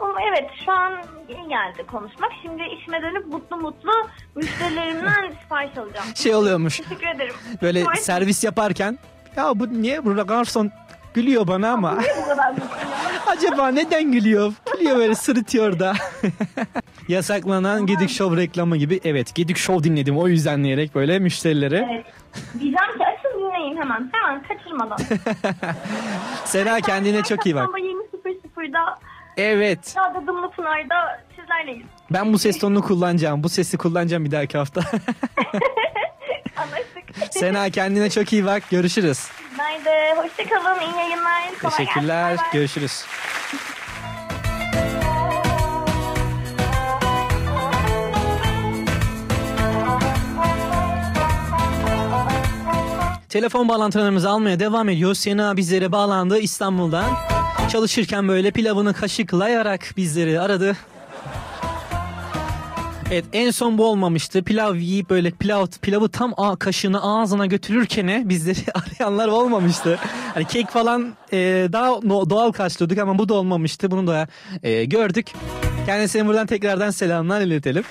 Ama 0.00 0.20
evet 0.28 0.50
şu 0.64 0.72
an 0.72 0.92
iyi 1.28 1.48
geldi 1.48 1.86
konuşmak. 1.90 2.30
Şimdi 2.42 2.62
işime 2.80 3.02
dönüp 3.02 3.26
mutlu 3.26 3.56
mutlu 3.56 3.90
müşterilerimden 4.34 5.32
sipariş 5.42 5.78
alacağım. 5.78 6.06
Şey 6.14 6.34
oluyormuş. 6.34 6.76
Teşekkür 6.76 7.06
ederim. 7.06 7.34
Böyle 7.62 7.80
Sipariş- 7.80 8.00
servis 8.00 8.44
yaparken 8.44 8.98
ya 9.36 9.58
bu 9.60 9.82
niye 9.82 10.04
burada 10.04 10.22
garson 10.22 10.70
gülüyor 11.14 11.46
bana 11.48 11.72
ama 11.72 11.98
acaba 13.26 13.68
neden 13.68 14.12
gülüyor? 14.12 14.52
Gülüyor 14.72 14.96
böyle 14.96 15.14
sırıtıyor 15.14 15.78
da. 15.78 15.92
Yasaklanan 17.08 17.86
Gedik 17.86 18.10
Show 18.10 18.42
reklamı 18.42 18.76
gibi. 18.76 19.00
Evet 19.04 19.34
Gedik 19.34 19.56
Show 19.56 19.84
dinledim 19.90 20.18
o 20.18 20.28
yüzden 20.28 20.64
diyerek 20.64 20.94
böyle 20.94 21.18
müşterilere. 21.18 21.88
Evet. 21.92 22.06
Diyeceğim 22.52 22.98
ki 22.98 23.04
açın 23.18 23.38
dinleyin 23.38 23.76
hemen. 23.76 24.10
Hemen 24.12 24.42
kaçırmadan. 24.42 24.98
Sena 26.44 26.80
kendine 26.80 27.22
çok 27.22 27.46
iyi 27.46 27.54
bak. 27.54 27.68
Ama 27.68 27.78
20.00'da 27.78 28.98
Evet. 29.36 29.94
Radyo 29.96 30.26
Dumlu 30.26 30.50
Pınar'da 30.50 31.20
sizlerleyiz. 31.36 31.86
Ben 32.10 32.32
bu 32.32 32.38
ses 32.38 32.58
tonunu 32.58 32.82
kullanacağım. 32.82 33.42
Bu 33.42 33.48
sesi 33.48 33.78
kullanacağım 33.78 34.24
bir 34.24 34.30
dahaki 34.30 34.58
hafta. 34.58 34.80
Anlaştık. 36.56 37.32
Sena 37.34 37.70
kendine 37.70 38.10
çok 38.10 38.32
iyi 38.32 38.46
bak. 38.46 38.62
Görüşürüz. 38.70 39.28
Nerede? 39.58 40.14
Hoşçakalın. 40.16 40.80
İyi 40.80 40.96
yayınlar. 40.98 41.42
Kolay 41.42 41.50
gelsin. 41.62 41.76
Teşekkürler. 41.76 42.30
Bay 42.30 42.36
bay. 42.36 42.44
Görüşürüz. 42.52 43.04
Telefon 53.28 53.68
bağlantılarımızı 53.68 54.30
almaya 54.30 54.60
devam 54.60 54.88
ediyoruz. 54.88 55.18
Sena 55.18 55.56
bizlere 55.56 55.92
bağlandı 55.92 56.38
İstanbul'dan. 56.38 57.33
Çalışırken 57.74 58.28
böyle 58.28 58.50
pilavını 58.50 58.94
kaşıklayarak 58.94 59.94
bizleri 59.96 60.40
aradı. 60.40 60.76
Evet 63.10 63.24
en 63.32 63.50
son 63.50 63.78
bu 63.78 63.86
olmamıştı. 63.86 64.44
Pilav 64.44 64.74
yiyip 64.74 65.10
böyle 65.10 65.30
pilav 65.30 65.66
pilavı 65.82 66.08
tam 66.08 66.34
a, 66.36 66.56
kaşığını 66.56 67.02
ağzına 67.02 67.46
götürürken 67.46 68.28
bizleri 68.28 68.58
arayanlar 68.74 69.28
olmamıştı. 69.28 69.98
Hani 70.34 70.44
kek 70.44 70.70
falan 70.70 71.14
e, 71.32 71.68
daha 71.72 72.02
doğal 72.02 72.52
karşılıyorduk 72.52 72.98
ama 72.98 73.18
bu 73.18 73.28
da 73.28 73.34
olmamıştı. 73.34 73.90
Bunu 73.90 74.06
da 74.06 74.28
e, 74.62 74.84
gördük. 74.84 75.32
Kendisine 75.86 76.26
buradan 76.26 76.46
tekrardan 76.46 76.90
selamlar 76.90 77.40
iletelim. 77.40 77.84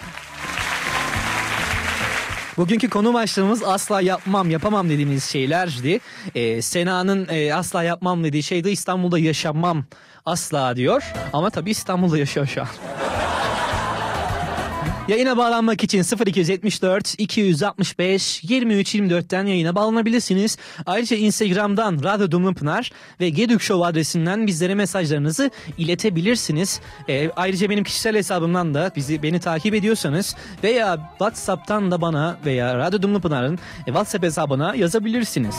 Bugünkü 2.58 2.90
konu 2.90 3.14
başlığımız 3.14 3.64
asla 3.64 4.02
yapmam, 4.02 4.50
yapamam 4.50 4.90
dediğimiz 4.90 5.24
şeylerdi. 5.24 6.00
Ee, 6.36 6.62
Sena'nın 6.62 7.28
e, 7.30 7.54
asla 7.54 7.84
yapmam 7.84 8.24
dediği 8.24 8.44
şey 8.44 8.64
de 8.64 8.72
İstanbul'da 8.72 9.20
yaşamam 9.20 9.86
asla 10.26 10.76
diyor. 10.76 11.04
Ama 11.34 11.50
tabii 11.50 11.72
İstanbul'da 11.72 12.18
yaşıyor 12.18 12.48
şu 12.48 12.62
an. 12.62 12.68
Yayına 15.08 15.38
bağlanmak 15.38 15.84
için 15.84 16.06
0274 16.26 17.16
265 17.18 18.44
23 18.44 18.96
24'ten 18.96 19.46
yayına 19.46 19.76
bağlanabilirsiniz. 19.76 20.58
Ayrıca 20.86 21.18
Instagram'dan 21.18 22.00
Radyo 22.04 22.32
Dumlupınar 22.32 22.92
ve 23.20 23.30
Gedük 23.30 23.62
Show 23.62 23.86
adresinden 23.86 24.48
bizlere 24.48 24.76
mesajlarınızı 24.76 25.52
iletebilirsiniz. 25.78 26.82
Ee, 27.10 27.30
ayrıca 27.36 27.70
benim 27.70 27.84
kişisel 27.84 28.16
hesabımdan 28.16 28.74
da 28.74 28.92
bizi 28.96 29.24
beni 29.24 29.40
takip 29.40 29.74
ediyorsanız 29.74 30.36
veya 30.64 31.12
WhatsApp'tan 31.18 31.92
da 31.92 32.02
bana 32.02 32.38
veya 32.46 32.78
Radyo 32.78 33.02
Dumlupınar'ın 33.02 33.54
e, 33.56 33.86
WhatsApp 33.86 34.24
hesabına 34.26 34.76
yazabilirsiniz. 34.76 35.56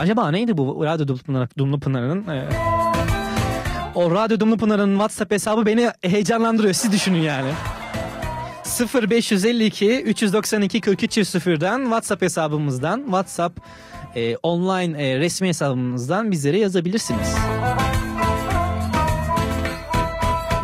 Acaba 0.00 0.30
neydi 0.30 0.56
bu 0.56 0.84
Radyo 0.84 1.08
Dumlupınar, 1.08 1.48
Dumlupınar'ın? 1.58 2.26
e, 2.28 2.48
o 3.94 4.10
Radyo 4.10 4.40
Dumlupınar'ın 4.40 4.90
WhatsApp 4.92 5.32
hesabı 5.32 5.66
beni 5.66 5.90
heyecanlandırıyor. 6.02 6.74
Siz 6.74 6.92
düşünün 6.92 7.22
yani. 7.22 7.50
0552 8.68 10.02
392 10.02 10.80
43 10.80 11.18
0'dan 11.18 11.82
WhatsApp 11.82 12.22
hesabımızdan 12.22 13.02
WhatsApp 13.02 13.60
e, 14.16 14.36
online 14.36 15.02
e, 15.02 15.18
resmi 15.18 15.48
hesabımızdan 15.48 16.30
bizlere 16.30 16.58
yazabilirsiniz. 16.58 17.34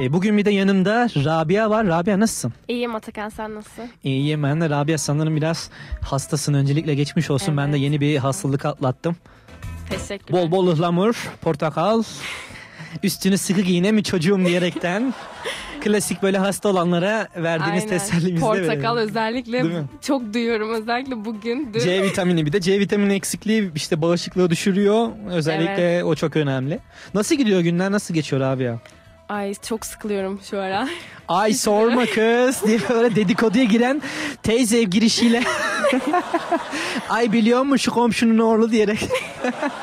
E, 0.02 0.12
bugün 0.12 0.38
bir 0.38 0.44
de 0.44 0.50
yanımda 0.50 1.08
Rabia 1.24 1.70
var. 1.70 1.86
Rabia 1.86 2.20
nasılsın? 2.20 2.52
İyiyim 2.68 2.94
Atakan 2.94 3.28
sen 3.28 3.54
nasılsın? 3.54 3.88
İyiyim 4.04 4.42
ben 4.42 4.60
de 4.60 4.70
Rabia 4.70 4.98
sanırım 4.98 5.36
biraz 5.36 5.70
hastasın. 6.00 6.54
Öncelikle 6.54 6.94
geçmiş 6.94 7.30
olsun. 7.30 7.56
Ben 7.56 7.72
de 7.72 7.78
yeni 7.78 8.00
bir 8.00 8.16
hastalık 8.16 8.64
atlattım. 8.64 9.16
Teşekkürler. 9.90 10.42
Bol 10.42 10.50
bol 10.50 10.66
ıhlamur, 10.66 11.30
portakal, 11.42 12.02
üstünü 13.02 13.38
sıkı 13.38 13.60
giyine 13.60 13.92
mi 13.92 14.02
çocuğum 14.02 14.44
diyerekten 14.46 15.14
klasik 15.84 16.22
böyle 16.22 16.38
hasta 16.38 16.68
olanlara 16.68 17.28
verdiğiniz 17.36 17.84
Aynen. 17.84 17.88
tesellimizde 17.98 18.40
Portakal 18.46 18.96
özellikle 18.96 19.52
Değil 19.62 19.74
mi? 19.74 19.84
çok 20.00 20.34
duyuyorum 20.34 20.74
özellikle 20.74 21.24
bugün. 21.24 21.70
dün. 21.74 21.80
C 21.80 22.02
vitamini 22.02 22.46
bir 22.46 22.52
de 22.52 22.60
C 22.60 22.80
vitamini 22.80 23.14
eksikliği 23.14 23.70
işte 23.74 24.02
bağışıklığı 24.02 24.50
düşürüyor. 24.50 25.08
Özellikle 25.30 26.04
o 26.04 26.14
çok 26.14 26.36
önemli. 26.36 26.78
Nasıl 27.14 27.34
gidiyor 27.34 27.60
günler 27.60 27.92
nasıl 27.92 28.14
geçiyor 28.14 28.42
abi 28.42 28.62
ya? 28.62 28.78
Ay 29.28 29.54
çok 29.54 29.86
sıkılıyorum 29.86 30.40
şu 30.50 30.60
ara. 30.60 30.88
Ay 31.28 31.54
sorma 31.54 32.06
kız 32.06 32.62
diye 32.66 32.78
böyle 32.90 33.16
dedikoduya 33.16 33.64
giren 33.64 34.02
teyze 34.42 34.80
ev 34.80 34.88
girişiyle. 34.88 35.42
Ay 37.08 37.32
biliyor 37.32 37.62
musun 37.62 37.76
şu 37.76 37.90
komşunun 37.90 38.38
oğlu 38.38 38.70
diyerek. 38.70 39.08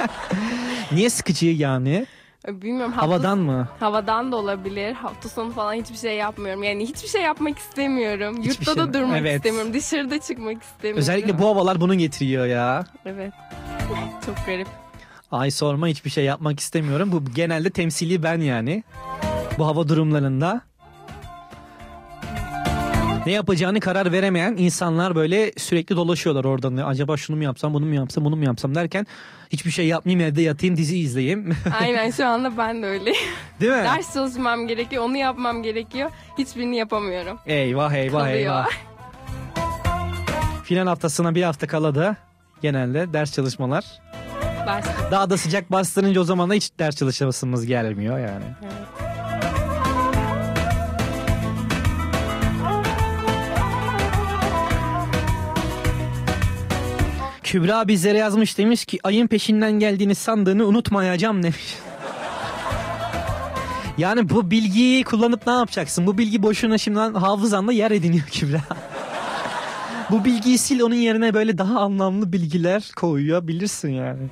Niye 0.91 1.09
sıkıcı 1.09 1.45
yani? 1.47 2.05
Bilmiyorum. 2.47 2.91
hafta- 2.93 3.07
Havadan 3.07 3.37
mı? 3.39 3.67
Havadan 3.79 4.31
da 4.31 4.35
olabilir. 4.35 4.93
Hafta 4.93 5.29
sonu 5.29 5.51
falan 5.51 5.73
hiçbir 5.73 5.97
şey 5.97 6.15
yapmıyorum. 6.17 6.63
Yani 6.63 6.83
hiçbir 6.87 7.07
şey 7.07 7.21
yapmak 7.21 7.57
istemiyorum. 7.59 8.41
Yurtta 8.41 8.77
da 8.77 8.83
şey- 8.83 8.93
durmak 8.93 9.17
Evet. 9.19 9.35
istemiyorum. 9.35 9.73
Dışarıda 9.73 10.19
çıkmak 10.21 10.63
istemiyorum. 10.63 10.99
Özellikle 10.99 11.39
bu 11.39 11.47
havalar 11.47 11.81
bunu 11.81 11.95
getiriyor 11.95 12.45
ya. 12.45 12.83
Evet. 13.05 13.33
Çok 14.25 14.35
garip. 14.45 14.67
Ay 15.31 15.51
sorma 15.51 15.87
hiçbir 15.87 16.09
şey 16.09 16.23
yapmak 16.25 16.59
istemiyorum. 16.59 17.11
Bu 17.11 17.25
genelde 17.35 17.69
temsili 17.69 18.23
ben 18.23 18.41
yani. 18.41 18.83
Bu 19.57 19.65
hava 19.67 19.87
durumlarında. 19.89 20.61
Ne 23.25 23.31
yapacağını 23.31 23.79
karar 23.79 24.11
veremeyen 24.11 24.55
insanlar 24.57 25.15
böyle 25.15 25.51
sürekli 25.57 25.95
dolaşıyorlar 25.95 26.45
oradan. 26.45 26.77
Acaba 26.77 27.17
şunu 27.17 27.37
mu 27.37 27.43
yapsam, 27.43 27.73
bunu 27.73 27.85
mu 27.85 27.95
yapsam, 27.95 28.25
bunu 28.25 28.35
mu 28.35 28.43
yapsam 28.45 28.75
derken 28.75 29.07
hiçbir 29.49 29.71
şey 29.71 29.87
yapmayayım 29.87 30.27
evde 30.31 30.41
yatayım 30.41 30.77
dizi 30.77 30.97
izleyeyim. 30.97 31.55
Aynen 31.81 32.11
şu 32.11 32.27
anda 32.27 32.57
ben 32.57 32.81
de 32.83 32.85
öyleyim. 32.87 33.19
Değil 33.59 33.71
mi? 33.71 33.77
Ders 33.77 34.13
çalışmam 34.13 34.67
gerekiyor. 34.67 35.03
Onu 35.03 35.17
yapmam 35.17 35.63
gerekiyor. 35.63 36.09
Hiçbirini 36.37 36.77
yapamıyorum. 36.77 37.37
Eyvah 37.45 37.93
eyvah 37.93 38.19
Kalıyor. 38.19 38.37
eyvah. 38.37 38.67
Final 40.63 40.87
haftasına 40.87 41.35
bir 41.35 41.43
hafta 41.43 41.67
kala 41.67 41.95
da 41.95 42.15
genelde 42.61 43.13
ders 43.13 43.33
çalışmalar. 43.33 43.85
Ders. 44.67 44.85
Daha 45.11 45.29
da 45.29 45.37
sıcak 45.37 45.71
bastırınca 45.71 46.21
o 46.21 46.23
zaman 46.23 46.49
da 46.49 46.53
hiç 46.53 46.71
ders 46.79 46.95
çalışmasımız 46.95 47.65
gelmiyor 47.65 48.19
yani. 48.19 48.45
Kübra 57.51 57.87
bizlere 57.87 58.17
yazmış 58.17 58.57
demiş 58.57 58.85
ki 58.85 58.99
ayın 59.03 59.27
peşinden 59.27 59.71
geldiğini 59.71 60.15
sandığını 60.15 60.65
unutmayacağım 60.65 61.43
demiş. 61.43 61.75
Yani 63.97 64.29
bu 64.29 64.51
bilgiyi 64.51 65.03
kullanıp 65.03 65.47
ne 65.47 65.53
yapacaksın? 65.53 66.07
Bu 66.07 66.17
bilgi 66.17 66.43
boşuna 66.43 66.77
şimdiden 66.77 67.13
hafızanda 67.13 67.71
yer 67.71 67.91
ediniyor 67.91 68.23
Kübra. 68.31 68.61
bu 70.11 70.25
bilgiyi 70.25 70.57
sil 70.65 70.79
onun 70.81 70.95
yerine 70.95 71.33
böyle 71.33 71.57
daha 71.57 71.79
anlamlı 71.79 72.33
bilgiler 72.33 72.91
koyabilirsin 72.95 73.89
yani. 73.89 74.29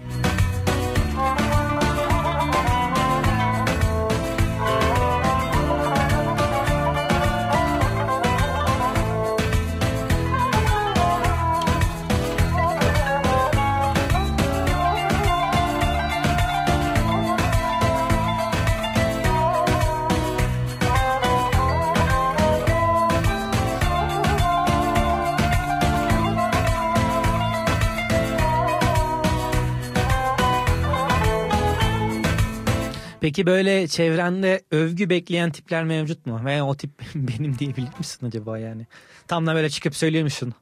Peki 33.21 33.45
böyle 33.45 33.87
çevrende 33.87 34.61
övgü 34.71 35.09
bekleyen 35.09 35.51
tipler 35.51 35.83
mevcut 35.83 36.25
mu? 36.25 36.41
Veya 36.45 36.65
o 36.65 36.75
tip 36.75 36.91
benim 37.15 37.59
diyebilir 37.59 37.89
misin 37.99 38.27
acaba 38.27 38.57
yani? 38.57 38.87
Tam 39.27 39.47
da 39.47 39.55
böyle 39.55 39.69
çıkıp 39.69 39.95
söylüyormuşsun. 39.95 40.53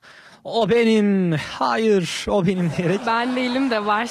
O 0.43 0.69
benim, 0.69 1.31
hayır 1.37 2.25
o 2.27 2.45
benim 2.47 2.71
diyerek. 2.77 2.99
Ben 3.07 3.35
değilim 3.35 3.69
de 3.71 3.85
var. 3.85 4.09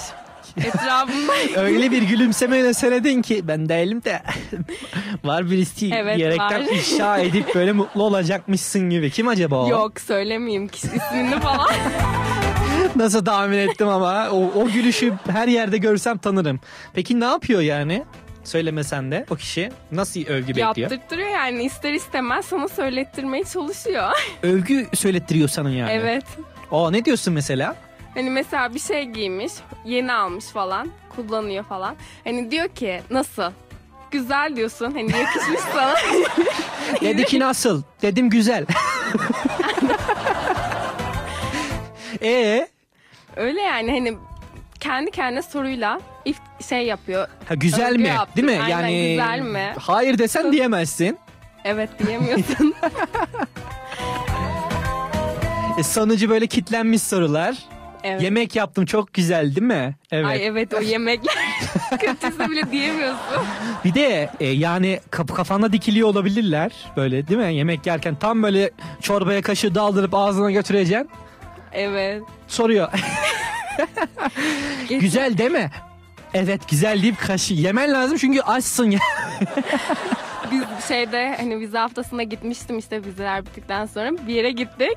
Etrafımda. 0.56 1.32
Öyle 1.60 1.90
bir 1.90 2.02
gülümsemeyle 2.02 2.74
söyledin 2.74 3.22
ki 3.22 3.48
ben 3.48 3.68
değilim 3.68 4.04
de 4.04 4.22
var 5.24 5.50
birisi 5.50 5.90
Evet, 5.94 6.16
diyerekten 6.16 6.60
var. 6.66 6.72
ifşa 6.72 7.18
edip 7.18 7.54
böyle 7.54 7.72
mutlu 7.72 8.02
olacakmışsın 8.02 8.90
gibi. 8.90 9.10
Kim 9.10 9.28
acaba 9.28 9.64
o? 9.64 9.68
Yok 9.68 10.00
söylemeyeyim 10.00 10.70
ismini 10.74 11.40
falan. 11.40 11.70
Nasıl 12.96 13.24
tahmin 13.24 13.58
ettim 13.58 13.88
ama 13.88 14.28
o, 14.30 14.52
o 14.60 14.68
gülüşü 14.68 15.12
her 15.28 15.48
yerde 15.48 15.78
görsem 15.78 16.18
tanırım. 16.18 16.60
Peki 16.94 17.20
ne 17.20 17.24
yapıyor 17.24 17.60
yani? 17.60 18.04
Söylemesen 18.46 19.10
de 19.10 19.26
o 19.30 19.36
kişi 19.36 19.72
nasıl 19.92 20.20
övgü 20.20 20.48
bekliyor? 20.48 20.76
Yaptırtırıyor 20.76 21.28
yani 21.28 21.64
ister 21.64 21.92
istemez 21.92 22.44
sana 22.44 22.68
söylettirmeye 22.68 23.44
çalışıyor. 23.44 24.10
Övgü 24.42 24.86
söylettiriyor 24.94 25.48
sana 25.48 25.70
yani. 25.70 25.90
Evet. 25.90 26.24
O 26.70 26.92
ne 26.92 27.04
diyorsun 27.04 27.34
mesela? 27.34 27.76
Hani 28.14 28.30
mesela 28.30 28.74
bir 28.74 28.78
şey 28.80 29.04
giymiş, 29.04 29.52
yeni 29.84 30.12
almış 30.12 30.44
falan, 30.44 30.88
kullanıyor 31.16 31.64
falan. 31.64 31.96
Hani 32.24 32.50
diyor 32.50 32.68
ki 32.68 33.00
nasıl? 33.10 33.52
Güzel 34.10 34.56
diyorsun. 34.56 34.92
Hani 34.92 35.12
yakışmış 35.18 35.60
sana. 35.72 35.94
Dedi 37.00 37.24
ki 37.24 37.40
nasıl? 37.40 37.82
Dedim 38.02 38.30
güzel. 38.30 38.66
e 42.22 42.68
Öyle 43.36 43.60
yani 43.60 43.90
hani 43.90 44.18
kendi 44.86 45.10
kendine 45.10 45.42
soruyla 45.42 46.00
if- 46.26 46.64
şey 46.68 46.86
yapıyor. 46.86 47.28
ha 47.48 47.54
güzel 47.54 47.96
mi? 47.96 48.08
yaptı. 48.08 48.36
Değil 48.36 48.46
mi? 48.58 48.62
Aynen, 48.64 48.68
yani 48.88 49.10
güzel 49.10 49.40
mi? 49.40 49.74
Hayır 49.80 50.18
desen 50.18 50.52
diyemezsin. 50.52 51.18
Evet 51.64 51.90
diyemiyorsun. 52.06 52.74
E, 55.78 55.82
sonucu 55.82 56.30
böyle 56.30 56.46
kitlenmiş 56.46 57.02
sorular. 57.02 57.56
Evet. 58.04 58.22
Yemek 58.22 58.56
yaptım 58.56 58.86
çok 58.86 59.14
güzel 59.14 59.44
değil 59.56 59.66
mi? 59.66 59.94
Evet. 60.10 60.26
Ay 60.26 60.46
evet 60.46 60.74
o 60.74 60.80
yemekler 60.80 61.34
kötüsü 62.00 62.50
bile 62.50 62.70
diyemiyorsun. 62.70 63.44
Bir 63.84 63.94
de 63.94 64.30
e, 64.40 64.46
yani 64.46 65.00
kap 65.10 65.36
kafanda 65.36 65.72
dikiliyor 65.72 66.08
olabilirler 66.08 66.72
böyle 66.96 67.28
değil 67.28 67.40
mi? 67.40 67.54
Yemek 67.54 67.86
yerken 67.86 68.14
tam 68.14 68.42
böyle 68.42 68.70
çorbaya 69.02 69.42
kaşığı 69.42 69.74
daldırıp 69.74 70.14
ağzına 70.14 70.50
götüreceksin. 70.50 71.10
Evet. 71.72 72.22
Soruyor. 72.48 72.88
Güzel 74.88 75.38
değil 75.38 75.50
mi? 75.50 75.70
Evet 76.34 76.68
güzel 76.68 77.02
deyip 77.02 77.20
kaşı 77.20 77.54
yemen 77.54 77.92
lazım 77.92 78.16
çünkü 78.16 78.40
açsın 78.40 78.90
ya. 78.90 78.98
Biz 80.52 80.62
şeyde 80.88 81.36
hani 81.36 81.60
vize 81.60 81.78
haftasına 81.78 82.22
gitmiştim 82.22 82.78
işte 82.78 83.04
vizeler 83.04 83.46
bittikten 83.46 83.86
sonra 83.86 84.10
bir 84.26 84.34
yere 84.34 84.50
gittik. 84.50 84.92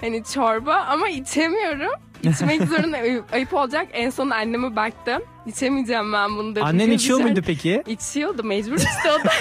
Hani 0.00 0.24
çorba 0.24 0.74
ama 0.74 1.08
içemiyorum. 1.08 1.92
İçmek 2.22 2.62
zorunda 2.68 2.96
ayıp, 3.32 3.54
olacak. 3.54 3.86
En 3.92 4.10
son 4.10 4.30
anneme 4.30 4.76
baktım. 4.76 5.22
İçemeyeceğim 5.46 6.12
ben 6.12 6.36
bunu 6.36 6.50
dedim. 6.50 6.64
Annen 6.66 6.90
içiyor 6.90 7.18
içer- 7.18 7.26
muydu 7.26 7.42
peki? 7.46 7.82
İçiyordu 7.86 8.44
mecbur 8.44 8.76
işte 8.76 9.12
o 9.20 9.24
da. 9.24 9.30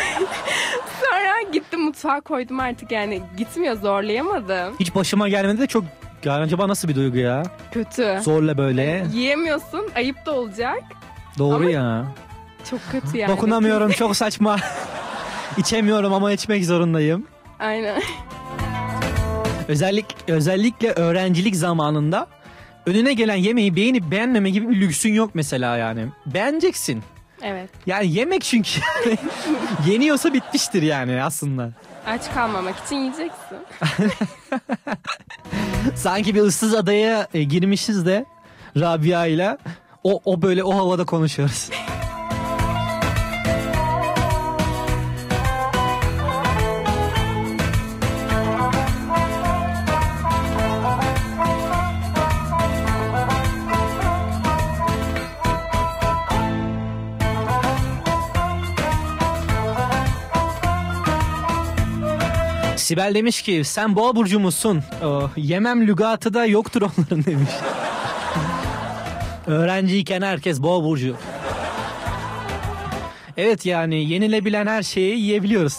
sonra 1.01 1.51
gittim 1.53 1.81
mutfağa 1.81 2.21
koydum 2.21 2.59
artık 2.59 2.91
yani 2.91 3.21
gitmiyor 3.37 3.75
zorlayamadım. 3.75 4.75
Hiç 4.79 4.95
başıma 4.95 5.29
gelmedi 5.29 5.59
de 5.61 5.67
çok 5.67 5.83
yani 6.25 6.43
acaba 6.43 6.67
nasıl 6.67 6.87
bir 6.87 6.95
duygu 6.95 7.17
ya? 7.17 7.43
Kötü. 7.71 8.19
Zorla 8.23 8.57
böyle. 8.57 9.05
Yiyemiyorsun 9.13 9.89
ayıp 9.95 10.25
da 10.25 10.31
olacak. 10.35 10.83
Doğru 11.37 11.55
Ama 11.55 11.69
ya. 11.69 12.05
Çok 12.69 12.79
kötü 12.91 13.17
yani. 13.17 13.31
Dokunamıyorum 13.31 13.91
çok 13.97 14.15
saçma. 14.15 14.57
İçemiyorum 15.57 16.13
ama 16.13 16.31
içmek 16.31 16.65
zorundayım. 16.65 17.27
Aynen. 17.59 18.01
Özellik 19.67 20.05
özellikle 20.27 20.91
öğrencilik 20.91 21.55
zamanında 21.55 22.27
önüne 22.85 23.13
gelen 23.13 23.35
yemeği 23.35 23.75
beğenip 23.75 24.11
beğenmeme 24.11 24.49
gibi 24.49 24.69
bir 24.69 24.81
lüksün 24.81 25.13
yok 25.13 25.31
mesela 25.33 25.77
yani. 25.77 26.05
Beğeneceksin. 26.25 27.03
Evet. 27.41 27.69
Yani 27.85 28.11
yemek 28.13 28.41
çünkü 28.43 28.79
yeniyorsa 29.87 30.33
bitmiştir 30.33 30.81
yani 30.81 31.23
aslında. 31.23 31.71
Aç 32.07 32.33
kalmamak 32.33 32.75
için 32.85 32.95
yiyeceksin. 32.95 33.57
Sanki 35.95 36.35
bir 36.35 36.41
ıssız 36.41 36.73
adaya 36.73 37.27
e, 37.33 37.43
girmişiz 37.43 38.05
de 38.05 38.25
Rabia 38.79 39.25
ile 39.25 39.57
o, 40.03 40.21
o 40.25 40.41
böyle 40.41 40.63
o 40.63 40.77
havada 40.77 41.05
konuşuyoruz. 41.05 41.69
Sibel 62.89 63.15
demiş 63.15 63.41
ki 63.41 63.63
sen 63.63 63.95
boğa 63.95 64.15
burcu 64.15 64.39
musun? 64.39 64.83
O, 65.03 65.29
yemem 65.37 65.87
lügatı 65.87 66.33
da 66.33 66.45
yoktur 66.45 66.81
onların 66.81 67.25
demiş. 67.25 67.49
Öğrenciyken 69.47 70.21
herkes 70.21 70.61
boğa 70.61 70.83
burcu. 70.83 71.15
Evet 73.37 73.65
yani 73.65 74.09
yenilebilen 74.09 74.67
her 74.67 74.83
şeyi 74.83 75.19
yiyebiliyoruz. 75.19 75.77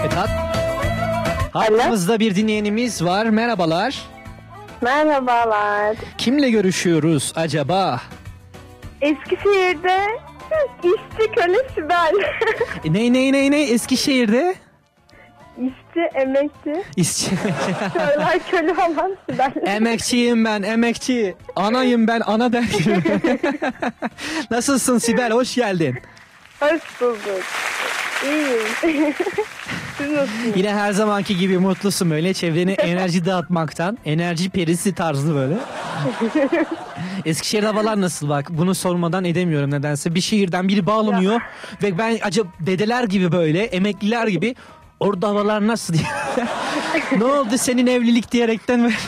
Evet, 0.00 0.12
hat 0.12 0.30
hattımızda 1.52 2.20
bir 2.20 2.34
dinleyenimiz 2.36 3.04
var. 3.04 3.26
Merhabalar. 3.26 4.13
Merhabalar. 4.80 5.96
Kimle 6.18 6.50
görüşüyoruz 6.50 7.32
acaba? 7.36 8.00
Eskişehir'de 9.00 10.00
işçi 10.82 11.32
köle 11.36 11.58
Sibel. 11.74 12.12
E, 12.84 12.92
ney 12.92 13.12
ney 13.12 13.32
ney 13.32 13.50
ney 13.50 13.72
Eskişehir'de? 13.74 14.54
işçi, 15.58 16.00
emekçi. 16.14 16.84
İşçi. 16.96 17.30
Köleler 17.92 18.38
köle 18.50 18.72
olan 18.72 19.16
Sibel. 19.30 19.52
Emekçiyim 19.66 20.44
ben 20.44 20.62
emekçi. 20.62 21.34
Anayım 21.56 22.08
ben 22.08 22.22
ana 22.26 22.52
der 22.52 22.62
gibi. 22.62 23.02
Nasılsın 24.50 24.98
Sibel 24.98 25.32
hoş 25.32 25.54
geldin. 25.54 25.98
Hoş 26.60 27.00
bulduk. 27.00 27.42
İyiyim. 28.24 29.14
Siz 29.98 30.10
nasılsınız? 30.10 30.56
Yine 30.56 30.74
her 30.74 30.92
zamanki 30.92 31.36
gibi 31.36 31.58
mutlusun 31.58 32.10
böyle 32.10 32.34
çevreni 32.34 32.72
enerji 32.78 33.24
dağıtmaktan. 33.24 33.98
Enerji 34.04 34.50
perisi 34.50 34.94
tarzı 34.94 35.34
böyle. 35.34 35.54
Eskişehir 37.24 37.62
havalar 37.62 38.00
nasıl 38.00 38.28
bak 38.28 38.46
bunu 38.50 38.74
sormadan 38.74 39.24
edemiyorum 39.24 39.70
nedense. 39.70 40.14
Bir 40.14 40.20
şehirden 40.20 40.68
biri 40.68 40.86
bağlanıyor 40.86 41.40
ve 41.82 41.98
ben 41.98 42.18
acaba 42.22 42.48
dedeler 42.60 43.04
gibi 43.04 43.32
böyle 43.32 43.64
emekliler 43.64 44.26
gibi 44.26 44.54
orada 45.00 45.28
havalar 45.28 45.66
nasıl 45.66 45.94
diye. 45.94 46.04
ne 47.18 47.24
oldu 47.24 47.58
senin 47.58 47.86
evlilik 47.86 48.32
diyerekten. 48.32 48.92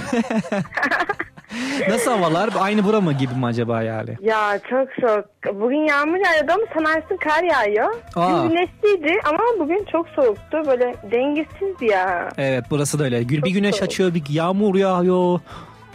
Nasıl 1.89 2.11
havalar? 2.11 2.51
Aynı 2.61 2.85
bura 2.85 3.01
mı 3.01 3.13
gibi 3.13 3.35
mi 3.35 3.47
acaba 3.47 3.83
yani? 3.83 4.17
Ya 4.23 4.59
çok 4.71 4.89
soğuk. 5.01 5.25
Bugün 5.61 5.87
yağmur 5.89 6.17
yağıyordu 6.17 6.53
ama 6.53 6.63
sanarsın 6.75 7.17
kar 7.17 7.43
yağıyor. 7.43 7.95
Aa. 8.17 8.43
Dün 8.43 8.49
güneşliydi 8.49 9.21
ama 9.25 9.39
bugün 9.59 9.87
çok 9.93 10.09
soğuktu. 10.09 10.63
Böyle 10.67 10.95
dengesiz 11.13 11.91
ya. 11.91 12.29
Evet 12.39 12.65
burası 12.71 12.99
da 12.99 13.05
öyle. 13.05 13.23
Gül 13.23 13.43
bir 13.43 13.51
güneş 13.51 13.83
açıyor, 13.83 14.15
bir 14.15 14.23
yağmur 14.31 14.75
yağıyor. 14.75 15.33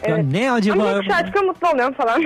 Ya 0.07 0.16
Evet. 0.16 0.26
ne 0.32 0.51
acaba? 0.51 0.84
Ama 0.84 1.03
şarkı 1.03 1.43
mutlu 1.43 1.70
oluyorum 1.70 1.93
falan. 1.93 2.24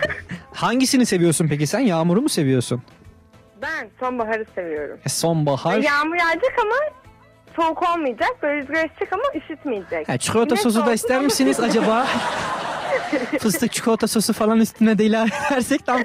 Hangisini 0.54 1.06
seviyorsun 1.06 1.48
peki 1.48 1.66
sen? 1.66 1.80
Yağmuru 1.80 2.20
mu 2.22 2.28
seviyorsun? 2.28 2.82
ben 3.62 3.88
sonbaharı 4.00 4.44
seviyorum. 4.54 4.98
E, 5.06 5.08
sonbahar. 5.08 5.78
Yağmur 5.78 6.14
yağacak 6.16 6.52
ama 6.62 6.74
soğuk 7.56 7.82
olmayacak. 7.90 8.30
Böyle 8.42 8.60
rüzgar 8.60 8.84
esecek 8.84 9.12
ama 9.12 9.22
üşütmeyecek. 9.34 10.08
Ha, 10.08 10.18
çikolata 10.18 10.48
Güneş 10.48 10.60
sosu 10.62 10.86
da 10.86 10.92
ister 10.92 11.20
misiniz 11.20 11.60
acaba? 11.60 12.06
Fıstık 13.38 13.72
çikolata 13.72 14.08
sosu 14.08 14.32
falan 14.32 14.60
üstüne 14.60 14.98
de 14.98 15.04
ilave 15.04 15.30
edersek 15.48 15.86
tam 15.86 16.02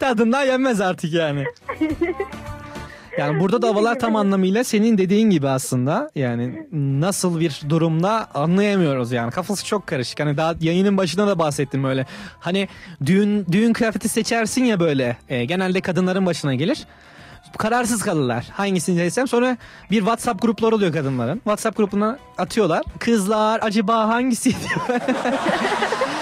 tadından 0.00 0.42
yenmez 0.44 0.80
artık 0.80 1.12
yani. 1.12 1.44
Yani 3.18 3.40
burada 3.40 3.62
da 3.62 3.68
havalar 3.68 3.98
tam 3.98 4.16
anlamıyla 4.16 4.64
senin 4.64 4.98
dediğin 4.98 5.30
gibi 5.30 5.48
aslında. 5.48 6.10
Yani 6.14 6.66
nasıl 6.72 7.40
bir 7.40 7.60
durumda 7.68 8.28
anlayamıyoruz 8.34 9.12
yani. 9.12 9.30
Kafası 9.30 9.66
çok 9.66 9.86
karışık. 9.86 10.20
Hani 10.20 10.36
daha 10.36 10.54
yayının 10.60 10.96
başında 10.96 11.26
da 11.26 11.38
bahsettim 11.38 11.84
öyle. 11.84 12.06
Hani 12.40 12.68
düğün 13.06 13.46
düğün 13.52 13.72
kıyafeti 13.72 14.08
seçersin 14.08 14.64
ya 14.64 14.80
böyle. 14.80 15.16
E, 15.28 15.44
genelde 15.44 15.80
kadınların 15.80 16.26
başına 16.26 16.54
gelir. 16.54 16.86
Kararsız 17.58 18.02
kalırlar. 18.02 18.46
Hangisini 18.52 18.98
seçsem 18.98 19.28
sonra 19.28 19.56
bir 19.90 19.98
WhatsApp 19.98 20.42
grupları 20.42 20.74
oluyor 20.74 20.92
kadınların. 20.92 21.36
WhatsApp 21.36 21.76
grubuna 21.76 22.18
atıyorlar. 22.38 22.82
Kızlar 22.98 23.60
acaba 23.62 24.08
hangisi 24.08 24.50
diyor. 24.50 25.00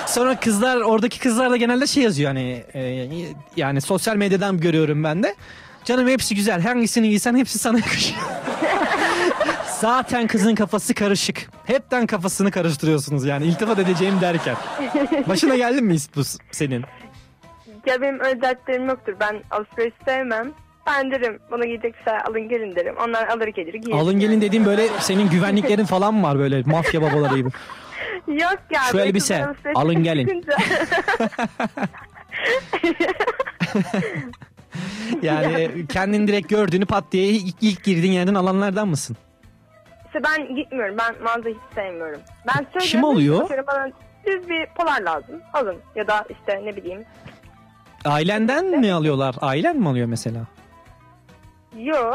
Sonra 0.06 0.40
kızlar 0.40 0.76
oradaki 0.76 1.20
kızlar 1.20 1.50
da 1.50 1.56
genelde 1.56 1.86
şey 1.86 2.02
yazıyor 2.02 2.28
hani 2.28 2.64
e, 2.74 3.08
yani 3.56 3.80
sosyal 3.80 4.16
medyadan 4.16 4.60
görüyorum 4.60 5.04
ben 5.04 5.22
de. 5.22 5.34
Canım 5.84 6.08
hepsi 6.08 6.34
güzel. 6.34 6.62
Hangisini 6.62 7.08
giysen 7.08 7.36
hepsi 7.36 7.58
sana 7.58 7.76
yakışıyor. 7.78 8.20
Zaten 9.80 10.26
kızın 10.26 10.54
kafası 10.54 10.94
karışık. 10.94 11.50
Hepten 11.64 12.06
kafasını 12.06 12.50
karıştırıyorsunuz 12.50 13.24
yani 13.24 13.44
iltifat 13.46 13.78
edeceğim 13.78 14.20
derken. 14.20 14.56
Başına 15.28 15.56
geldi 15.56 15.82
mi 15.82 15.96
bu 16.16 16.22
senin? 16.50 16.84
Ya 17.86 18.00
benim 18.02 18.20
öyle 18.20 18.84
yoktur. 18.86 19.14
Ben 19.20 19.42
alışveriş 19.50 19.94
sevmem. 20.04 20.52
Ben 20.86 21.10
derim 21.10 21.38
bana 21.50 21.64
giyecek 21.64 21.94
bir 21.98 22.04
şey 22.04 22.18
alın 22.28 22.48
gelin 22.48 22.76
derim. 22.76 22.94
Onlar 23.06 23.28
alır 23.28 23.48
gelir 23.48 23.74
giyer. 23.74 23.98
Alın 23.98 24.20
gelin 24.20 24.40
dediğim 24.40 24.64
böyle 24.64 24.88
senin 24.88 25.30
güvenliklerin 25.30 25.84
falan 25.84 26.14
mı 26.14 26.22
var 26.22 26.38
böyle 26.38 26.62
mafya 26.62 27.02
babaları 27.02 27.36
gibi. 27.36 27.48
Yok 28.26 28.58
ya. 28.70 28.80
Şu 28.90 28.98
elbise, 28.98 29.46
alın 29.74 30.02
gelin. 30.02 30.44
Yani 35.22 35.86
kendin 35.88 36.28
direkt 36.28 36.48
gördüğünü 36.48 36.86
pat 36.86 37.04
diye 37.12 37.26
ilk, 37.26 37.54
ilk 37.60 37.84
girdiğin 37.84 38.12
yerden 38.12 38.34
alanlardan 38.34 38.88
mısın? 38.88 39.16
İşte 40.06 40.18
ben 40.24 40.56
gitmiyorum. 40.56 40.96
Ben 40.98 41.22
mağaza 41.22 41.48
hiç 41.48 41.74
sevmiyorum. 41.74 42.20
Ben 42.46 42.54
söylüyorum. 42.54 42.88
Kim 42.88 43.04
oluyor? 43.04 43.42
işte 43.42 43.66
Bana 43.66 43.88
düz 44.26 44.48
bir 44.48 44.66
polar 44.76 45.00
lazım. 45.00 45.40
Alın. 45.52 45.76
Ya 45.94 46.06
da 46.06 46.24
işte 46.30 46.60
ne 46.64 46.76
bileyim. 46.76 47.04
Ailenden 48.04 48.80
mi 48.80 48.92
alıyorlar? 48.92 49.34
Ailen 49.40 49.76
mi 49.76 49.88
alıyor 49.88 50.06
mesela? 50.06 50.40
Yo. 51.78 52.14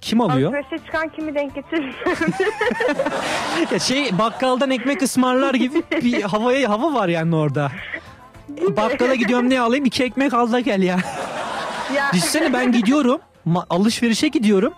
Kim 0.00 0.20
alıyor? 0.20 0.54
Alışverişe 0.54 0.86
çıkan 0.86 1.08
kimi 1.08 1.34
denk 1.34 1.54
getirirsin. 1.54 2.34
Ya 3.72 3.78
şey 3.78 4.18
bakkaldan 4.18 4.70
ekmek 4.70 5.02
ısmarlar 5.02 5.54
gibi 5.54 5.82
bir 6.02 6.22
havaya 6.22 6.70
hava 6.70 6.94
var 6.94 7.08
yani 7.08 7.36
orada. 7.36 7.72
Bakkala 8.48 9.14
gidiyorum 9.14 9.50
ne 9.50 9.60
alayım? 9.60 9.84
İki 9.84 10.04
ekmek 10.04 10.34
al 10.34 10.52
da 10.52 10.60
gel 10.60 10.82
ya. 10.82 10.98
ya. 11.96 12.10
Düşünsene 12.12 12.52
ben 12.52 12.72
gidiyorum. 12.72 13.20
alışverişe 13.70 14.28
gidiyorum. 14.28 14.72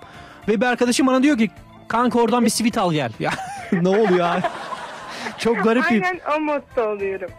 Ve 0.48 0.60
bir 0.60 0.66
arkadaşım 0.66 1.06
bana 1.06 1.22
diyor 1.22 1.38
ki 1.38 1.50
kanka 1.88 2.18
oradan 2.18 2.44
bir 2.44 2.50
sivit 2.50 2.78
al 2.78 2.92
gel. 2.92 3.12
Ya 3.20 3.30
ne 3.72 3.88
oluyor? 3.88 4.28
Çok 5.38 5.64
garip. 5.64 5.84
Aynen 5.90 6.20
o 6.36 6.40
modda 6.40 6.88
oluyorum. 6.88 7.30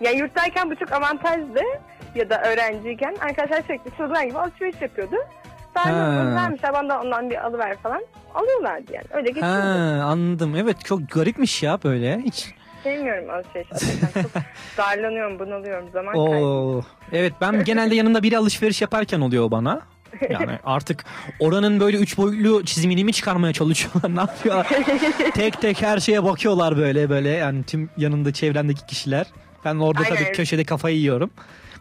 Ya 0.00 0.10
yurttayken 0.10 0.70
bu 0.70 0.76
çok 0.76 0.92
avantajlı. 0.92 1.60
Ya 2.14 2.30
da 2.30 2.42
öğrenciyken 2.42 3.16
arkadaşlar 3.20 3.62
sürekli 3.62 3.90
çocuklar 3.98 4.22
gibi 4.24 4.38
alışveriş 4.38 4.80
yapıyordu. 4.80 5.16
Ben 5.76 6.58
bana 6.72 6.88
da 6.88 7.00
ondan 7.00 7.30
bir 7.30 7.46
alıver 7.46 7.76
falan. 7.76 8.02
Alıyorlardı 8.34 8.92
yani. 8.92 9.06
Öyle 9.10 9.28
Ha, 9.28 9.34
geçiyordu. 9.34 10.02
anladım. 10.02 10.56
Evet 10.56 10.84
çok 10.84 11.10
garipmiş 11.10 11.62
ya 11.62 11.78
böyle. 11.84 12.18
Hiç 12.24 12.54
Sevmiyorum 12.82 13.30
alışveriş. 13.30 13.68
Çok 14.22 14.30
darlanıyorum, 14.78 15.38
bunalıyorum. 15.38 15.88
Zaman. 15.92 16.14
Oo. 16.16 16.82
Evet 17.12 17.32
ben 17.40 17.64
genelde 17.64 17.94
yanımda 17.94 18.22
biri 18.22 18.38
alışveriş 18.38 18.82
yaparken 18.82 19.20
oluyor 19.20 19.50
bana. 19.50 19.80
Yani 20.30 20.58
artık 20.64 21.04
oranın 21.40 21.80
böyle 21.80 21.96
üç 21.96 22.18
boyutlu 22.18 22.64
çizimini 22.64 23.04
mi 23.04 23.12
çıkarmaya 23.12 23.52
çalışıyorlar 23.52 24.16
ne 24.16 24.20
yapıyorlar? 24.20 24.66
tek 25.34 25.60
tek 25.60 25.82
her 25.82 25.98
şeye 25.98 26.24
bakıyorlar 26.24 26.76
böyle 26.76 27.10
böyle 27.10 27.28
yani 27.28 27.64
tüm 27.64 27.90
yanında 27.96 28.32
çevrendeki 28.32 28.86
kişiler. 28.86 29.26
Ben 29.64 29.76
orada 29.76 30.00
Aynen. 30.00 30.16
tabii 30.16 30.32
köşede 30.32 30.64
kafayı 30.64 30.96
yiyorum. 30.96 31.30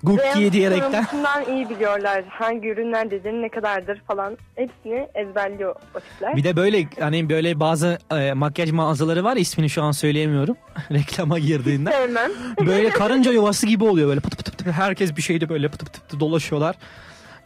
Gupkiye 0.05 0.53
diyerekten. 0.53 1.03
Sorumlusundan 1.03 1.55
iyi 1.55 1.69
biliyorlar. 1.69 2.23
Hangi 2.29 2.67
ürünler 2.67 3.11
dediğin 3.11 3.41
ne 3.41 3.49
kadardır 3.49 4.01
falan. 4.07 4.37
Hepsini 4.55 5.07
ezberliyor 5.15 5.75
o 5.95 5.99
tipler. 5.99 6.35
Bir 6.35 6.43
de 6.43 6.55
böyle 6.55 6.87
hani 6.99 7.29
böyle 7.29 7.59
bazı 7.59 7.97
e, 8.11 8.33
makyaj 8.33 8.71
mağazaları 8.71 9.23
var 9.23 9.37
ismini 9.37 9.69
şu 9.69 9.83
an 9.83 9.91
söyleyemiyorum. 9.91 10.57
Reklama 10.91 11.39
girdiğinde. 11.39 11.91
Sevmem. 11.91 12.31
Böyle 12.65 12.89
karınca 12.99 13.31
yuvası 13.31 13.67
gibi 13.67 13.83
oluyor 13.83 14.09
böyle 14.09 14.19
pıt 14.19 14.37
pıt 14.37 14.57
pıt. 14.57 14.67
Herkes 14.67 15.17
bir 15.17 15.21
şeyde 15.21 15.49
böyle 15.49 15.67
pıt 15.69 15.79
pıt 15.79 16.09
pıt 16.09 16.19
dolaşıyorlar. 16.19 16.75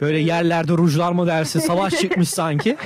Böyle 0.00 0.18
yerlerde 0.18 0.72
rujlar 0.72 1.12
mı 1.12 1.26
dersin 1.26 1.60
savaş 1.60 1.94
çıkmış 2.00 2.28
sanki. 2.28 2.76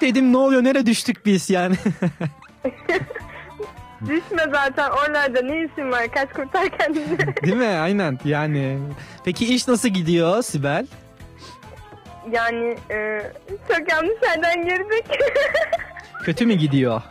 Dedim 0.00 0.32
ne 0.32 0.36
oluyor 0.36 0.64
nereye 0.64 0.86
düştük 0.86 1.26
biz 1.26 1.50
yani. 1.50 1.76
Düşme 4.02 4.44
zaten 4.52 4.90
oralarda 4.90 5.42
ne 5.42 5.64
işin 5.64 5.92
var? 5.92 6.08
Kaç 6.14 6.32
kurtar 6.32 6.68
kendini. 6.78 7.18
Değil 7.42 7.56
mi? 7.56 7.66
Aynen 7.66 8.18
yani. 8.24 8.78
Peki 9.24 9.54
iş 9.54 9.68
nasıl 9.68 9.88
gidiyor 9.88 10.42
Sibel? 10.42 10.86
yani 12.32 12.76
e, 12.90 13.20
çok 13.68 13.90
yanlış 13.92 14.22
yerden 14.22 14.64
girdik. 14.64 15.04
Kötü 16.24 16.46
mü 16.46 16.54
gidiyor? 16.54 17.02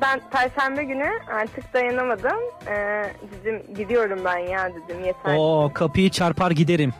ben 0.00 0.20
perşembe 0.30 0.84
günü 0.84 1.10
artık 1.34 1.74
dayanamadım. 1.74 2.38
E, 2.66 3.04
dedim 3.32 3.62
gidiyorum 3.76 4.20
ben 4.24 4.38
ya 4.38 4.68
dedim 4.74 5.04
yeter. 5.04 5.36
Oo 5.36 5.70
kapıyı 5.74 6.10
çarpar 6.10 6.50
giderim. 6.50 6.92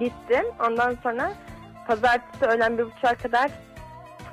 Gittim. 0.00 0.44
Ondan 0.68 0.96
sonra 1.02 1.32
pazartesi 1.86 2.44
öğlen 2.44 2.78
bir 2.78 2.84
buçuğa 2.84 3.14
kadar 3.14 3.50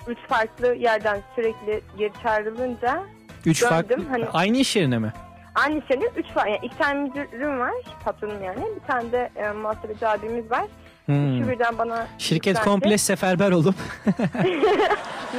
üç 0.07 0.17
farklı 0.29 0.73
yerden 0.75 1.21
sürekli 1.35 1.81
geri 1.97 2.11
çağrılınca 2.23 3.03
Üç 3.45 3.61
döndüm. 3.61 3.75
farklı. 3.75 3.95
Hani 4.09 4.25
Aynı 4.33 4.57
iş 4.57 4.75
yerine 4.75 4.97
mi? 4.99 5.13
Aynı 5.55 5.81
şeyde 5.87 6.05
üç 6.15 6.35
var. 6.37 6.47
Yani 6.47 6.59
iki 6.63 6.77
tane 6.77 6.99
müdürüm 6.99 7.59
var. 7.59 7.71
Patronum 8.05 8.43
yani. 8.43 8.65
Bir 8.81 8.87
tane 8.87 9.11
de 9.11 9.29
e, 9.35 9.51
muhasebeci 9.51 10.07
abimiz 10.07 10.51
var. 10.51 10.63
Hmm. 11.05 11.37
Üçü 11.41 11.49
birden 11.49 11.77
bana 11.77 12.07
Şirket 12.17 12.47
yüklendi. 12.47 12.69
komple 12.69 12.97
seferber 12.97 13.51
oldum. 13.51 13.75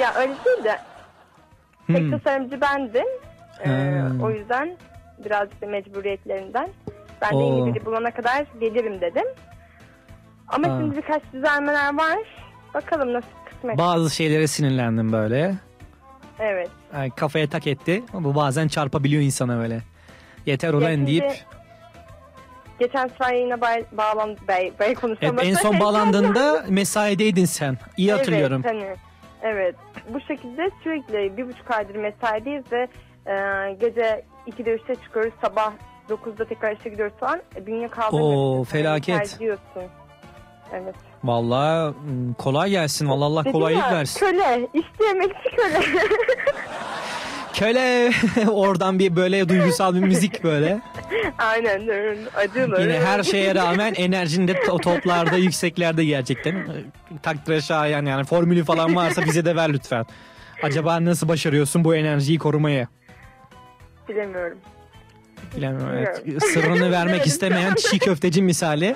ya 0.00 0.14
öyle 0.14 0.32
değil 0.44 0.64
de 0.64 0.78
tek 1.86 1.98
Hmm. 1.98 2.10
tasarımcı 2.10 2.60
bendim. 2.60 3.06
E, 3.64 3.68
Ha. 3.68 4.08
o 4.22 4.30
yüzden 4.30 4.76
birazcık 5.24 5.62
da 5.62 5.66
mecburiyetlerinden 5.66 6.68
ben 7.22 7.30
de 7.38 7.42
yeni 7.44 7.74
biri 7.74 7.86
bulana 7.86 8.10
kadar 8.10 8.44
gelirim 8.60 9.00
dedim. 9.00 9.26
Ama 10.48 10.68
Ha. 10.68 10.76
şimdi 10.80 10.96
birkaç 10.96 11.22
düzenlemeler 11.32 11.96
var. 11.98 12.18
Bakalım 12.74 13.12
nasıl 13.12 13.28
kısmet. 13.50 13.78
Bazı 13.78 14.14
şeylere 14.14 14.46
sinirlendim 14.46 15.12
böyle. 15.12 15.54
Evet. 16.42 16.70
Yani 16.94 17.10
kafaya 17.10 17.48
tak 17.48 17.66
etti. 17.66 18.02
Bu 18.12 18.34
bazen 18.34 18.68
çarpabiliyor 18.68 19.22
insana 19.22 19.58
böyle. 19.58 19.80
Yeter 20.46 20.74
ulan 20.74 20.90
şimdi 20.90 21.06
deyip. 21.06 21.32
Geçen 22.78 23.08
sefer 23.08 23.34
yine 23.34 23.60
bay, 23.60 23.84
bağlan, 23.92 24.36
bay, 24.48 24.72
bay 24.80 24.94
Evet, 25.20 25.44
en 25.44 25.54
son 25.54 25.80
bağlandığında 25.80 26.64
mesaideydin 26.68 27.44
sen. 27.44 27.78
İyi 27.96 28.12
hatırlıyorum. 28.12 28.62
Evet, 28.64 28.74
hani, 28.74 28.96
evet. 29.42 29.74
Bu 30.08 30.20
şekilde 30.20 30.70
sürekli 30.82 31.36
bir 31.36 31.48
buçuk 31.48 31.70
aydır 31.70 31.94
mesaideyiz 31.94 32.64
ve 32.72 32.88
e, 33.26 33.32
gece 33.80 34.24
2'de 34.46 34.76
3'te 34.76 34.94
çıkıyoruz. 34.94 35.32
Sabah 35.40 35.72
9'da 36.08 36.44
tekrar 36.44 36.76
işe 36.76 36.88
gidiyoruz 36.88 37.14
falan. 37.20 37.42
E, 37.56 37.66
bünye 37.66 37.88
kaldırmıyorsun. 37.88 38.60
Oo, 38.60 38.64
felaket. 38.64 39.38
Evet. 40.72 41.11
Vallahi 41.24 41.94
mm, 41.94 42.34
kolay 42.34 42.70
gelsin. 42.70 43.08
Vallahi 43.08 43.26
Allah 43.26 43.40
Dedim 43.40 43.52
kolaylık 43.52 43.82
ya, 43.82 43.92
versin. 43.92 44.20
Köle. 44.20 44.68
Emekçi 45.10 45.56
köle. 45.56 45.80
Köle 47.52 48.12
oradan 48.50 48.98
bir 48.98 49.16
böyle 49.16 49.48
duygusal 49.48 49.94
bir 49.94 50.00
müzik 50.00 50.44
böyle. 50.44 50.80
Aynen. 51.38 51.88
Acılı. 52.36 52.80
Yine 52.82 53.00
her 53.00 53.22
şeye 53.22 53.54
rağmen 53.54 53.94
enerjin 53.94 54.48
de 54.48 54.52
to- 54.52 54.80
toplarda 54.82 55.36
yükseklerde 55.36 56.04
gerçekten. 56.04 56.66
Takdire 57.22 57.60
şayan 57.60 58.06
yani 58.06 58.24
formülü 58.24 58.64
falan 58.64 58.96
varsa 58.96 59.24
bize 59.24 59.44
de 59.44 59.56
ver 59.56 59.72
lütfen. 59.72 60.06
Acaba 60.62 61.04
nasıl 61.04 61.28
başarıyorsun 61.28 61.84
bu 61.84 61.94
enerjiyi 61.94 62.38
korumaya? 62.38 62.88
Bilemiyorum. 64.08 64.58
Bilemiyorum 65.56 65.96
evet. 65.98 66.42
Sırrını 66.42 66.90
vermek 66.90 67.26
istemeyen 67.26 67.74
çiğ 67.74 67.98
köfteci 67.98 68.42
misali. 68.42 68.94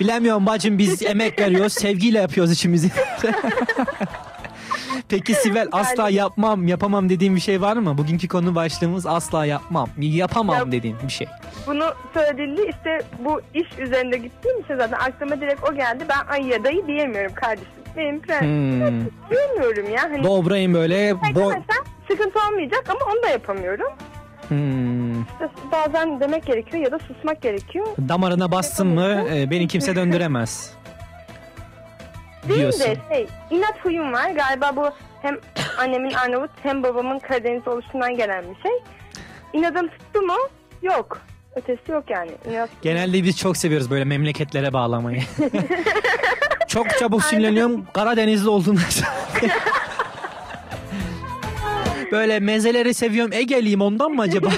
Bilemiyorum 0.00 0.46
bacım 0.46 0.78
biz 0.78 1.02
emek 1.02 1.38
veriyoruz. 1.40 1.72
Sevgiyle 1.72 2.18
yapıyoruz 2.18 2.52
işimizi. 2.52 2.90
Peki 5.08 5.34
Sibel 5.34 5.68
asla 5.72 6.08
yapmam, 6.10 6.68
yapamam 6.68 7.08
dediğin 7.08 7.36
bir 7.36 7.40
şey 7.40 7.60
var 7.60 7.76
mı? 7.76 7.98
Bugünkü 7.98 8.28
konu 8.28 8.54
başlığımız 8.54 9.06
asla 9.06 9.46
yapmam, 9.46 9.88
yapamam 9.98 10.56
Ya- 10.56 10.72
dediğin 10.72 10.96
bir 11.06 11.12
şey. 11.12 11.26
Bunu 11.66 11.84
söylediğinde 12.14 12.66
işte 12.68 12.98
bu 13.24 13.40
iş 13.54 13.78
üzerinde 13.78 14.16
gittiğim 14.16 14.60
için 14.60 14.76
zaten 14.76 14.98
aklıma 14.98 15.40
direkt 15.40 15.70
o 15.70 15.74
geldi. 15.74 16.04
Ben 16.08 16.26
ay 16.34 16.46
ya 16.46 16.64
dayı 16.64 16.86
diyemiyorum 16.86 17.34
kardeşim. 17.34 17.68
Benim 17.96 18.20
prensibim 18.20 18.80
Hmm. 18.80 19.06
diyemiyorum 19.30 19.90
ya. 19.94 20.02
Hani 20.02 20.24
Dobrayım 20.24 20.74
böyle 20.74 21.14
bo 21.34 21.52
sıkıntı 22.10 22.38
olmayacak 22.48 22.84
ama 22.88 23.00
onu 23.12 23.22
da 23.22 23.28
yapamıyorum. 23.28 23.86
Hmm. 24.52 25.22
İşte 25.22 25.50
bazen 25.72 26.20
demek 26.20 26.46
gerekiyor 26.46 26.84
ya 26.84 26.92
da 26.92 26.98
susmak 26.98 27.42
gerekiyor. 27.42 27.86
damarına 28.08 28.52
bastın 28.52 28.86
mı 28.86 29.24
e, 29.34 29.50
beni 29.50 29.68
kimse 29.68 29.96
döndüremez. 29.96 30.74
Benim 32.48 32.68
de 32.68 32.96
şey 33.12 33.26
inat 33.50 33.84
huyum 33.84 34.12
var. 34.12 34.30
Galiba 34.30 34.76
bu 34.76 34.90
hem 35.22 35.38
annemin 35.78 36.12
Arnavut 36.12 36.50
hem 36.62 36.82
babamın 36.82 37.18
Karadeniz 37.18 37.68
oluşundan 37.68 38.16
gelen 38.16 38.44
bir 38.44 38.62
şey. 38.62 38.72
İnadım 39.52 39.88
tuttu 39.88 40.22
mu? 40.22 40.36
Yok. 40.82 41.20
Ötesi 41.56 41.92
yok 41.92 42.04
yani. 42.10 42.30
İnat 42.50 42.70
Genelde 42.82 43.22
biz 43.22 43.38
çok 43.38 43.56
seviyoruz 43.56 43.90
böyle 43.90 44.04
memleketlere 44.04 44.72
bağlamayı. 44.72 45.22
çok 46.68 46.90
çabuk 46.98 47.24
sinirleniyorum 47.24 47.86
Karadenizli 47.92 48.48
olduğunda. 48.48 48.80
böyle 52.12 52.40
mezeleri 52.40 52.94
seviyorum 52.94 53.32
Ege'liyim 53.32 53.80
ondan 53.80 54.10
mı 54.10 54.22
acaba? 54.22 54.48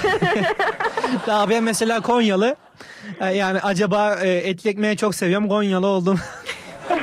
Daha 1.27 1.49
ben 1.49 1.63
mesela 1.63 1.99
Konyalı. 2.01 2.55
E, 3.19 3.25
Yani 3.25 3.59
acaba 3.59 4.15
e, 4.15 4.29
etli 4.29 4.69
ekmeği 4.69 4.97
çok 4.97 5.15
seviyorum 5.15 5.49
Konyalı 5.49 5.87
oldum. 5.87 6.19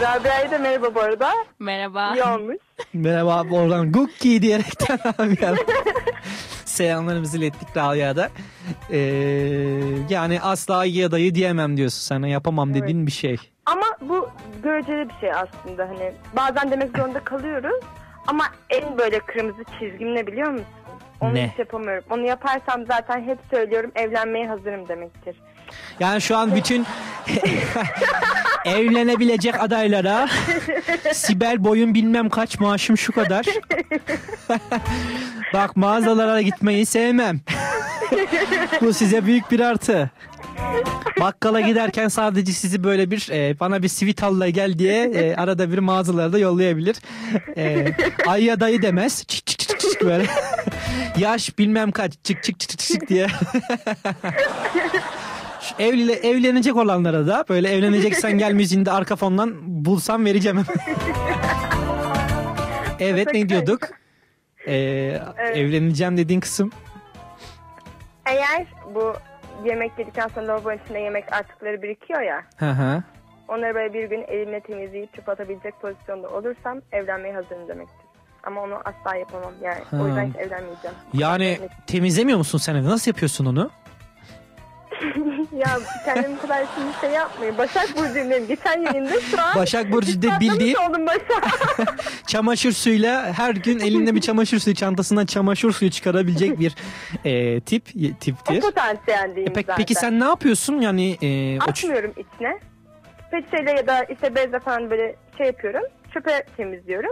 Rabia'ya 0.00 0.50
da 0.50 0.58
merhaba 0.58 0.94
bu 0.94 1.00
arada. 1.00 1.30
Merhaba. 1.58 2.14
İyi 2.14 2.22
olmuş. 2.24 2.56
Merhaba 2.94 3.44
oradan 3.50 3.92
Gukki 3.92 4.42
diyerekten 4.42 4.98
abi 5.18 5.36
yani. 5.40 5.58
Selamlarımızı 6.64 7.38
ilettik 7.38 7.76
Rabia'ya 7.76 8.16
da. 8.16 8.28
Ee, 8.90 8.98
yani 10.08 10.40
asla 10.40 10.84
ya 10.84 11.10
dayı 11.10 11.34
diyemem 11.34 11.76
diyorsun 11.76 12.00
sana 12.00 12.28
yapamam 12.28 12.74
dediğin 12.74 13.06
bir 13.06 13.12
şey. 13.12 13.36
Ama 13.66 13.86
bu 14.00 14.28
göreceli 14.62 15.08
bir 15.08 15.14
şey 15.20 15.30
aslında. 15.32 15.88
Hani 15.88 16.12
bazen 16.36 16.70
demek 16.70 16.96
zorunda 16.98 17.20
kalıyoruz. 17.20 17.80
Ama 18.26 18.44
en 18.70 18.98
böyle 18.98 19.18
kırmızı 19.18 19.64
çizgim 19.80 20.14
ne 20.14 20.26
biliyor 20.26 20.50
musun? 20.50 20.66
Onu 21.20 21.34
Ne? 21.34 21.48
hiç 21.52 21.58
yapamıyorum. 21.58 22.04
Onu 22.10 22.26
yaparsam 22.26 22.86
zaten 22.86 23.22
hep 23.22 23.38
söylüyorum 23.50 23.92
evlenmeye 23.94 24.48
hazırım 24.48 24.88
demektir. 24.88 25.36
Yani 26.00 26.20
şu 26.20 26.36
an 26.36 26.54
bütün 26.54 26.86
evlenebilecek 28.64 29.62
adaylara 29.62 30.28
Sibel 31.12 31.64
boyun 31.64 31.94
bilmem 31.94 32.28
kaç 32.28 32.60
maaşım 32.60 32.98
şu 32.98 33.12
kadar. 33.12 33.46
Bak 35.54 35.76
mağazalara 35.76 36.40
gitmeyi 36.40 36.86
sevmem. 36.86 37.40
Bu 38.80 38.92
size 38.92 39.26
büyük 39.26 39.50
bir 39.50 39.60
artı. 39.60 40.10
Bakkala 41.20 41.60
giderken 41.60 42.08
sadece 42.08 42.52
sizi 42.52 42.84
böyle 42.84 43.10
bir 43.10 43.28
e, 43.30 43.60
bana 43.60 43.82
bir 43.82 43.88
sivit 43.88 44.22
alla 44.22 44.48
gel 44.48 44.78
diye 44.78 45.02
e, 45.04 45.34
arada 45.34 45.72
bir 45.72 45.78
mağazalarda 45.78 46.38
yollayabilir. 46.38 46.96
E, 47.56 47.92
ayya 48.26 48.60
dayı 48.60 48.82
demez. 48.82 49.24
Çık 49.26 49.46
çık 49.46 49.58
çık 49.58 49.80
çık 49.80 50.04
böyle. 50.04 50.26
Yaş 51.18 51.58
bilmem 51.58 51.92
kaç 51.92 52.12
çık 52.24 52.42
çık 52.42 52.60
çık 52.60 52.78
çık 52.78 53.08
diye. 53.08 53.26
Evli, 55.78 56.12
evlenecek 56.12 56.76
olanlara 56.76 57.26
da 57.26 57.44
böyle 57.48 57.68
evleneceksen 57.68 58.38
gel 58.38 58.52
müziğinde 58.52 58.90
arka 58.90 59.16
fondan 59.16 59.52
bulsam 59.84 60.24
vereceğim. 60.24 60.58
evet 63.00 63.28
ne 63.34 63.48
diyorduk? 63.48 63.88
Ee, 64.66 65.20
Evleneceğim 65.54 66.16
dediğin 66.16 66.40
kısım. 66.40 66.70
Eğer 68.26 68.66
bu 68.94 69.14
yemek 69.64 69.98
yedikten 69.98 70.28
sonra 70.28 70.48
lavabonun 70.48 70.78
içinde 70.84 70.98
yemek 70.98 71.32
artıkları 71.32 71.82
birikiyor 71.82 72.20
ya. 72.20 72.42
Hı 72.56 72.70
hı. 72.70 73.02
Onları 73.48 73.74
böyle 73.74 73.94
bir 73.94 74.10
gün 74.10 74.24
elimle 74.28 74.60
temizleyip 74.60 75.14
çöpe 75.14 75.32
atabilecek 75.32 75.80
pozisyonda 75.80 76.28
olursam 76.28 76.80
evlenmeye 76.92 77.34
hazırım 77.34 77.68
demektir. 77.68 78.06
Ama 78.42 78.62
onu 78.62 78.74
asla 78.84 79.16
yapamam 79.16 79.52
yani. 79.62 79.82
Ha. 79.90 79.96
O 80.02 80.06
yüzden 80.06 80.26
hiç 80.26 80.36
evlenmeyeceğim. 80.36 80.96
Yani 81.12 81.58
temizlemiyor 81.86 82.38
musun 82.38 82.58
sen 82.58 82.74
evi? 82.74 82.84
Nasıl 82.84 83.10
yapıyorsun 83.10 83.46
onu? 83.46 83.70
ya 85.52 85.78
kendim 86.04 86.36
bu 86.36 86.42
kadar 86.42 86.64
şimdi 86.74 87.00
şey 87.00 87.10
yapmayın. 87.10 87.58
Başak 87.58 87.88
Burcu'yum 87.96 88.30
dedim. 88.30 88.46
Geçen 88.48 88.80
yayında 88.82 89.20
şu 89.20 89.42
an. 89.42 89.54
Başak 89.56 89.92
Burcu'da 89.92 90.40
bildiğin- 90.40 90.74
oldum 90.90 91.06
Başak. 91.06 91.44
Çamaşır 92.26 92.72
suyuyla 92.72 93.32
her 93.32 93.54
gün 93.54 93.78
elinde 93.78 94.14
bir 94.14 94.20
çamaşır 94.20 94.58
suyu 94.58 94.76
çantasından 94.76 95.26
çamaşır 95.26 95.72
suyu 95.72 95.90
çıkarabilecek 95.90 96.58
bir 96.60 96.74
e, 97.24 97.60
tip 97.60 97.82
o 97.96 98.18
tiptir. 98.20 98.60
potansiyelliyim 98.60 99.50
E, 99.50 99.52
pek- 99.52 99.66
zaten. 99.66 99.76
peki 99.76 99.94
sen 99.94 100.20
ne 100.20 100.24
yapıyorsun? 100.24 100.80
Yani 100.80 101.10
e, 101.22 101.58
o 101.60 101.70
Atmıyorum 101.70 102.10
içine. 102.10 102.58
Peçeteyle 103.30 103.70
ya 103.70 103.86
da 103.86 104.02
işte 104.04 104.34
bezle 104.34 104.58
falan 104.60 104.90
böyle 104.90 105.16
şey 105.38 105.46
yapıyorum. 105.46 105.82
Çöpe 106.14 106.44
temizliyorum. 106.56 107.10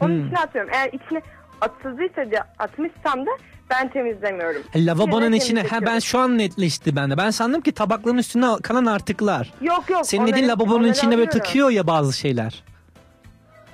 Onun 0.00 0.14
Hmm. 0.18 0.26
içine 0.26 0.38
atıyorum. 0.38 0.70
Eğer 0.74 0.86
içine 0.92 1.20
atıldıysa 1.60 2.30
da 2.32 2.48
atmışsam 2.58 3.26
da 3.26 3.30
ben 3.70 3.88
temizlemiyorum. 3.88 4.62
E, 4.74 4.86
lavabonun 4.86 5.24
Yine 5.24 5.36
içine 5.36 5.62
ha 5.62 5.78
ben 5.86 5.98
şu 5.98 6.18
an 6.18 6.38
netleşti 6.38 6.96
bende. 6.96 7.16
Ben 7.16 7.30
sandım 7.30 7.60
ki 7.60 7.72
tabakların 7.72 8.18
üstüne 8.18 8.46
kalan 8.62 8.86
artıklar. 8.86 9.52
Yok 9.60 9.90
yok. 9.90 10.06
Senin 10.06 10.26
dediğin 10.26 10.48
lavabonun 10.48 10.88
içine 10.88 11.10
böyle 11.10 11.22
alıyorum. 11.22 11.38
tıkıyor 11.40 11.70
ya 11.70 11.86
bazı 11.86 12.12
şeyler. 12.18 12.64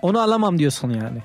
Onu 0.03 0.21
alamam 0.21 0.59
diyorsun 0.59 0.91
yani. 0.91 1.19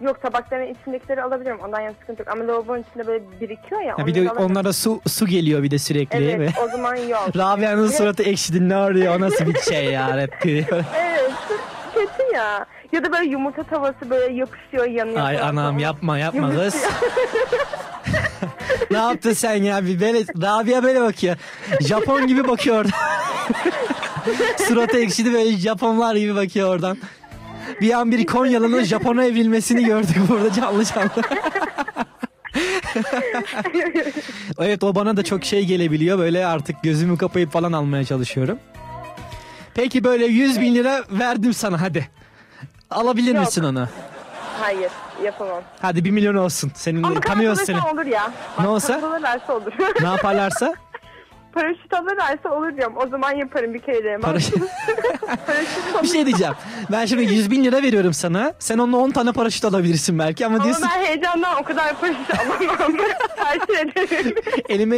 Yok 0.00 0.22
tabakların 0.22 0.74
içindekileri 0.74 1.22
alabiliyorum. 1.22 1.60
Ondan 1.64 1.80
yana 1.80 1.94
sıkıntı 2.00 2.22
yok. 2.22 2.28
Ama 2.32 2.48
lavabonun 2.48 2.84
içinde 2.90 3.06
böyle 3.06 3.24
birikiyor 3.40 3.80
ya. 3.80 3.94
Ya 3.98 4.06
bir 4.06 4.14
de 4.14 4.20
alamıyorum. 4.20 4.50
onlara 4.50 4.72
su 4.72 5.00
su 5.06 5.26
geliyor 5.26 5.62
bir 5.62 5.70
de 5.70 5.78
sürekli. 5.78 6.30
Evet 6.30 6.40
ve 6.58 6.62
o 6.64 6.68
zaman 6.68 6.96
yok. 6.96 7.28
Rabia'nın 7.36 7.82
Evet. 7.86 7.96
suratı 7.96 8.22
ekşidi 8.22 8.68
ne 8.68 8.76
arıyor 8.76 9.16
o 9.16 9.20
nasıl 9.20 9.46
bir 9.46 9.60
şey 9.60 9.84
ya 9.84 10.28
diyor. 10.42 10.66
Evet 10.96 11.32
kötü 11.94 12.34
ya. 12.34 12.66
Ya 12.92 13.04
da 13.04 13.12
böyle 13.12 13.30
yumurta 13.30 13.62
tavası 13.62 14.10
böyle 14.10 14.34
yapışıyor 14.34 14.84
yanıyor. 14.84 15.20
Ay 15.20 15.38
falan. 15.38 15.56
anam 15.56 15.78
yapma 15.78 16.18
yapma 16.18 16.50
kız. 16.50 16.84
Ne 18.90 18.96
yaptın 18.96 19.32
sen 19.32 19.62
ya 19.62 19.86
bir 19.86 20.00
böyle 20.00 20.18
Rabia 20.20 20.82
böyle 20.82 21.00
bakıyor. 21.00 21.36
Japon 21.80 22.26
gibi 22.26 22.48
bakıyor 22.48 22.76
orada. 22.76 22.96
Suratı 24.68 24.98
ekşidi 24.98 25.32
böyle 25.32 25.56
Japonlar 25.56 26.14
gibi 26.16 26.34
bakıyor 26.34 26.68
oradan. 26.68 26.98
Bir 27.80 27.92
an 27.92 28.10
bir 28.10 28.26
Konyalı'nın 28.26 28.84
Japon'a 28.84 29.24
evrilmesini 29.24 29.84
gördük 29.84 30.16
burada 30.28 30.52
canlı 30.52 30.84
canlı. 30.84 31.10
evet 34.58 34.84
o 34.84 34.94
bana 34.94 35.16
da 35.16 35.24
çok 35.24 35.44
şey 35.44 35.64
gelebiliyor. 35.64 36.18
Böyle 36.18 36.46
artık 36.46 36.82
gözümü 36.82 37.18
kapayıp 37.18 37.52
falan 37.52 37.72
almaya 37.72 38.04
çalışıyorum. 38.04 38.58
Peki 39.74 40.04
böyle 40.04 40.26
100 40.26 40.60
bin 40.60 40.74
lira 40.74 41.04
verdim 41.10 41.54
sana 41.54 41.80
hadi. 41.80 42.08
Alabilir 42.90 43.34
Yok. 43.34 43.44
misin 43.44 43.64
onu? 43.64 43.88
Hayır 44.60 44.90
yapamam. 45.24 45.62
Hadi 45.82 46.04
1 46.04 46.10
milyon 46.10 46.34
olsun. 46.34 46.72
Senin 46.74 47.02
Ama 47.02 47.20
tanıyoruz 47.20 47.60
seni. 47.60 47.76
olur 47.94 48.06
ya. 48.06 48.32
Ne 48.60 48.68
olsa? 48.68 48.94
Kazanırlarsa 48.94 49.52
olur. 49.52 49.72
Ne 50.00 50.06
yaparlarsa? 50.08 50.74
Paraşüt 51.52 51.94
alırlarsa 51.94 52.48
olur 52.50 52.76
diyorum. 52.76 52.94
O 52.96 53.08
zaman 53.08 53.32
yaparım 53.32 53.74
bir 53.74 53.78
kere 53.78 54.04
de. 54.04 54.14
Paraşüt- 54.22 54.62
Bir 56.02 56.08
şey 56.08 56.26
diyeceğim. 56.26 56.54
Ben 56.92 57.06
şimdi 57.06 57.22
100 57.34 57.50
bin 57.50 57.64
lira 57.64 57.82
veriyorum 57.82 58.12
sana. 58.14 58.52
Sen 58.58 58.78
onunla 58.78 58.96
10 58.96 59.10
tane 59.10 59.32
paraşüt 59.32 59.64
alabilirsin 59.64 60.18
belki 60.18 60.46
ama 60.46 60.54
Ama 60.54 60.64
diyorsun 60.64 60.88
ben 60.94 61.04
heyecandan 61.04 61.56
o 61.60 61.64
kadar 61.64 62.00
paraşüt 62.00 62.30
alamam. 62.30 62.96
Tercih 63.36 63.78
ederim. 64.08 64.34
elime 64.68 64.96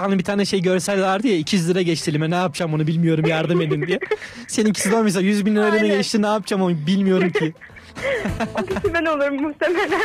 hani 0.00 0.18
bir 0.18 0.24
tane 0.24 0.44
şey 0.44 0.62
görsel 0.62 1.02
vardı 1.02 1.26
ya 1.28 1.36
200 1.36 1.68
lira 1.70 1.82
geçti 1.82 2.10
elime 2.10 2.30
ne 2.30 2.34
yapacağım 2.36 2.74
onu 2.74 2.86
bilmiyorum 2.86 3.24
yardım 3.26 3.60
edin 3.60 3.86
diye. 3.86 4.00
Seninkisi 4.48 4.90
de 4.92 4.96
olmuşsa 4.96 5.20
100 5.20 5.46
bin 5.46 5.56
lira 5.56 5.68
elime 5.76 5.88
geçti 5.88 6.22
ne 6.22 6.26
yapacağım 6.26 6.62
onu 6.62 6.74
bilmiyorum 6.86 7.30
ki. 7.30 7.54
o 8.54 8.62
kişi 8.66 8.94
ben 8.94 9.04
olurum 9.04 9.42
muhtemelen. 9.42 10.00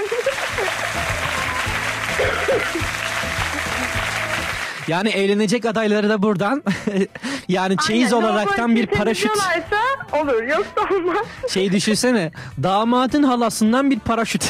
Yani 4.88 5.10
evlenecek 5.10 5.66
adayları 5.66 6.10
da 6.10 6.22
buradan 6.22 6.64
yani 7.48 7.78
çeyiz 7.78 8.14
Aynen, 8.14 8.26
olaraktan 8.26 8.76
bir 8.76 8.88
paraşüt 8.88 9.32
olur 10.14 10.44
yoksa 10.44 10.96
olmaz. 10.96 11.26
şey 11.50 11.72
düşünsene 11.72 12.32
damadın 12.64 13.24
halasından 13.24 13.92
bir 13.92 14.00
paraşüt. 14.00 14.44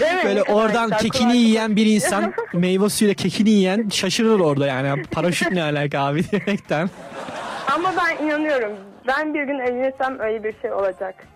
Mi? 0.00 0.06
Böyle 0.24 0.42
oradan 0.42 0.84
güzel, 0.84 0.98
kekini 0.98 1.22
kolay 1.22 1.38
yiyen 1.38 1.76
bir 1.76 1.82
kolay. 1.82 1.94
insan 1.94 2.32
meyve 2.52 2.88
suyuyla 2.88 3.14
kekini 3.14 3.50
yiyen 3.50 3.88
şaşırır 3.88 4.40
orada 4.40 4.66
yani. 4.66 5.02
Paraşüt 5.02 5.52
ne 5.52 5.62
alaka 5.62 6.00
abi 6.00 6.24
demekten. 6.32 6.90
Ama 7.74 7.92
ben 7.96 8.26
inanıyorum. 8.26 8.72
Ben 9.06 9.34
bir 9.34 9.42
gün 9.42 9.58
evlenirsem 9.58 10.20
öyle 10.20 10.44
bir 10.44 10.54
şey 10.62 10.72
olacak. 10.72 11.33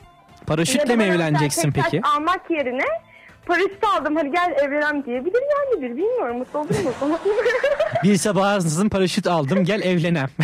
Paraşütle 0.48 0.96
mi 0.96 1.04
evleneceksin 1.04 1.72
peki? 1.72 2.00
almak 2.02 2.50
yerine 2.50 2.84
paraşüt 3.46 3.84
aldım 3.96 4.16
hadi 4.16 4.30
gel 4.30 4.54
evlenelim 4.62 5.04
diyebilir 5.04 5.42
yani 5.58 5.82
bir 5.82 5.96
bilmiyorum 5.96 6.38
mutlu 6.38 6.58
olur 6.58 6.68
mu? 6.68 6.92
Bir 8.04 8.16
sabah 8.16 8.46
ansızın 8.46 8.88
paraşüt 8.88 9.26
aldım 9.26 9.64
gel 9.64 9.82
evlenem. 9.82 10.28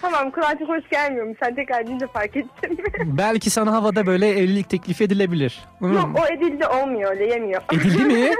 tamam 0.00 0.30
kulağa 0.30 0.58
çok 0.58 0.68
hoş 0.68 0.88
gelmiyormuş 0.90 1.38
sen 1.42 1.54
tekrar 1.54 1.86
deyince 1.86 2.06
fark 2.06 2.36
ettim. 2.36 2.76
Belki 3.04 3.50
sana 3.50 3.72
havada 3.72 4.06
böyle 4.06 4.28
evlilik 4.28 4.68
teklif 4.70 5.00
edilebilir. 5.00 5.60
Hmm. 5.78 5.92
Yok 5.92 6.08
o 6.22 6.26
edildi 6.32 6.66
olmuyor 6.66 7.10
öyle 7.10 7.26
yemiyor. 7.26 7.62
Edildi 7.72 8.04
mi? 8.04 8.30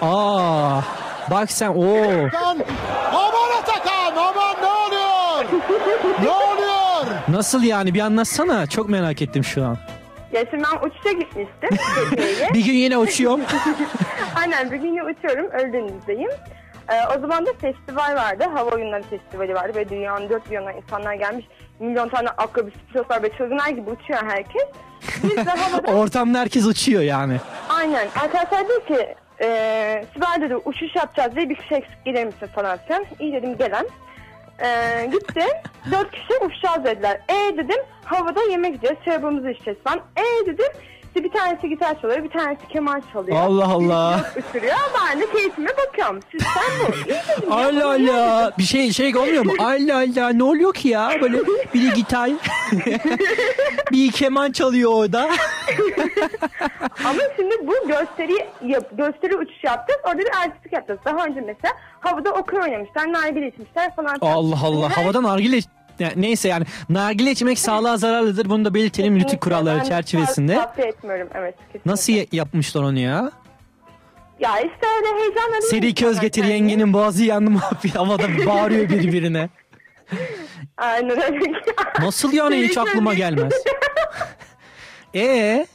Aa, 0.00 0.80
bak 1.30 1.52
sen 1.52 1.68
o. 1.68 1.96
Aman 3.12 3.50
Atakan! 3.60 4.16
Aman 4.16 4.56
ne 4.62 4.66
oluyor? 4.66 5.44
ne 6.22 6.30
oluyor? 6.30 7.06
Nasıl 7.42 7.62
yani 7.62 7.94
bir 7.94 8.00
anlatsana 8.00 8.66
çok 8.66 8.88
merak 8.88 9.22
ettim 9.22 9.44
şu 9.44 9.64
an. 9.64 9.76
Ya 10.32 10.44
şimdi 10.50 10.64
ben 10.64 10.86
uçuşa 10.88 11.12
gitmiştim. 11.12 11.78
Bir 12.54 12.64
gün 12.64 12.72
yine 12.72 12.98
uçuyorum. 12.98 13.40
Aynen 14.36 14.70
bir 14.70 14.76
gün 14.76 14.88
yine 14.88 15.02
uçuyorum 15.02 15.50
Ölüdeniz'deyim. 15.50 16.30
Ee, 16.88 17.16
o 17.16 17.20
zaman 17.20 17.46
da 17.46 17.50
festival 17.60 18.14
vardı. 18.14 18.44
Hava 18.54 18.70
oyunları 18.70 19.02
festivali 19.02 19.54
vardı. 19.54 19.72
Ve 19.76 19.88
dünyanın 19.88 20.28
dört 20.28 20.50
bir 20.50 20.54
yanına 20.54 20.72
insanlar 20.72 21.14
gelmiş. 21.14 21.46
Milyon 21.80 22.08
tane 22.08 22.28
akrobüs 22.28 22.74
pilotlar 22.92 23.22
ve 23.22 23.30
çılgınlar 23.38 23.68
gibi 23.68 23.90
uçuyor 23.90 24.20
herkes. 24.22 24.64
Biz 25.22 25.36
de 25.36 25.50
havada 25.50 25.92
Ortamda 25.98 26.38
herkes 26.38 26.66
uçuyor 26.66 27.02
yani. 27.02 27.36
Aynen. 27.68 28.08
Arkadaşlar 28.22 28.64
dedi 28.68 28.86
ki 28.86 29.14
e, 29.40 30.04
Sibel 30.14 30.40
dedi 30.40 30.56
uçuş 30.56 30.96
yapacağız 30.96 31.36
diye 31.36 31.50
bir 31.50 31.54
kişi 31.54 31.74
eksik 31.74 32.04
gelir 32.04 32.24
misin 32.24 32.46
falan 32.54 32.78
filan. 32.86 33.04
İyi 33.20 33.32
dedim 33.32 33.56
gelen. 33.58 33.86
E, 34.62 35.06
gitti. 35.12 35.46
Dört 35.90 36.10
kişi 36.10 36.38
uçacağız 36.44 36.84
dediler. 36.84 37.20
E 37.28 37.56
dedim 37.56 37.82
havada 38.04 38.42
yemek 38.50 38.70
yiyeceğiz. 38.70 38.96
Şarabımızı 39.04 39.50
içeceğiz 39.50 39.78
falan. 39.84 40.00
E 40.16 40.46
dedim 40.46 40.72
işte 41.16 41.24
bir 41.24 41.30
tanesi 41.32 41.68
gitar 41.68 42.00
çalıyor, 42.00 42.24
bir 42.24 42.30
tanesi 42.30 42.68
keman 42.68 43.02
çalıyor. 43.12 43.36
Allah 43.40 43.64
Allah. 43.64 44.20
Biri 44.36 44.44
Uçuruyor. 44.50 44.74
Ben 45.12 45.20
de 45.20 45.26
keyfime 45.32 45.70
bakıyorum. 45.86 46.20
Sistem 46.32 46.62
bu. 46.88 46.94
İyi 46.96 47.04
dedim. 47.06 47.50
ya, 47.50 47.54
Allah 47.54 47.98
bunu 47.98 48.12
Allah. 48.12 48.52
Bir 48.58 48.62
şey 48.62 48.92
şey 48.92 49.16
olmuyor 49.16 49.44
mu? 49.44 49.52
Allah 49.58 49.96
Allah 49.98 50.28
ne 50.28 50.42
oluyor 50.42 50.74
ki 50.74 50.88
ya? 50.88 51.10
Böyle 51.20 51.38
biri 51.74 51.92
gitar. 51.94 52.30
bir 53.92 54.12
keman 54.12 54.52
çalıyor 54.52 54.90
orada. 54.94 55.22
Ama 57.04 57.20
şimdi 57.36 57.54
bu 57.66 57.88
gösteri 57.88 58.46
yap, 58.66 58.84
gösteri 58.92 59.36
uçuş 59.36 59.64
yaptık. 59.64 59.96
Orada 60.04 60.18
bir 60.18 60.36
artistik 60.44 60.72
yapacağız. 60.72 61.00
Daha 61.04 61.26
önce 61.26 61.40
mesela 61.40 61.74
havada 62.00 62.30
okey 62.32 62.60
oynamışlar, 62.60 63.12
nargile 63.12 63.48
içmişler 63.48 63.96
falan. 63.96 64.18
filan. 64.18 64.32
Allah 64.32 64.56
Allah. 64.64 64.88
Her- 64.90 65.02
Havadan 65.02 65.22
nargile 65.22 65.58
yani 65.98 66.12
neyse 66.16 66.48
yani 66.48 66.64
nargile 66.88 67.30
içmek 67.30 67.58
sağlığa 67.58 67.96
zararlıdır. 67.96 68.48
Bunu 68.50 68.64
da 68.64 68.74
belirtelim 68.74 69.14
rütük 69.14 69.24
Kesinlikle. 69.28 69.44
kuralları 69.50 69.78
Ben 69.78 69.84
çerçevesinde. 69.84 70.54
Tavsiye 70.54 70.86
etmiyorum 70.88 71.28
evet. 71.34 71.54
kesinlikle. 71.66 71.90
Nasıl 71.92 72.12
ya- 72.12 72.26
yapmışlar 72.32 72.82
onu 72.82 72.98
ya? 72.98 73.30
Ya 74.40 74.58
işte 74.58 74.86
öyle 74.96 75.20
heyecanla 75.20 75.52
değil 75.52 75.62
Seri 75.70 75.94
köz 75.94 76.20
getir 76.20 76.40
kendini. 76.42 76.52
yengenin 76.58 76.92
boğazı 76.92 77.24
yandı 77.24 77.50
muhabbet 77.50 77.94
havada 77.96 78.46
bağırıyor 78.46 78.88
birbirine. 78.88 79.48
Aynen 80.76 81.10
öyle. 81.22 81.40
Nasıl 82.00 82.32
yani 82.32 82.56
hiç 82.56 82.78
aklıma 82.78 83.14
gelmez. 83.14 83.52
Ee, 85.14 85.66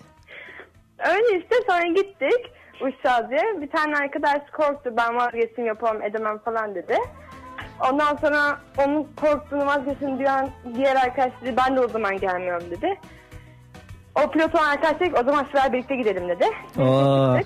Öyle 0.99 1.37
işte 1.39 1.55
sonra 1.67 1.87
gittik 1.87 2.51
uçacağız 2.81 3.29
diye. 3.29 3.61
Bir 3.61 3.69
tane 3.69 3.95
arkadaş 3.97 4.41
korktu 4.53 4.93
ben 4.97 5.15
vazgeçtim 5.15 5.65
yapamam 5.65 6.01
edemem 6.01 6.37
falan 6.39 6.75
dedi. 6.75 6.97
Ondan 7.91 8.15
sonra 8.15 8.57
onun 8.77 9.07
korktuğunu 9.21 9.65
vazgeçin 9.65 10.19
duyan 10.19 10.49
diğer 10.75 10.95
arkadaş 10.95 11.31
dedi 11.41 11.53
ben 11.57 11.75
de 11.75 11.79
o 11.79 11.87
zaman 11.87 12.17
gelmiyorum 12.19 12.63
dedi. 12.71 12.99
O 14.25 14.31
pilot 14.31 14.55
olan 14.55 14.69
arkadaş 14.69 14.99
dedi 14.99 15.09
ki, 15.13 15.19
o 15.21 15.23
zaman 15.23 15.47
Sıra 15.51 15.73
birlikte 15.73 15.95
gidelim 15.95 16.29
dedi. 16.29 16.45
aa, 16.81 17.37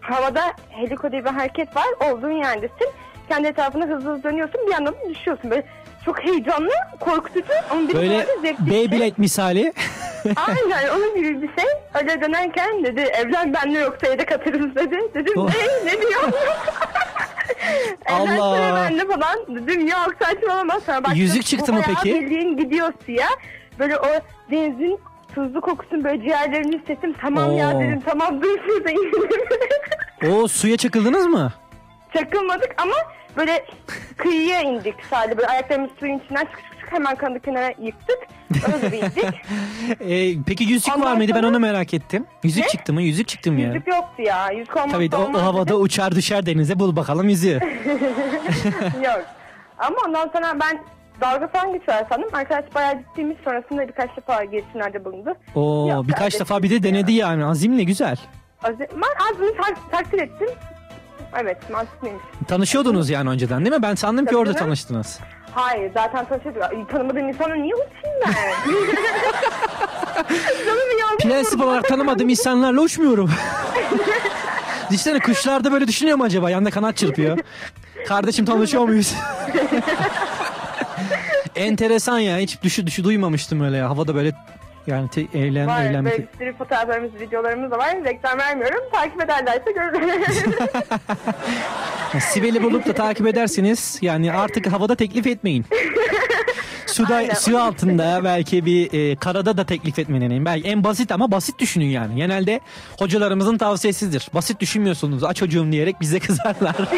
Havada 0.00 0.42
heliko 0.70 1.12
diye 1.12 1.24
bir 1.24 1.30
hareket 1.30 1.76
var. 1.76 1.86
Olduğun 2.10 2.30
yerdesin. 2.30 2.88
Kendi 3.28 3.48
etrafında 3.48 3.84
hızlı 3.84 4.10
hızlı 4.10 4.22
dönüyorsun. 4.22 4.60
Bir 4.66 4.72
yandan 4.72 4.94
da 4.94 5.08
düşüyorsun. 5.10 5.50
Böyle 5.50 5.66
çok 6.04 6.24
heyecanlı, 6.24 6.70
korkutucu 7.00 7.52
ama 7.70 7.88
bir 7.88 7.94
böyle 7.94 8.10
böyle 8.10 8.26
zevkli. 8.42 8.70
Beyblade 8.70 9.12
misali. 9.16 9.72
Aynen 10.46 10.88
onun 10.96 11.14
gibi 11.16 11.42
bir 11.42 11.48
şey. 11.62 11.70
Öyle 11.94 12.20
dönerken 12.20 12.84
dedi 12.84 13.00
evlen 13.00 13.54
benle 13.54 13.78
yoksa 13.78 14.06
yedek 14.10 14.32
atarız 14.32 14.74
dedi. 14.74 14.98
Dedim 15.14 15.32
Oh. 15.36 15.48
ne? 15.48 15.92
Ne 15.92 16.00
diyorsun? 16.00 16.32
Allah. 18.06 18.74
Benle 18.90 19.06
falan. 19.06 19.38
Dedim 19.48 19.86
yok 19.86 20.14
saçmalama. 20.22 20.80
Sonra 20.80 20.98
baktım, 21.04 21.18
Yüzük 21.18 21.44
çıktı 21.46 21.72
mı 21.72 21.80
peki? 21.86 22.14
bildiğin 22.14 22.56
gidiyor 22.56 22.92
suya. 23.06 23.28
Böyle 23.78 23.98
o 23.98 24.06
denizin 24.50 24.98
tuzlu 25.34 25.60
kokusunu 25.60 26.04
böyle 26.04 26.22
ciğerlerini 26.22 26.78
hissettim. 26.80 27.14
Tamam 27.20 27.56
ya 27.56 27.76
Oo. 27.76 27.80
dedim 27.80 28.02
tamam 28.06 28.42
dur 28.42 28.58
şurada 28.66 28.90
O 30.34 30.48
suya 30.48 30.76
çakıldınız 30.76 31.26
mı? 31.26 31.52
Çakılmadık 32.16 32.74
ama 32.78 32.94
böyle 33.36 33.64
kıyıya 34.16 34.60
indik 34.60 34.94
sadece. 35.10 35.36
Böyle 35.38 35.48
ayaklarımız 35.48 35.90
suyun 36.00 36.18
içinden 36.18 36.44
çık 36.44 36.60
çık 36.80 36.92
hemen 36.92 37.16
kandı 37.16 37.40
kenara 37.40 37.72
yıktık. 37.82 38.18
Öyle 38.74 38.92
bir 38.92 38.96
indik. 38.98 39.24
Ee, 40.00 40.42
peki 40.46 40.64
yüzük 40.64 40.96
Ondan 40.96 41.10
var 41.10 41.16
mıydı 41.16 41.32
ben 41.34 41.36
sonra- 41.40 41.48
onu 41.48 41.58
merak 41.60 41.94
ettim. 41.94 42.26
Yüzük 42.42 42.62
Ne? 42.64 42.68
çıktı 42.68 42.92
mı? 42.92 43.02
Yüzük 43.02 43.28
çıktı 43.28 43.52
mı 43.52 43.60
ya? 43.60 43.66
Yüzük 43.72 43.86
yoktu 43.88 44.22
ya. 44.22 44.50
Yüzük 44.50 44.76
olmazsa 44.76 44.92
Tabii 44.96 45.10
o, 45.16 45.38
o 45.38 45.42
havada 45.42 45.64
dedim. 45.66 45.80
uçar 45.82 46.14
düşer 46.14 46.46
denize 46.46 46.78
bul 46.78 46.96
bakalım 46.96 47.28
yüzüğü. 47.28 47.60
Yok. 49.04 49.24
Ama 49.78 49.96
ondan 50.08 50.28
sonra 50.32 50.60
ben 50.60 50.80
dalga 51.20 51.48
falan 51.48 51.72
geçer 51.72 52.06
sandım. 52.08 52.28
Arkadaş 52.32 52.64
bayağı 52.74 52.94
ciddiymiş. 52.98 53.36
Sonrasında 53.44 53.88
birkaç 53.88 54.16
defa 54.16 54.44
girişimlerde 54.44 55.04
bulundu. 55.04 55.34
Oo 55.54 55.88
Yok, 55.90 56.08
birkaç 56.08 56.40
defa 56.40 56.62
bir 56.62 56.70
de 56.70 56.82
denedi 56.82 57.12
yani. 57.12 57.44
Azimle 57.44 57.84
güzel. 57.84 58.16
Az- 58.62 58.78
Ben 58.80 59.32
azını 59.32 59.56
tak- 59.56 59.90
takdir 59.90 60.18
ettim. 60.18 60.48
Evet 61.42 61.70
mantıklıymış. 61.70 62.22
Tanışıyordunuz 62.48 63.10
yani 63.10 63.30
önceden 63.30 63.64
değil 63.64 63.76
mi? 63.76 63.82
Ben 63.82 63.94
sandım 63.94 64.24
ki 64.24 64.28
Tabii 64.30 64.36
orada 64.38 64.52
canım. 64.52 64.66
tanıştınız. 64.66 65.20
Hayır 65.54 65.90
zaten 65.94 66.28
tanışıyorduk. 66.28 66.62
Ay, 66.62 66.86
Tanımadığım 66.86 67.28
insana 67.28 67.54
niye 67.54 67.74
uçayım 67.74 68.20
ben? 68.26 68.32
Canım. 70.66 71.18
Prensip 71.22 71.60
olarak 71.60 71.88
tanımadığım 71.88 72.28
insanlarla 72.28 72.80
uçmuyorum. 72.80 73.30
Düşünsene 74.90 75.18
kuşlar 75.18 75.64
da 75.64 75.72
böyle 75.72 75.88
düşünüyor 75.88 76.16
mu 76.16 76.24
acaba? 76.24 76.50
Yanında 76.50 76.70
kanat 76.70 76.96
çırpıyor. 76.96 77.38
Kardeşim 78.08 78.44
tanışıyor 78.44 78.84
muyuz? 78.84 79.14
Enteresan 81.56 82.18
ya. 82.18 82.36
Hiç 82.38 82.62
düşü 82.62 82.86
düşü 82.86 83.04
duymamıştım 83.04 83.60
öyle 83.64 83.76
ya. 83.76 83.90
Havada 83.90 84.14
böyle 84.14 84.32
yani 84.86 85.08
te, 85.08 85.26
eğlen, 85.34 85.66
Var 85.66 85.82
eğlenmek. 85.84 86.12
böyle 86.12 86.26
sürü 86.38 86.56
fotoğraflarımız, 86.56 87.14
videolarımız 87.20 87.70
da 87.70 87.78
var. 87.78 87.96
Reklam 88.04 88.38
vermiyorum. 88.38 88.80
Takip 88.92 89.22
ederlerse 89.24 89.72
görürler. 89.72 90.20
Sibel'i 92.20 92.62
bulup 92.62 92.86
da 92.86 92.92
takip 92.92 93.26
edersiniz. 93.26 93.98
Yani 94.02 94.32
artık 94.32 94.66
havada 94.72 94.94
teklif 94.94 95.26
etmeyin. 95.26 95.64
Suda, 96.86 97.14
Aynen. 97.14 97.34
su 97.34 97.58
altında 97.58 98.20
belki 98.24 98.66
bir 98.66 99.10
e, 99.12 99.16
karada 99.16 99.56
da 99.56 99.66
teklif 99.66 99.98
etmeyin. 99.98 100.44
Belki 100.44 100.68
en 100.68 100.84
basit 100.84 101.12
ama 101.12 101.30
basit 101.30 101.58
düşünün 101.58 101.84
yani. 101.84 102.16
Genelde 102.16 102.60
hocalarımızın 102.98 103.58
tavsiyesidir. 103.58 104.28
Basit 104.34 104.60
düşünmüyorsunuz. 104.60 105.24
Aç 105.24 105.36
çocuğum 105.36 105.72
diyerek 105.72 106.00
bize 106.00 106.18
kızarlar. 106.20 106.76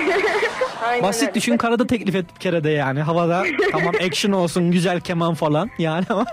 Aynen 0.86 1.02
basit 1.02 1.22
öyle. 1.22 1.34
düşün 1.34 1.56
karada 1.56 1.86
teklif 1.86 2.14
et 2.14 2.24
bir 2.34 2.40
kere 2.40 2.64
de 2.64 2.70
yani. 2.70 3.00
Havada 3.02 3.44
tamam 3.72 3.94
action 4.06 4.32
olsun 4.32 4.70
güzel 4.72 5.00
keman 5.00 5.34
falan 5.34 5.70
yani 5.78 6.04
ama 6.10 6.24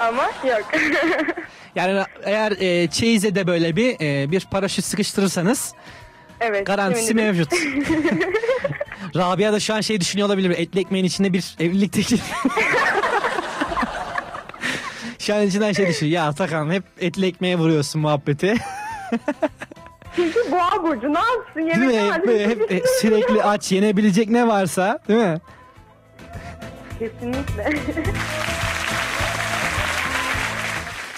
Ama 0.00 0.22
yok. 0.48 0.65
yani 1.74 2.04
eğer 2.24 2.52
e, 2.52 2.90
çeyize 2.90 3.34
de 3.34 3.46
böyle 3.46 3.76
bir 3.76 3.96
e, 4.00 4.30
bir 4.30 4.46
paraşüt 4.50 4.84
sıkıştırırsanız 4.84 5.74
evet. 6.40 6.66
garantisi 6.66 7.14
mevcut. 7.14 7.52
Rabia 9.16 9.52
da 9.52 9.60
şu 9.60 9.74
an 9.74 9.80
şey 9.80 10.00
düşünüyor 10.00 10.28
olabilir. 10.28 10.50
Etli 10.50 10.80
ekmeğin 10.80 11.04
içinde 11.04 11.32
bir 11.32 11.56
evlilik 11.60 11.92
teklifi. 11.92 12.34
şu 15.18 15.34
an 15.34 15.42
içinden 15.42 15.72
şey 15.72 15.88
düşünüyor. 15.88 16.14
Ya 16.14 16.28
Atakan 16.28 16.70
hep 16.70 16.84
etli 17.00 17.26
ekmeğe 17.26 17.58
vuruyorsun 17.58 18.00
muhabbeti. 18.00 18.54
Çünkü 20.16 20.50
boğa 20.50 20.82
burcu 20.82 21.14
ne 21.14 21.18
yapsın? 21.18 21.80
Değil 21.80 21.92
mi? 21.92 22.00
Hep, 22.00 22.10
malzemesi 22.10 22.48
hep, 22.48 22.70
hep 22.70 22.86
sürekli 23.00 23.42
aç 23.42 23.72
yenebilecek 23.72 24.28
ne 24.28 24.48
varsa 24.48 24.98
değil 25.08 25.20
mi? 25.20 25.40
Kesinlikle. 26.98 27.70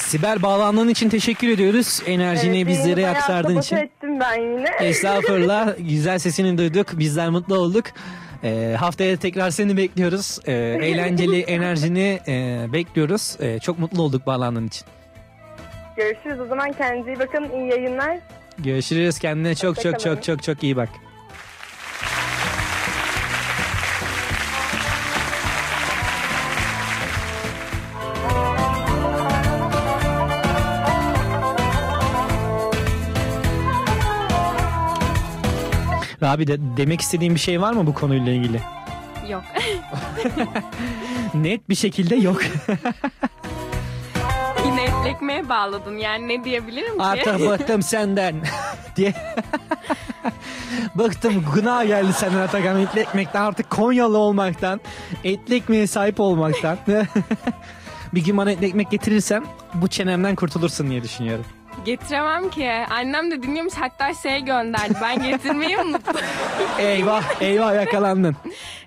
Sibel 0.09 0.43
bağlandığın 0.43 0.89
için 0.89 1.09
teşekkür 1.09 1.49
ediyoruz. 1.49 2.01
Enerjini 2.07 2.57
Evet, 2.57 2.67
bizlere 2.69 3.09
aktardığın 3.09 3.59
için. 3.59 3.77
ettim 3.77 4.21
ben 4.21 4.41
yine. 4.41 4.71
Estağfurullah. 4.81 5.75
Güzel 5.79 6.19
sesini 6.19 6.59
duyduk. 6.59 6.99
Bizler 6.99 7.31
mutlu 7.31 7.55
olduk. 7.55 7.85
Ee, 8.45 8.77
haftaya 8.79 9.17
tekrar 9.17 9.51
seni 9.51 9.77
bekliyoruz. 9.77 10.39
Ee, 10.47 10.53
eğlenceli 10.83 11.41
enerjini 11.57 12.21
e, 12.29 12.67
bekliyoruz. 12.73 13.37
Ee, 13.41 13.59
çok 13.59 13.79
mutlu 13.79 14.03
olduk 14.03 14.27
bağlandığın 14.27 14.67
için. 14.67 14.87
Görüşürüz 15.97 16.41
o 16.41 16.47
zaman 16.47 16.73
kendinize 16.73 17.13
iyi 17.13 17.19
bakın. 17.19 17.49
İyi 17.55 17.71
yayınlar. 17.71 18.19
Görüşürüz. 18.59 19.19
Kendine 19.19 19.55
çok 19.55 19.81
çok 19.81 20.01
çok 20.01 20.23
çok 20.23 20.43
çok 20.43 20.63
iyi 20.63 20.77
bak. 20.77 20.89
Abi 36.23 36.47
de 36.47 36.57
demek 36.77 37.01
istediğin 37.01 37.35
bir 37.35 37.41
şey 37.41 37.61
var 37.61 37.73
mı 37.73 37.87
bu 37.87 37.95
konuyla 37.95 38.33
ilgili? 38.33 38.61
Yok. 39.29 39.43
Net 41.35 41.69
bir 41.69 41.75
şekilde 41.75 42.17
yok. 42.17 42.43
Yine 44.67 44.83
etli 44.85 45.09
ekmeğe 45.09 45.49
bağladın. 45.49 45.97
Yani 45.97 46.29
ne 46.29 46.45
diyebilirim 46.45 46.99
ki? 46.99 47.05
Artık 47.05 47.41
bıktım 47.51 47.83
senden 47.83 48.35
diye. 48.97 49.15
bıktım 50.95 51.45
gına 51.55 51.85
geldi 51.85 52.13
senden 52.13 52.39
Atakan 52.41 52.81
etli 52.81 53.01
ekmekten 53.01 53.43
artık 53.43 53.71
Konyalı 53.71 54.19
olmaktan 54.19 54.81
etli 55.25 55.55
ekmeğe 55.55 55.87
sahip 55.87 56.21
olmaktan. 56.21 56.79
bir 58.15 58.25
gün 58.25 58.37
bana 58.37 58.51
etli 58.51 58.67
ekmek 58.67 58.91
getirirsem 58.91 59.45
bu 59.75 59.89
çenemden 59.89 60.35
kurtulursun 60.35 60.91
diye 60.91 61.03
düşünüyorum. 61.03 61.45
Getiremem 61.85 62.51
ki. 62.51 62.71
Annem 62.91 63.31
de 63.31 63.43
dinliyormuş 63.43 63.75
hatta 63.75 64.15
şey 64.15 64.41
gönderdi. 64.41 64.95
Ben 65.03 65.23
getirmeyi 65.23 65.79
unuttum. 65.87 66.17
Eyvah 66.79 67.23
eyvah 67.41 67.75
yakalandın. 67.75 68.37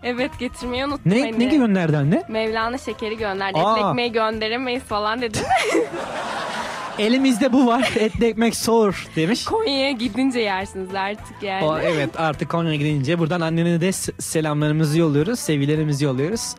evet 0.03 0.31
getirmeyi 0.39 0.85
unuttum. 0.85 1.11
Ne, 1.11 1.21
hani. 1.21 1.39
ne 1.39 1.55
gönderdi 1.55 1.97
anne? 1.97 2.23
Mevlana 2.27 2.77
şekeri 2.77 3.17
gönderdi. 3.17 3.59
Aa. 3.59 3.77
Etli 3.77 3.89
ekmeği 3.89 4.11
gönderemeyiz 4.11 4.83
falan 4.83 5.21
dedim. 5.21 5.41
Elimizde 6.99 7.53
bu 7.53 7.67
var 7.67 7.91
etli 7.99 8.25
ekmek 8.25 8.55
soğur 8.55 9.07
demiş. 9.15 9.45
Konya'ya 9.45 9.91
gidince 9.91 10.39
yersiniz 10.39 10.95
artık 10.95 11.43
yani. 11.43 11.65
O, 11.65 11.79
evet 11.79 12.09
artık 12.19 12.49
Konya'ya 12.49 12.75
gidince 12.77 13.19
buradan 13.19 13.41
annene 13.41 13.81
de 13.81 13.91
selamlarımızı 14.21 14.99
yolluyoruz. 14.99 15.39
Sevgilerimizi 15.39 16.05
yolluyoruz. 16.05 16.55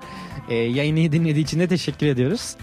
Ee, 0.48 0.54
yayını 0.54 1.12
dinlediği 1.12 1.44
için 1.44 1.60
de 1.60 1.68
teşekkür 1.68 2.06
ediyoruz. 2.06 2.56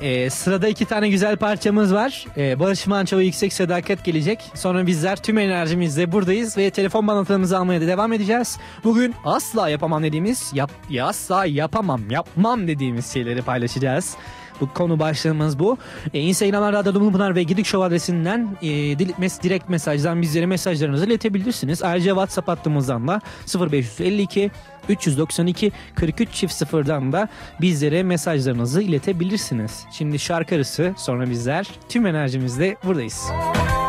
Ee, 0.00 0.30
sırada 0.30 0.68
iki 0.68 0.84
tane 0.84 1.08
güzel 1.08 1.36
parçamız 1.36 1.94
var. 1.94 2.24
Ee, 2.36 2.60
Barış 2.60 2.86
Manço 2.86 3.20
Yüksek 3.20 3.52
Sadakat 3.52 4.04
gelecek. 4.04 4.40
Sonra 4.54 4.86
bizler 4.86 5.16
tüm 5.22 5.38
enerjimizle 5.38 6.12
buradayız 6.12 6.56
ve 6.58 6.70
telefon 6.70 7.06
bağlantılarımızı 7.06 7.58
almaya 7.58 7.80
da 7.80 7.86
devam 7.86 8.12
edeceğiz. 8.12 8.58
Bugün 8.84 9.14
asla 9.24 9.68
yapamam 9.68 10.02
dediğimiz, 10.02 10.50
yap, 10.54 10.70
ya 10.90 11.06
asla 11.06 11.46
yapamam, 11.46 12.10
yapmam 12.10 12.68
dediğimiz 12.68 13.12
şeyleri 13.12 13.42
paylaşacağız. 13.42 14.16
Bu 14.60 14.72
konu 14.74 14.98
başlığımız 14.98 15.58
bu. 15.58 15.78
E, 16.14 16.20
Instagram 16.20 16.72
Radyo 16.72 16.94
Dumlupınar 16.94 17.34
ve 17.34 17.42
Gidik 17.42 17.66
Show 17.66 17.86
adresinden 17.86 18.56
e, 18.62 18.66
mes- 18.66 19.42
direkt 19.42 19.68
mesajdan 19.68 20.22
bizlere 20.22 20.46
mesajlarınızı 20.46 21.06
iletebilirsiniz. 21.06 21.82
Ayrıca 21.82 22.10
WhatsApp 22.10 22.48
hattımızdan 22.48 23.08
da 23.08 23.20
0552 23.72 24.50
392 24.88 25.72
43 25.94 26.32
çift 26.32 26.54
sıfırdan 26.54 27.12
da 27.12 27.28
bizlere 27.60 28.02
mesajlarınızı 28.02 28.82
iletebilirsiniz. 28.82 29.84
Şimdi 29.92 30.18
şarkı 30.18 30.54
arası 30.54 30.94
sonra 30.96 31.30
bizler 31.30 31.68
tüm 31.88 32.06
enerjimizle 32.06 32.76
buradayız. 32.84 33.22
Nasıl 33.30 33.85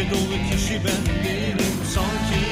neşe 0.00 0.10
dolu 0.10 0.50
kişi 0.50 0.80
ben 0.84 1.24
değilim. 1.24 1.74
Sanki 1.94 2.44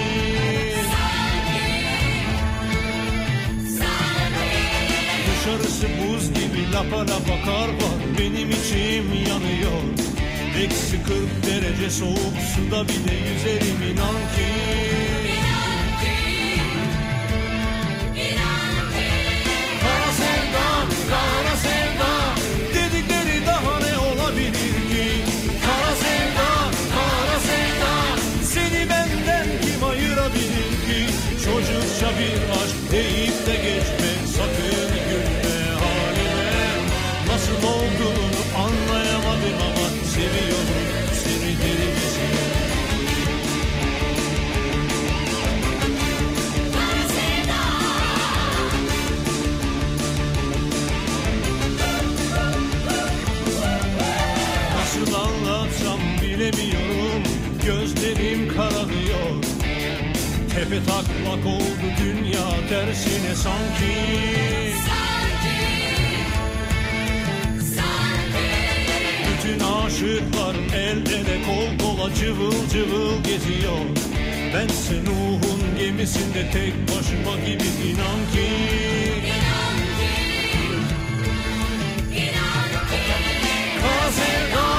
Dışarısı 5.30 5.86
buz 5.86 6.28
gibi 6.28 6.72
lapa 6.72 7.00
lapa 7.00 7.44
kar 7.44 7.68
var. 7.68 8.18
Benim 8.18 8.50
içim 8.50 9.12
yanıyor. 9.12 9.82
Eksi 10.64 11.02
40 11.02 11.46
derece 11.46 11.90
soğuk 11.90 12.36
suda 12.54 12.88
bile 12.88 13.14
yüzerim 13.14 13.82
inan 13.92 14.14
ki 14.14 15.07
Tepe 60.68 60.84
taklak 60.86 61.46
oldu 61.46 61.86
dünya 62.00 62.68
tersine 62.68 63.34
sanki. 63.34 63.94
Bütün 69.28 69.60
aşıklar 69.60 70.54
el 70.74 70.96
ele 70.96 71.42
kol 71.46 71.86
kola 71.86 72.14
cıvıl 72.14 72.68
cıvıl 72.72 73.22
geziyor. 73.24 73.78
Bense 74.54 75.04
Nuh'un 75.04 75.78
gemisinde 75.78 76.50
tek 76.52 76.74
başıma 76.88 77.36
gibi 77.46 77.68
inan 77.88 78.20
ki. 78.32 78.48
Kara 83.80 84.12
sevda, 84.12 84.54
kara 84.54 84.77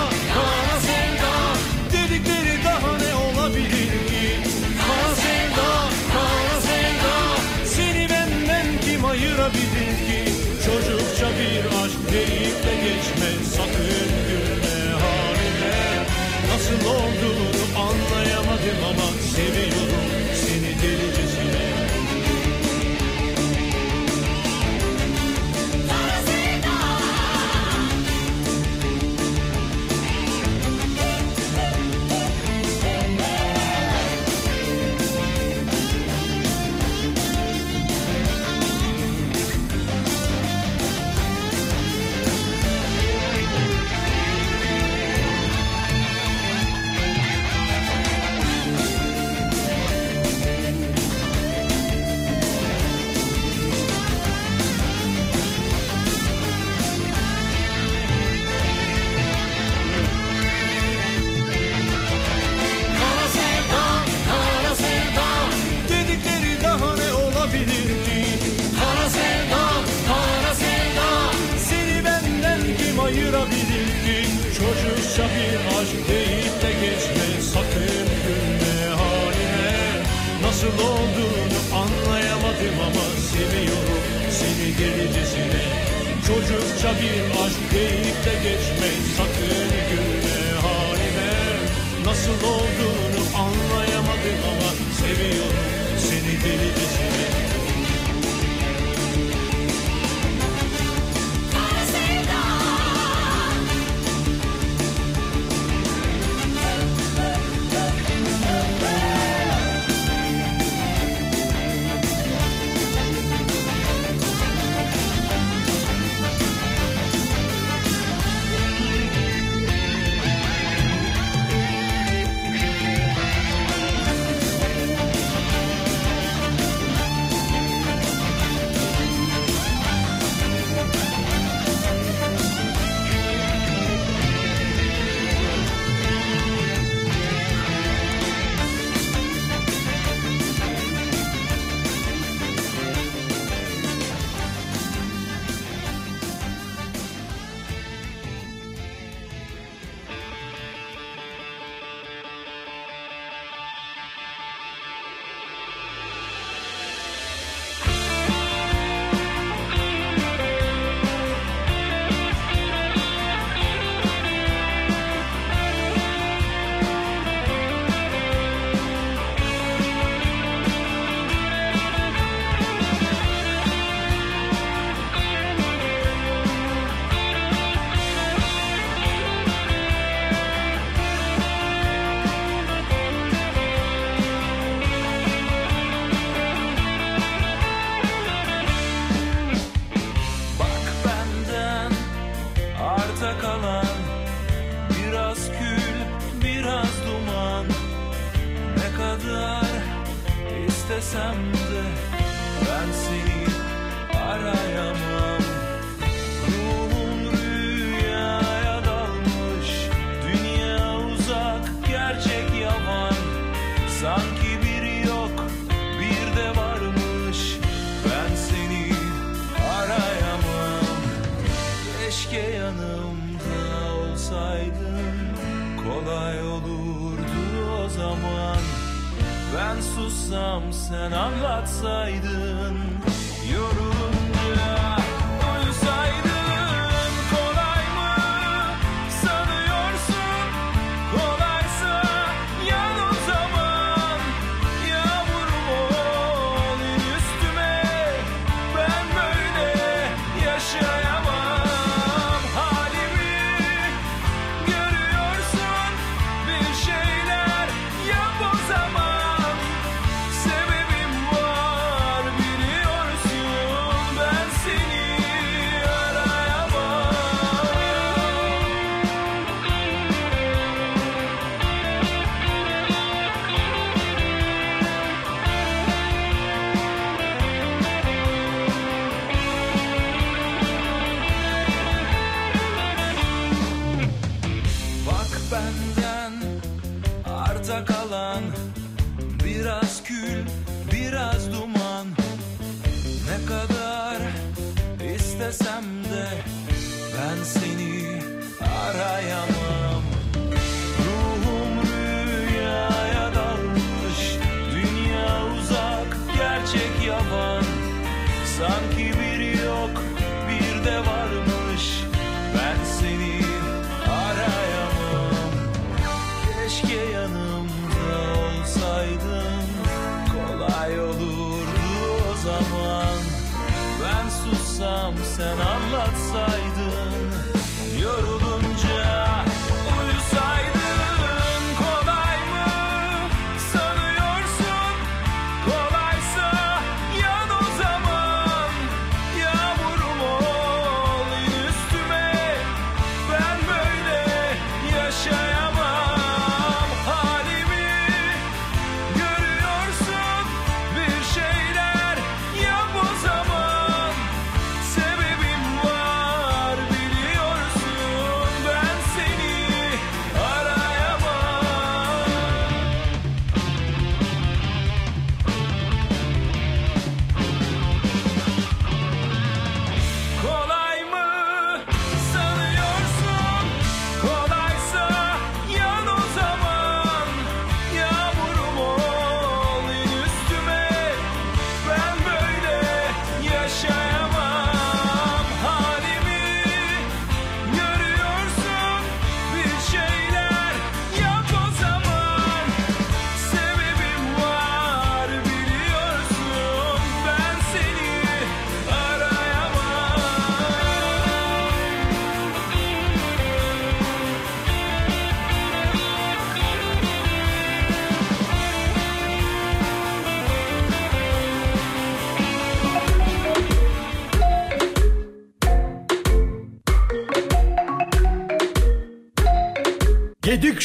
Seviyorum 19.40 19.79
olduğunu 80.88 81.60
anlayamadım 81.82 82.78
ama 82.88 83.06
Seviyorum 83.32 84.04
seni 84.32 84.68
delicesine 84.78 85.64
Çocukça 86.28 86.90
bir 87.02 87.44
aşk 87.44 87.62
deyip 87.74 88.18
de 88.26 88.34
geçme 88.44 88.90
Sakın 89.18 89.70
gülme 89.90 90.60
haline 90.62 91.32
Nasıl 92.06 92.40
olduğunu 92.54 93.22
anlayamadım 93.36 94.40
ama 94.52 94.72
seviyorum 95.02 95.70
seni 95.98 96.34
delicesine. 96.44 97.49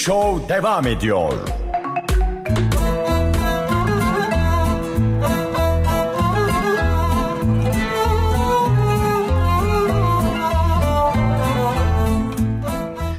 Show 0.04 0.48
devam 0.48 0.86
ediyor. 0.86 1.32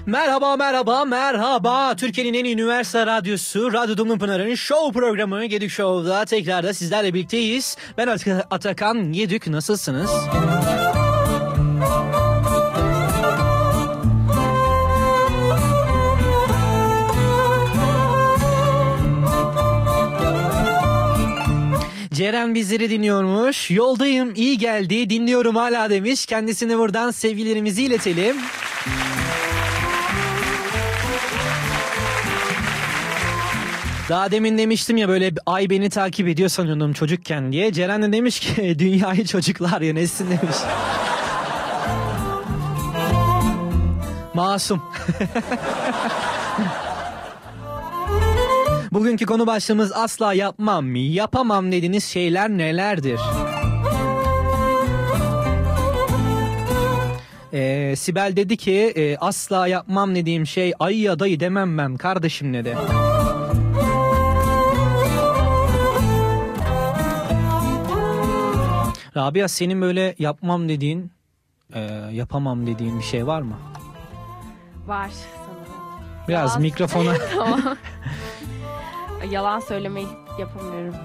Merhaba 0.05 0.55
merhaba 0.55 1.05
merhaba 1.05 1.95
Türkiye'nin 1.95 2.33
en 2.33 2.45
iyi 2.45 2.53
üniversite 2.53 3.05
radyosu 3.05 3.73
Radyo 3.73 3.97
Dumlu 3.97 4.17
Pınar'ın 4.17 4.55
show 4.55 4.99
programı 4.99 5.45
Gedik 5.45 5.71
Show'da 5.71 6.25
tekrar 6.25 6.63
da 6.63 6.73
sizlerle 6.73 7.13
birlikteyiz. 7.13 7.77
Ben 7.97 8.17
Atakan 8.51 9.13
Gedik 9.13 9.47
nasılsınız? 9.47 10.11
Müzik 10.11 10.74
Ceren 22.25 22.55
bizleri 22.55 22.89
dinliyormuş. 22.89 23.71
Yoldayım 23.71 24.33
iyi 24.35 24.57
geldi 24.57 25.09
dinliyorum 25.09 25.55
hala 25.55 25.89
demiş. 25.89 26.25
Kendisine 26.25 26.77
buradan 26.77 27.11
sevgilerimizi 27.11 27.83
iletelim. 27.83 28.35
Daha 34.09 34.31
demin 34.31 34.57
demiştim 34.57 34.97
ya 34.97 35.09
böyle 35.09 35.31
ay 35.45 35.69
beni 35.69 35.89
takip 35.89 36.27
ediyor 36.27 36.49
sanıyordum 36.49 36.93
çocukken 36.93 37.51
diye. 37.51 37.73
Ceren 37.73 38.01
de 38.01 38.11
demiş 38.11 38.39
ki 38.39 38.75
dünyayı 38.79 39.25
çocuklar 39.25 39.81
yönetsin 39.81 40.25
demiş. 40.29 40.57
Masum. 44.33 44.81
Bugünkü 48.95 49.25
konu 49.25 49.47
başlığımız 49.47 49.91
asla 49.91 50.33
yapmam, 50.33 50.95
yapamam 50.95 51.71
dediğiniz 51.71 52.03
şeyler 52.03 52.49
nelerdir? 52.49 53.19
Ee, 57.53 57.95
Sibel 57.95 58.33
dedi 58.35 58.57
ki 58.57 58.73
e, 58.73 59.17
asla 59.17 59.67
yapmam 59.67 60.15
dediğim 60.15 60.47
şey 60.47 60.73
ayı 60.79 60.99
ya 60.99 61.19
dayı 61.19 61.39
demem 61.39 61.77
ben 61.77 61.97
kardeşim 61.97 62.53
dedi. 62.53 62.77
Rabia 69.17 69.47
senin 69.47 69.81
böyle 69.81 70.15
yapmam 70.19 70.69
dediğin, 70.69 71.11
e, 71.73 71.81
yapamam 72.11 72.67
dediğin 72.67 72.99
bir 72.99 73.05
şey 73.05 73.27
var 73.27 73.41
mı? 73.41 73.55
Var 74.87 75.09
sanırım. 75.09 75.75
Biraz 76.27 76.49
Bazı... 76.49 76.59
mikrofona. 76.59 77.13
Yalan 79.31 79.59
söylemeyi 79.59 80.07
yapamıyorum. 80.39 80.95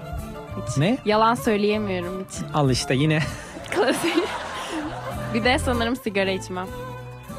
Hiç. 0.67 0.77
Ne? 0.77 0.97
Yalan 1.05 1.35
söyleyemiyorum 1.35 2.25
hiç. 2.29 2.37
Al 2.53 2.69
işte 2.69 2.95
yine. 2.95 3.19
Klasik. 3.71 4.15
bir 5.33 5.43
de 5.43 5.59
sanırım 5.59 5.95
sigara 5.95 6.31
içmem. 6.31 6.67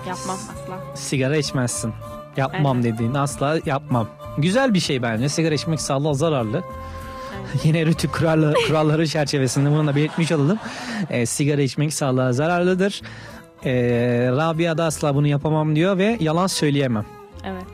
Yapmam 0.09 0.37
asla. 0.37 0.95
Sigara 0.95 1.37
içmezsin. 1.37 1.93
Yapmam 2.37 2.77
Aynen. 2.77 2.83
dediğin 2.93 3.15
asla 3.15 3.59
yapmam. 3.67 4.09
Güzel 4.39 4.75
bir 4.75 4.81
şey 4.81 5.03
bence. 5.03 5.29
Sigara 5.29 5.55
içmek 5.55 5.81
sağlığa 5.81 6.15
zararlı. 6.15 6.63
Yine 7.65 7.87
rütük 7.87 8.13
kuralları, 8.13 8.55
kuralları 8.67 9.07
çerçevesinde 9.07 9.71
bunu 9.71 9.87
da 9.87 9.97
belirtmiş 9.97 10.33
olalım. 10.33 10.59
Ee, 11.11 11.27
sigara 11.27 11.63
içmek 11.63 11.95
sağlığa 11.95 12.33
zararlıdır. 12.33 13.03
Ee, 13.65 14.29
Rabia 14.31 14.79
da 14.79 14.85
asla 14.85 15.15
bunu 15.15 15.27
yapamam 15.27 15.77
diyor 15.77 15.99
ve 15.99 16.17
yalan 16.21 16.47
söyleyemem. 16.47 17.05
Evet. 17.45 17.65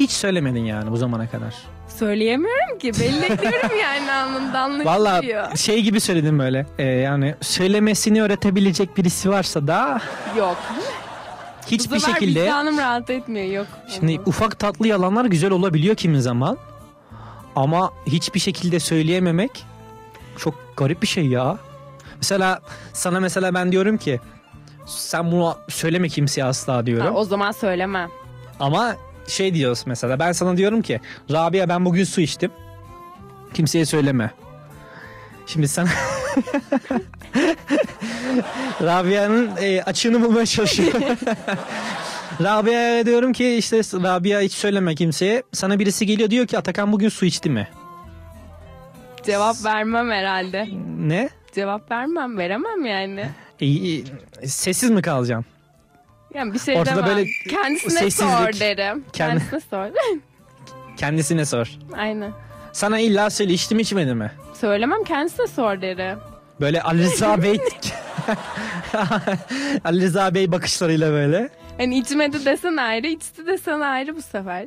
Hiç 0.00 0.10
söylemedin 0.10 0.64
yani 0.64 0.90
bu 0.90 0.96
zamana 0.96 1.30
kadar. 1.30 1.54
Söyleyemiyorum 1.88 2.78
ki. 2.78 2.92
Belli 3.00 3.24
ediyorum 3.24 3.78
yani 3.82 4.12
anından 4.12 4.84
Valla 4.84 5.10
anlaşılıyor. 5.10 5.56
şey 5.56 5.82
gibi 5.82 6.00
söyledim 6.00 6.38
böyle. 6.38 6.66
Ee, 6.78 6.84
yani 6.84 7.34
söylemesini 7.40 8.22
öğretebilecek 8.22 8.96
birisi 8.96 9.30
varsa 9.30 9.66
da 9.66 10.00
Yok. 10.38 10.56
hiçbir 11.66 11.98
sefer 11.98 12.12
şekilde 12.14 12.42
vicdanım 12.42 12.78
rahat 12.78 13.10
etmiyor. 13.10 13.46
Yok. 13.46 13.66
Şimdi 13.88 14.20
ufak 14.26 14.58
tatlı 14.58 14.88
yalanlar 14.88 15.24
güzel 15.24 15.50
olabiliyor 15.50 15.94
kimi 15.94 16.22
zaman. 16.22 16.58
Ama 17.56 17.92
hiçbir 18.06 18.40
şekilde 18.40 18.80
söyleyememek 18.80 19.64
çok 20.38 20.54
garip 20.76 21.02
bir 21.02 21.06
şey 21.06 21.26
ya. 21.26 21.58
Mesela 22.16 22.60
sana 22.92 23.20
mesela 23.20 23.54
ben 23.54 23.72
diyorum 23.72 23.96
ki 23.98 24.20
sen 24.86 25.32
bunu 25.32 25.56
söyleme 25.68 26.08
kimseye 26.08 26.44
asla 26.44 26.86
diyorum. 26.86 27.06
Ha, 27.06 27.12
o 27.12 27.24
zaman 27.24 27.52
söylemem. 27.52 28.10
Ama 28.60 28.96
şey 29.28 29.54
diyoruz 29.54 29.82
mesela 29.86 30.18
ben 30.18 30.32
sana 30.32 30.56
diyorum 30.56 30.82
ki 30.82 31.00
Rabia 31.32 31.68
ben 31.68 31.84
bugün 31.84 32.04
su 32.04 32.20
içtim. 32.20 32.50
Kimseye 33.54 33.84
söyleme. 33.84 34.30
Şimdi 35.46 35.68
sen 35.68 35.86
Rabia'nın 38.82 39.50
e, 39.60 39.82
açığını 39.82 40.22
bulmaya 40.22 40.46
çalışıyor. 40.46 40.92
Rabia'ya 42.42 43.06
diyorum 43.06 43.32
ki 43.32 43.56
işte 43.56 43.76
Rabia 43.78 44.40
hiç 44.40 44.52
söyleme 44.52 44.94
kimseye. 44.94 45.42
Sana 45.52 45.78
birisi 45.78 46.06
geliyor 46.06 46.30
diyor 46.30 46.46
ki 46.46 46.58
Atakan 46.58 46.92
bugün 46.92 47.08
su 47.08 47.26
içti 47.26 47.50
mi? 47.50 47.68
Cevap 49.22 49.64
vermem 49.64 50.10
herhalde. 50.10 50.68
Ne? 50.98 51.28
Cevap 51.54 51.90
vermem. 51.90 52.38
Veremem 52.38 52.86
yani. 52.86 53.28
E, 53.60 53.66
e, 53.66 54.02
sessiz 54.46 54.90
mi 54.90 55.02
kalacaksın? 55.02 55.55
Yani 56.36 56.54
bir 56.54 56.58
şey 56.58 56.76
Ortada 56.78 56.96
demem. 56.96 57.08
böyle 57.16 57.28
Kendisine 57.50 57.90
sessizlik. 57.90 58.30
sor 58.30 58.60
derim. 58.60 59.04
Kendi- 59.12 59.38
Kendisine 59.38 59.60
sor. 59.60 59.86
Kendisine 60.96 61.44
sor. 61.44 61.70
Aynen. 61.96 62.32
Sana 62.72 62.98
illa 62.98 63.30
söyle 63.30 63.52
içti 63.52 63.74
mi 63.74 63.82
içmedi 63.82 64.14
mi? 64.14 64.32
Söylemem 64.54 65.04
kendisine 65.04 65.46
sor 65.46 65.80
derim. 65.82 66.18
Böyle 66.60 66.82
Ali 66.82 67.02
Rıza 67.02 67.42
Bey 67.42 67.60
Ali 69.84 70.02
Rıza 70.02 70.34
Bey 70.34 70.52
bakışlarıyla 70.52 71.10
böyle. 71.12 71.48
Hani 71.78 71.98
içmedi 71.98 72.44
desen 72.44 72.76
ayrı, 72.76 73.06
içti 73.06 73.46
desen 73.46 73.80
ayrı 73.80 74.16
bu 74.16 74.22
sefer. 74.22 74.66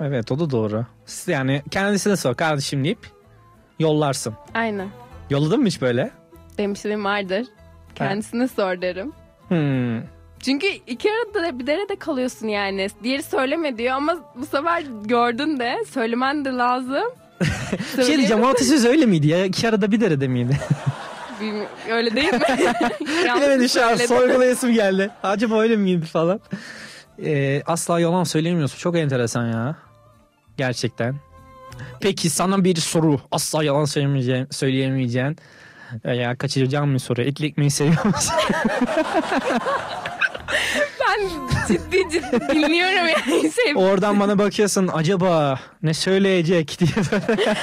Evet 0.00 0.32
o 0.32 0.38
da 0.38 0.50
doğru. 0.50 0.86
Yani 1.26 1.62
kendisine 1.70 2.16
sor 2.16 2.34
kardeşim 2.34 2.84
deyip 2.84 3.06
yollarsın. 3.78 4.34
Aynen. 4.54 4.88
Yolladın 5.30 5.60
mı 5.60 5.66
hiç 5.66 5.80
böyle? 5.80 6.10
Demişliğim 6.58 7.04
vardır. 7.04 7.46
Kendisine 7.94 8.48
sor 8.48 8.80
derim. 8.82 9.12
Hmm. 9.48 10.17
Çünkü 10.40 10.66
iki 10.66 11.08
arada 11.10 11.58
bir 11.58 11.66
derede 11.66 11.96
kalıyorsun 11.96 12.48
yani. 12.48 12.88
Diğeri 13.02 13.22
söyleme 13.22 13.78
diyor 13.78 13.94
ama 13.94 14.16
bu 14.34 14.46
sefer 14.46 14.84
gördün 15.04 15.58
de 15.58 15.76
söylemen 15.90 16.44
de 16.44 16.48
lazım. 16.50 17.04
Bir 17.98 18.04
şey 18.04 18.16
diyeceğim 18.16 18.42
o 18.42 18.46
atasöz 18.46 18.84
öyle 18.84 19.06
miydi 19.06 19.26
ya? 19.26 19.44
İki 19.44 19.68
arada 19.68 19.92
bir 19.92 20.00
derede 20.00 20.28
miydi? 20.28 20.58
Bilmiyorum, 21.40 21.70
Öyle 21.90 22.16
değil 22.16 22.32
mi? 22.32 22.40
Bilemedim 23.00 23.68
şu 23.68 23.86
an 23.86 23.96
sorgulayasım 23.96 24.72
geldi. 24.72 25.10
Acaba 25.22 25.60
öyle 25.60 25.76
miydi 25.76 26.06
falan. 26.06 26.40
Ee, 27.24 27.62
asla 27.66 28.00
yalan 28.00 28.24
söylemiyorsun. 28.24 28.78
Çok 28.78 28.96
enteresan 28.96 29.46
ya. 29.46 29.76
Gerçekten. 30.56 31.14
Peki 32.00 32.30
sana 32.30 32.64
bir 32.64 32.76
soru. 32.76 33.20
Asla 33.32 33.64
yalan 33.64 33.84
söyleyemeyeceğin, 33.84 34.46
söyleyemeyeceğin 34.50 35.36
ya 36.04 36.36
kaçıracağım 36.38 36.94
bir 36.94 36.98
soru. 36.98 37.22
Etli 37.22 37.46
ekmeği 37.46 37.70
seviyor 37.70 38.04
musun? 38.04 38.34
Ben 41.22 41.66
ciddi 41.74 42.10
ciddi 42.12 42.40
dinliyorum 42.48 43.08
yani. 43.08 43.52
Şey, 43.52 43.72
Oradan 43.76 44.20
bana 44.20 44.38
bakıyorsun 44.38 44.90
acaba 44.94 45.60
ne 45.82 45.94
söyleyecek 45.94 46.76
diye 46.80 46.90
böyle. 47.28 47.54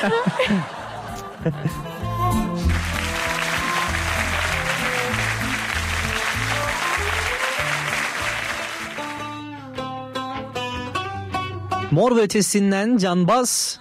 Mor 11.91 12.15
ve 12.17 12.21
Ötesi'nden 12.21 12.97
Canbaz. 12.97 13.79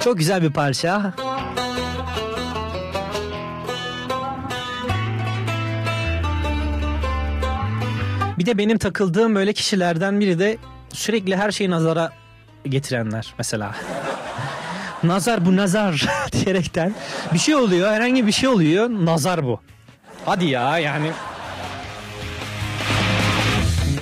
Çok 0.00 0.18
güzel 0.18 0.42
bir 0.42 0.50
parça. 0.52 1.12
Bir 8.38 8.46
de 8.46 8.58
benim 8.58 8.78
takıldığım 8.78 9.34
böyle 9.34 9.52
kişilerden 9.52 10.20
biri 10.20 10.38
de 10.38 10.58
sürekli 10.92 11.36
her 11.36 11.50
şeyi 11.50 11.70
nazara 11.70 12.12
getirenler 12.64 13.34
mesela. 13.38 13.74
nazar 15.02 15.46
bu 15.46 15.56
nazar 15.56 16.06
diyerekten 16.32 16.94
bir 17.34 17.38
şey 17.38 17.54
oluyor 17.54 17.92
herhangi 17.92 18.26
bir 18.26 18.32
şey 18.32 18.48
oluyor 18.48 18.88
nazar 18.90 19.44
bu. 19.44 19.60
Hadi 20.24 20.44
ya 20.44 20.78
yani. 20.78 21.10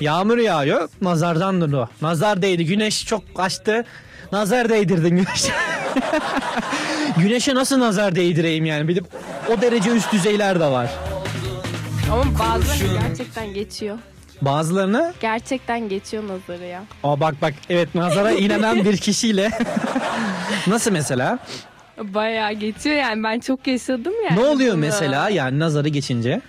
Yağmur 0.01 0.39
yağıyor 0.39 0.89
nazardandır 1.03 1.73
o. 1.73 1.89
Nazar 2.03 2.43
değdi 2.43 2.67
güneş 2.67 3.07
çok 3.07 3.23
açtı. 3.37 3.85
Nazar 4.33 4.69
değdirdin 4.69 5.11
güneş. 5.17 5.45
Güneşe 7.17 7.55
nasıl 7.55 7.81
nazar 7.81 8.15
değdireyim 8.15 8.65
yani? 8.65 8.89
Bir 8.89 8.97
de 8.97 9.01
o 9.49 9.61
derece 9.61 9.91
üst 9.91 10.13
düzeyler 10.13 10.61
de 10.61 10.67
var. 10.67 10.91
Ama 12.13 12.25
bazıları 12.39 13.01
gerçekten 13.09 13.55
geçiyor. 13.55 13.99
Bazılarını 14.43 15.15
Gerçekten 15.21 15.89
geçiyor 15.89 16.23
nazarı 16.29 16.65
ya. 16.65 16.85
Aa 17.05 17.21
bak 17.21 17.35
bak 17.43 17.55
evet 17.71 17.95
nazara 17.95 18.33
inanan 18.33 18.85
bir 18.85 18.97
kişiyle 18.97 19.51
nasıl 20.67 20.91
mesela? 20.93 21.39
Bayağı 21.99 22.53
geçiyor 22.53 22.97
yani 22.97 23.23
ben 23.23 23.41
çok 23.41 23.67
yaşadım 23.67 24.13
yani. 24.31 24.41
ne 24.41 24.45
oluyor 24.45 24.73
bunu. 24.73 24.81
mesela 24.81 25.29
yani 25.29 25.59
nazarı 25.59 25.89
geçince? 25.89 26.41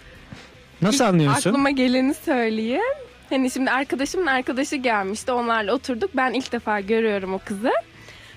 Nasıl 0.81 1.03
anlıyorsun? 1.03 1.49
Aklıma 1.49 1.69
geleni 1.69 2.13
söyleyeyim. 2.13 2.81
Hani 3.29 3.51
şimdi 3.51 3.71
arkadaşımın 3.71 4.25
arkadaşı 4.25 4.75
gelmişti. 4.75 5.31
Onlarla 5.31 5.73
oturduk. 5.73 6.09
Ben 6.15 6.33
ilk 6.33 6.51
defa 6.51 6.79
görüyorum 6.79 7.33
o 7.33 7.39
kızı. 7.45 7.71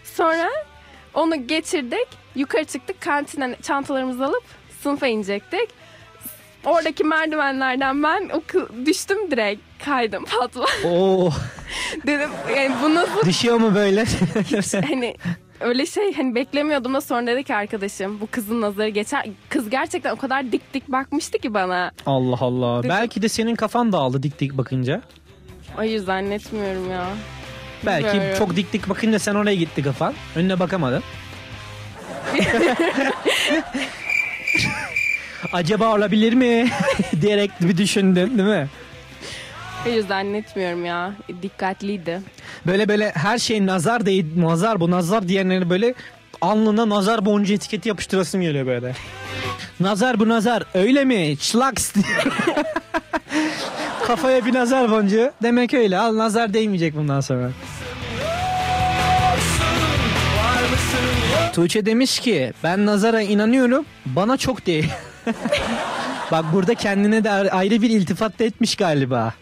Sonra 0.04 0.48
onu 1.14 1.46
geçirdik. 1.46 2.06
Yukarı 2.34 2.64
çıktık. 2.64 3.00
Kantinden 3.00 3.56
çantalarımızı 3.62 4.24
alıp 4.24 4.42
sınıfa 4.82 5.06
inecektik. 5.06 5.68
Oradaki 6.66 7.05
merdivenlerden 7.05 8.02
ben 8.02 8.30
o 8.34 8.43
düştüm 8.86 9.30
direkt. 9.30 9.60
Kaydım 9.84 10.24
patla. 10.24 10.66
Oo 10.84 11.30
Dedim 12.06 12.30
yani 12.56 12.74
bu 12.82 12.94
nasıl 12.94 13.26
düşüyor 13.26 13.56
mu 13.56 13.74
böyle? 13.74 14.05
hani 14.88 15.16
öyle 15.60 15.86
şey 15.86 16.14
hani 16.14 16.34
beklemiyordum 16.34 16.94
da 16.94 17.01
sonra 17.01 17.26
dedi 17.26 17.44
ki 17.44 17.55
arkadaşım 17.55 18.20
bu 18.20 18.26
kızın 18.26 18.60
nazarı 18.60 18.88
geçer. 18.88 19.26
Kız 19.48 19.70
gerçekten 19.70 20.10
o 20.10 20.16
kadar 20.16 20.52
dik 20.52 20.74
dik 20.74 20.88
bakmıştı 20.88 21.38
ki 21.38 21.55
bana. 21.55 21.90
Allah 22.06 22.38
Allah. 22.40 22.82
Belki 22.88 23.22
de 23.22 23.28
senin 23.28 23.55
kafan 23.55 23.93
dağıldı 23.93 24.22
dik 24.22 24.40
dik 24.40 24.56
bakınca. 24.56 25.02
Hayır 25.76 25.98
zannetmiyorum 25.98 26.90
ya. 26.90 27.06
Belki 27.86 28.09
Bilmiyorum. 28.09 28.38
çok 28.38 28.56
dik 28.56 28.72
dik 28.72 28.88
bakınca 28.88 29.18
sen 29.18 29.34
oraya 29.34 29.56
gitti 29.56 29.82
kafan. 29.82 30.14
Önüne 30.36 30.60
bakamadın. 30.60 31.02
Acaba 35.52 35.94
olabilir 35.94 36.32
mi 36.32 36.68
diyerek 37.20 37.51
bir 37.60 37.77
düşündün 37.77 38.39
değil 38.39 38.48
mi? 38.48 38.68
Hayır 39.85 40.06
zannetmiyorum 40.09 40.85
ya. 40.85 41.12
Dikkatliydi. 41.43 42.20
Böyle 42.66 42.89
böyle 42.89 43.10
her 43.14 43.39
şey 43.39 43.66
nazar 43.66 44.06
değil 44.06 44.27
nazar 44.36 44.81
bu 44.81 44.90
nazar 44.90 45.28
diyenleri 45.28 45.70
böyle 45.70 45.94
alnına 46.40 46.89
nazar 46.89 47.24
boncuğu 47.27 47.52
etiketi 47.52 47.89
yapıştırasın 47.89 48.40
geliyor 48.40 48.66
böyle. 48.66 48.94
Nazar 49.81 50.18
bu 50.20 50.28
nazar 50.28 50.62
öyle 50.74 51.05
mi? 51.05 51.36
Çlaks. 51.39 51.93
Kafaya 54.06 54.47
bir 54.47 54.55
nazar 54.55 54.90
boncuğu. 54.90 55.32
Demek 55.43 55.74
öyle. 55.74 55.98
Al 55.98 56.16
nazar 56.16 56.55
değmeyecek 56.55 56.97
bundan 56.97 57.20
sonra. 57.20 57.51
Tuğçe 61.52 61.86
demiş 61.86 62.20
ki 62.20 62.52
ben 62.64 62.86
nazara 62.86 63.20
inanıyorum 63.23 63.85
bana 64.06 64.36
çok 64.36 64.66
değil. 64.66 64.89
Bak 66.31 66.44
burada 66.53 66.74
kendine 66.74 67.24
de 67.24 67.31
ayrı 67.31 67.82
bir 67.82 67.90
iltifat 67.90 68.39
da 68.39 68.44
etmiş 68.44 68.77
galiba. 68.77 69.35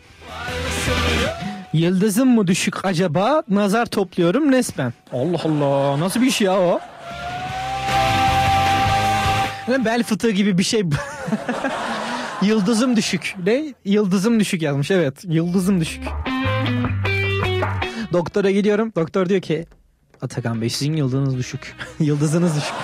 Yıldızım 1.73 2.28
mı 2.28 2.47
düşük 2.47 2.85
acaba? 2.85 3.43
Nazar 3.48 3.86
topluyorum 3.86 4.52
resmen. 4.52 4.93
Allah 5.12 5.39
Allah 5.44 6.01
nasıl 6.01 6.20
bir 6.20 6.27
iş 6.27 6.40
ya 6.40 6.61
o? 6.61 6.81
Bel 9.69 10.02
fıtığı 10.02 10.31
gibi 10.31 10.59
bir 10.59 10.62
şey. 10.62 10.82
Yıldızım 12.43 12.97
düşük. 12.97 13.35
Ne? 13.47 13.74
Yıldızım 13.85 14.40
düşük 14.40 14.62
yazmış 14.62 14.90
evet. 14.90 15.24
Yıldızım 15.24 15.81
düşük. 15.81 16.05
Doktora 18.12 18.51
gidiyorum. 18.51 18.93
Doktor 18.97 19.28
diyor 19.28 19.40
ki 19.40 19.66
Atakan 20.23 20.61
Bey 20.61 20.70
sizin 20.70 20.97
yıldızınız 20.97 21.39
düşük. 21.39 21.77
Yıldızınız 22.01 22.56
düşük. 22.56 22.74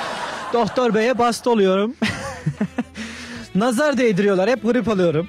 Doktor 0.53 0.95
Bey'e 0.95 1.19
bastı 1.19 1.51
oluyorum. 1.51 1.95
Nazar 3.55 3.99
değdiriyorlar. 3.99 4.51
Hep 4.51 4.63
grip 4.63 4.89
alıyorum. 4.89 5.29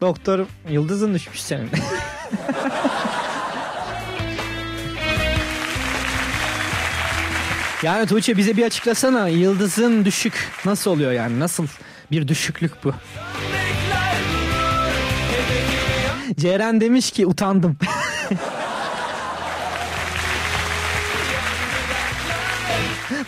Doktor 0.00 0.46
yıldızın 0.70 1.14
düşmüş 1.14 1.42
senin. 1.42 1.70
yani 7.82 8.06
Tuğçe 8.06 8.36
bize 8.36 8.56
bir 8.56 8.64
açıklasana. 8.64 9.28
Yıldızın 9.28 10.04
düşük 10.04 10.48
nasıl 10.64 10.90
oluyor 10.90 11.12
yani? 11.12 11.40
Nasıl 11.40 11.66
bir 12.10 12.28
düşüklük 12.28 12.84
bu? 12.84 12.92
Ceren 16.40 16.80
demiş 16.80 17.10
ki 17.10 17.26
utandım. 17.26 17.76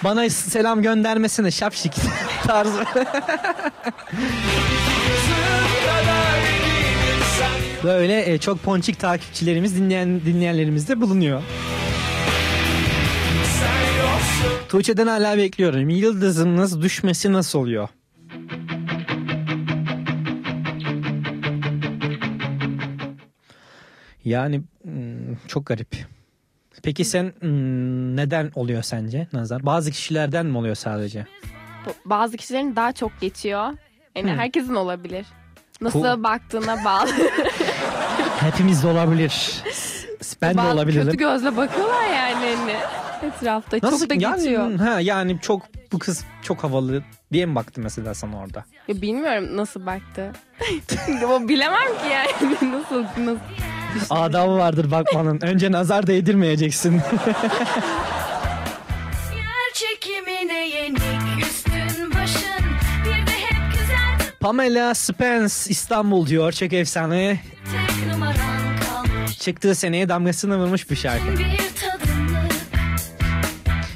Bana 0.05 0.31
selam 0.31 0.83
göndermesine 0.83 1.51
şapşik 1.51 1.93
tarzı. 2.47 2.85
Böyle 7.85 8.33
e, 8.33 8.39
çok 8.39 8.63
ponçik 8.63 9.01
takipçilerimiz 9.01 9.77
dinleyen 9.77 10.21
dinleyenlerimiz 10.21 10.89
de 10.89 11.01
bulunuyor. 11.01 11.43
Tuğçe'den 14.69 15.07
hala 15.07 15.39
bekliyorum. 15.39 15.89
Yıldızınız 15.89 16.83
düşmesi 16.83 17.33
nasıl 17.33 17.59
oluyor? 17.59 17.89
Yani 24.25 24.63
hmm, 24.83 25.37
çok 25.49 25.67
garip. 25.67 26.14
Peki 26.85 27.05
sen 27.05 27.33
hmm, 27.41 28.17
neden 28.17 28.51
oluyor 28.55 28.83
sence 28.83 29.27
nazar? 29.33 29.67
Bazı 29.67 29.91
kişilerden 29.91 30.47
mi 30.47 30.59
oluyor 30.59 30.75
sadece? 30.75 31.27
Bazı 32.05 32.37
kişilerin 32.37 32.77
daha 32.77 32.93
çok 32.93 33.21
geçiyor. 33.21 33.73
Yani 34.15 34.31
Hmm. 34.31 34.39
herkesin 34.39 34.75
olabilir. 34.75 35.27
Nasıl 35.81 36.03
Cool. 36.03 36.23
baktığına 36.23 36.85
bağlı. 36.85 37.11
Hepimiz 38.41 38.83
de 38.83 38.87
olabilir. 38.87 39.63
Ben 40.43 40.55
de 40.55 40.59
Bazı 40.59 40.75
olabilirim. 40.75 41.05
Kötü 41.05 41.17
gözle 41.19 41.57
bakıyorlar 41.57 42.05
yani 42.05 42.57
hani 42.57 42.73
etrafta. 43.27 43.79
Nasıl 43.83 43.99
çok 44.01 44.11
da 44.11 44.15
yani, 44.19 44.37
geçiyor. 44.37 44.75
Ha, 44.79 45.01
yani 45.01 45.39
çok 45.41 45.63
bu 45.93 45.99
kız 45.99 46.25
çok 46.43 46.65
havalı 46.65 47.03
diye 47.33 47.47
mi 47.47 47.55
baktı 47.55 47.81
mesela 47.81 48.15
sana 48.15 48.39
orada? 48.39 48.65
Ya 48.89 49.03
bilmiyorum 49.03 49.57
nasıl 49.57 49.87
baktı. 49.87 50.33
o 51.29 51.49
bilemem 51.49 51.87
ki 51.87 52.09
yani 52.13 52.73
nasıl 52.73 53.03
nasıl. 53.03 53.41
Adabı 54.11 54.57
vardır 54.57 54.91
bakmanın. 54.91 55.41
Önce 55.41 55.73
nazar 55.73 56.07
değdirmeyeceksin. 56.07 57.01
Pamela 64.41 64.95
Spence 64.95 65.55
İstanbul 65.69 66.27
diyor. 66.27 66.53
Çok 66.53 66.73
efsane. 66.73 67.41
Çıktığı 69.41 69.75
seneye 69.75 70.09
damgasını 70.09 70.59
vurmuş 70.59 70.91
bir 70.91 70.97
şarkı. 70.97 71.25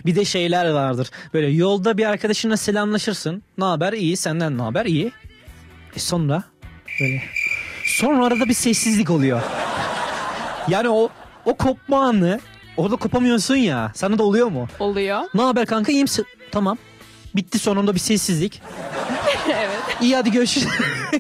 Bir 0.07 0.16
de 0.16 0.25
şeyler 0.25 0.70
vardır. 0.70 1.11
Böyle 1.35 1.49
yolda 1.49 1.99
bir 1.99 2.07
arkadaşınla 2.07 2.57
selamlaşırsın. 2.57 3.43
Ne 3.59 3.65
haber? 3.65 3.93
İyi. 3.93 4.16
Senden 4.16 4.59
ne 4.59 4.62
haber? 4.62 4.87
İyi. 4.87 5.12
E 5.97 5.99
sonra 5.99 6.43
böyle 7.01 7.23
sonra 7.85 8.27
arada 8.27 8.49
bir 8.49 8.55
sessizlik 8.55 9.11
oluyor. 9.11 9.43
Yani 10.70 10.89
o 10.89 11.09
o 11.45 11.55
kopma 11.57 12.05
anı 12.05 12.40
orada 12.77 12.97
kopamıyorsun 12.97 13.57
ya. 13.57 13.93
Sana 13.95 14.19
da 14.19 14.23
oluyor 14.23 14.47
mu? 14.49 14.69
Oluyor. 14.78 15.20
Ne 15.35 15.43
haber 15.43 15.66
kanka? 15.66 15.93
İyi 15.93 16.03
misin? 16.03 16.27
Tamam. 16.53 16.78
Bitti 17.36 17.59
sonunda 17.59 17.95
bir 17.95 18.01
sessizlik. 18.01 18.62
evet. 19.49 19.70
İyi 20.01 20.16
hadi 20.16 20.31
görüşürüz. 20.32 20.69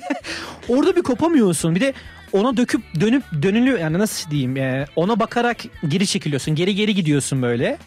Orada 0.68 0.96
bir 0.96 1.02
kopamıyorsun. 1.02 1.74
Bir 1.74 1.80
de 1.80 1.92
ona 2.32 2.56
döküp 2.56 2.82
dönüp 3.00 3.22
dönülüyor 3.42 3.78
yani 3.78 3.98
nasıl 3.98 4.30
diyeyim 4.30 4.56
e, 4.56 4.86
ona 4.96 5.20
bakarak 5.20 5.56
geri 5.88 6.06
çekiliyorsun. 6.06 6.54
Geri 6.54 6.74
geri 6.74 6.94
gidiyorsun 6.94 7.42
böyle. 7.42 7.78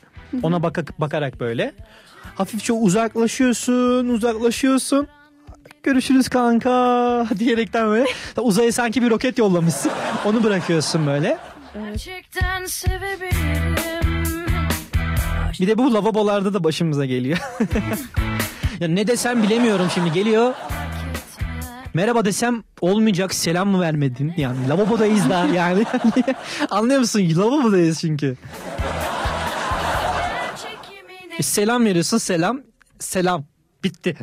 Ona 0.44 0.64
baka- 0.64 0.86
bakarak 1.00 1.40
böyle. 1.40 1.74
Hafifçe 2.36 2.74
uzaklaşıyorsun, 2.74 4.08
uzaklaşıyorsun. 4.10 5.08
Görüşürüz 5.84 6.30
kanka 6.30 6.70
diyerekten 7.40 7.88
böyle. 7.90 8.06
Uzaya 8.38 8.72
sanki 8.72 9.02
bir 9.04 9.10
roket 9.10 9.38
yollamışsın. 9.38 9.92
Onu 10.26 10.44
bırakıyorsun 10.44 11.08
böyle. 11.08 11.38
Sevebilirim 12.68 14.46
Bir 15.60 15.68
de 15.68 15.78
bu 15.78 15.94
lavabolarda 15.94 16.54
da 16.54 16.64
başımıza 16.64 17.06
geliyor. 17.06 17.38
ya 18.80 18.88
ne 18.88 19.08
desem 19.08 19.44
bilemiyorum 19.44 19.88
şimdi 19.94 20.12
geliyor. 20.12 20.54
Merhaba 21.94 22.26
desem 22.26 22.64
olmayacak 22.82 23.34
selam 23.34 23.68
mı 23.70 23.82
vermedin? 23.82 24.34
Yani 24.38 24.70
lavabodayız 24.70 25.30
da 25.30 25.46
yani. 25.56 25.86
Anlıyor 26.70 27.00
musun? 27.00 27.34
Lavabodayız 27.38 28.00
çünkü. 28.00 28.38
E, 31.40 31.44
selam 31.44 31.86
veriyorsun 31.86 32.18
selam. 32.18 32.62
Selam. 33.00 33.46
Bitti. 33.84 34.18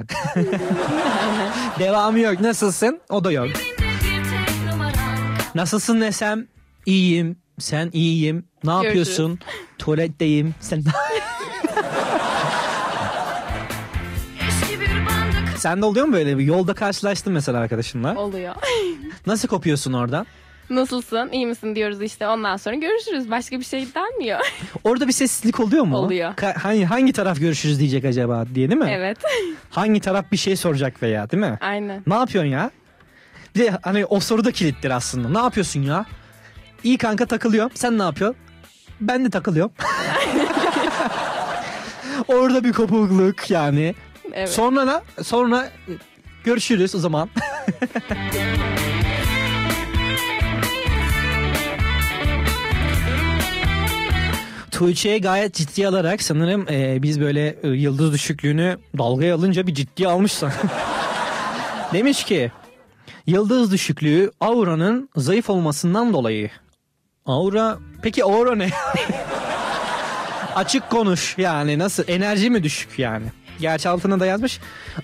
Devamı 1.78 2.18
yok. 2.18 2.40
Nasılsın? 2.40 3.00
O 3.08 3.24
da 3.24 3.32
yok. 3.32 3.48
Nasılsın 5.54 6.00
desem 6.00 6.46
iyiyim. 6.92 7.36
Sen 7.58 7.90
iyiyim. 7.92 8.36
Ne 8.64 8.70
Görüşürüz. 8.72 8.84
yapıyorsun? 8.84 9.38
Tuvaletteyim. 9.78 10.54
Sen 10.60 10.82
Sen 15.56 15.82
de 15.82 15.86
oluyor 15.86 16.06
mu 16.06 16.12
böyle 16.12 16.38
bir 16.38 16.44
yolda 16.44 16.74
karşılaştın 16.74 17.32
mesela 17.32 17.58
arkadaşınla? 17.58 18.14
Oluyor. 18.18 18.54
Nasıl 19.26 19.48
kopuyorsun 19.48 19.92
oradan? 19.92 20.26
Nasılsın? 20.70 21.28
iyi 21.32 21.46
misin 21.46 21.74
diyoruz 21.74 22.02
işte. 22.02 22.28
Ondan 22.28 22.56
sonra 22.56 22.74
görüşürüz. 22.76 23.30
Başka 23.30 23.58
bir 23.60 23.64
şey 23.64 23.86
denmiyor. 23.94 24.40
Orada 24.84 25.08
bir 25.08 25.12
sessizlik 25.12 25.60
oluyor 25.60 25.84
mu? 25.84 25.96
Oluyor. 25.96 26.34
Ka- 26.34 26.58
hangi, 26.58 26.84
hangi 26.84 27.12
taraf 27.12 27.40
görüşürüz 27.40 27.78
diyecek 27.80 28.04
acaba 28.04 28.44
diye 28.54 28.70
değil 28.70 28.80
mi? 28.80 28.90
evet. 28.90 29.18
Hangi 29.70 30.00
taraf 30.00 30.32
bir 30.32 30.36
şey 30.36 30.56
soracak 30.56 31.02
veya 31.02 31.30
değil 31.30 31.40
mi? 31.40 31.58
Aynen. 31.60 32.02
Ne 32.06 32.14
yapıyorsun 32.14 32.50
ya? 32.50 32.70
Bir 33.54 33.60
de 33.60 33.70
hani 33.82 34.06
o 34.06 34.20
soru 34.20 34.44
da 34.44 34.52
kilittir 34.52 34.90
aslında. 34.90 35.28
Ne 35.28 35.38
yapıyorsun 35.38 35.82
ya? 35.82 36.06
İyi 36.84 36.98
kanka 36.98 37.26
takılıyorum. 37.26 37.70
Sen 37.74 37.98
ne 37.98 38.02
yapıyorsun? 38.02 38.40
Ben 39.00 39.24
de 39.24 39.30
takılıyorum. 39.30 39.72
Orada 42.28 42.64
bir 42.64 42.72
kopukluk 42.72 43.50
yani. 43.50 43.94
Evet. 44.32 44.48
Sonra 44.48 44.84
ne? 44.84 45.24
Sonra 45.24 45.68
görüşürüz 46.44 46.94
o 46.94 46.98
zaman. 46.98 47.30
Tuğçe'ye 54.70 55.18
gayet 55.18 55.54
ciddi 55.54 55.88
alarak 55.88 56.22
sanırım 56.22 56.66
e, 56.70 57.02
biz 57.02 57.20
böyle 57.20 57.58
e, 57.62 57.68
yıldız 57.68 58.12
düşüklüğünü 58.12 58.78
dalgaya 58.98 59.34
alınca 59.34 59.66
bir 59.66 59.74
ciddi 59.74 60.08
almışsın. 60.08 60.50
Demiş 61.92 62.24
ki 62.24 62.52
yıldız 63.26 63.72
düşüklüğü 63.72 64.30
auranın 64.40 65.08
zayıf 65.16 65.50
olmasından 65.50 66.12
dolayı. 66.12 66.50
Aura 67.28 67.78
peki 68.02 68.24
aura 68.24 68.54
ne? 68.54 68.70
Açık 70.54 70.90
konuş 70.90 71.38
yani 71.38 71.78
nasıl 71.78 72.04
enerji 72.06 72.50
mi 72.50 72.62
düşük 72.62 72.98
yani? 72.98 73.26
Gerçi 73.60 73.88
altına 73.88 74.20
da 74.20 74.26
yazmış. 74.26 74.60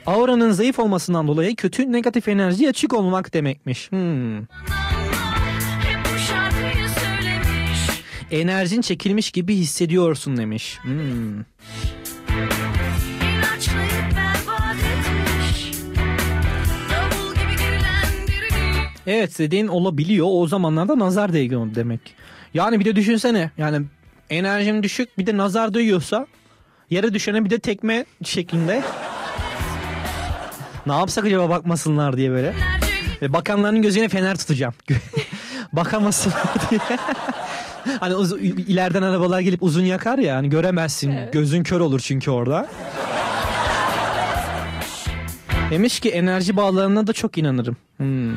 Auranın 0.06 0.52
zayıf 0.52 0.78
olmasından 0.78 1.28
dolayı 1.28 1.56
kötü 1.56 1.92
negatif 1.92 2.28
enerji 2.28 2.68
açık 2.68 2.94
olmak 2.94 3.34
demekmiş. 3.34 3.90
Hmm. 3.90 4.36
hep 4.36 5.98
bu 6.04 6.18
şarkıyı 6.18 6.88
söylemiş 6.88 7.80
Enerjin 8.30 8.80
çekilmiş 8.80 9.30
gibi 9.30 9.56
hissediyorsun 9.56 10.36
demiş. 10.36 10.78
Hmm. 10.82 11.44
Evet 19.06 19.38
dediğin 19.38 19.66
olabiliyor. 19.66 20.26
O 20.30 20.46
zamanlarda 20.46 20.98
nazar 20.98 21.32
değiyor 21.32 21.66
demek. 21.74 22.00
Yani 22.54 22.80
bir 22.80 22.84
de 22.84 22.96
düşünsene. 22.96 23.50
Yani 23.58 23.86
enerjim 24.30 24.82
düşük 24.82 25.18
bir 25.18 25.26
de 25.26 25.36
nazar 25.36 25.74
değiyorsa 25.74 26.26
yere 26.90 27.14
düşene 27.14 27.44
bir 27.44 27.50
de 27.50 27.58
tekme 27.58 28.04
şeklinde. 28.24 28.82
ne 30.86 30.92
yapsak 30.92 31.24
acaba 31.24 31.48
bakmasınlar 31.48 32.16
diye 32.16 32.30
böyle. 32.30 32.54
Ve 33.22 33.32
bakanların 33.32 33.82
gözüne 33.82 34.08
fener 34.08 34.36
tutacağım. 34.38 34.74
Bakamasınlar 35.72 36.44
diye. 36.70 36.80
hani 38.00 38.14
uz- 38.14 38.40
ileriden 38.42 39.02
arabalar 39.02 39.40
gelip 39.40 39.62
uzun 39.62 39.84
yakar 39.84 40.18
ya 40.18 40.36
hani 40.36 40.50
göremezsin. 40.50 41.14
Gözün 41.32 41.62
kör 41.62 41.80
olur 41.80 42.00
çünkü 42.00 42.30
orada. 42.30 42.66
Demiş 45.70 46.00
ki 46.00 46.10
enerji 46.10 46.56
bağlarına 46.56 47.06
da 47.06 47.12
çok 47.12 47.38
inanırım. 47.38 47.76
Hmm. 47.96 48.32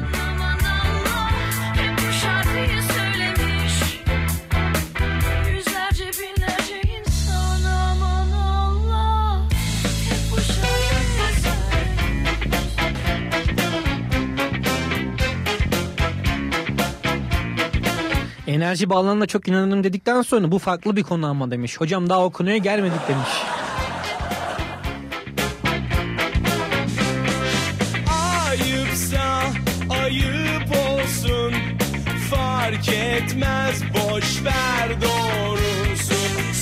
Enerji 18.48 18.90
bağlarına 18.90 19.26
çok 19.26 19.48
inanırım 19.48 19.84
dedikten 19.84 20.22
sonra 20.22 20.52
bu 20.52 20.60
farklı 20.60 20.96
bir 20.96 21.04
konu 21.04 21.28
ama 21.28 21.52
demiş. 21.52 21.82
Hocam 21.82 22.10
daha 22.10 22.26
o 22.26 22.30
konuya 22.30 22.58
gelmedik 22.58 23.08
demiş. 23.08 23.30
Ayıpsa 28.48 29.44
ayıp 29.90 30.72
olsun 30.72 31.54
Fark 32.32 32.90
etmez 32.90 33.84
boş 33.94 34.44
ver 34.46 35.02
doğrusu 35.02 36.14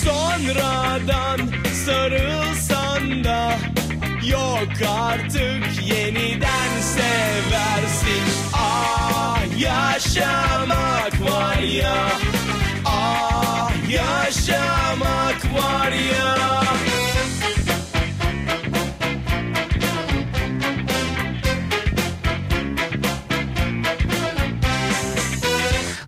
Sonradan 0.06 1.40
sarılsan 1.86 3.24
da 3.24 3.52
Yok 4.30 4.90
artık 4.90 5.88
yeniden 5.88 6.82
seversin 6.82 8.24
Ah 8.54 9.15
yaşamak 9.60 11.22
var 11.22 11.58
ya 11.60 12.08
Ah 12.86 13.72
yaşamak 13.90 15.54
var 15.54 15.92
ya 15.92 16.36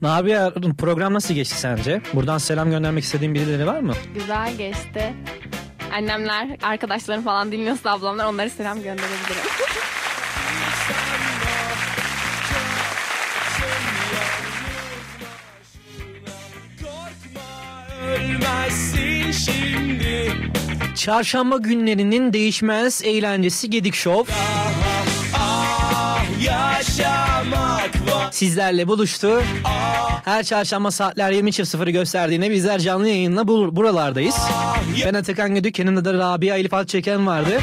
Ne 0.01 0.07
yapıyor? 0.07 0.53
Program 0.77 1.13
nasıl 1.13 1.33
geçti 1.33 1.57
sence? 1.57 2.01
Buradan 2.13 2.37
selam 2.37 2.69
göndermek 2.69 3.03
istediğin 3.03 3.33
birileri 3.35 3.67
var 3.67 3.79
mı? 3.79 3.93
Güzel 4.13 4.57
geçti. 4.57 5.13
Annemler, 5.93 6.47
arkadaşlarım 6.63 7.23
falan 7.23 7.51
dinliyorsa 7.51 7.91
ablamlar 7.91 8.25
onlara 8.25 8.49
selam 8.49 8.77
gönderebilirim. 8.77 9.47
Çarşamba 20.95 21.57
günlerinin 21.57 22.33
değişmez 22.33 23.01
eğlencesi 23.03 23.69
Gedik 23.69 23.95
Show. 23.95 24.33
Ah 25.35 26.19
var 27.51 27.91
Sizlerle 28.31 28.87
buluştu. 28.87 29.41
Her 30.25 30.43
çarşamba 30.43 30.91
saatler 30.91 31.31
20.00'ı 31.31 31.89
gösterdiğinde 31.91 32.51
bizler 32.51 32.79
canlı 32.79 33.07
yayınla 33.09 33.47
bu- 33.47 33.75
buralardayız. 33.75 34.35
Ben 35.05 35.13
Atakan 35.13 35.55
Güdük, 35.55 35.79
yanımda 35.79 36.05
da 36.05 36.13
Rabia 36.13 36.55
Elif 36.57 36.73
Alçeken 36.73 37.27
vardı. 37.27 37.59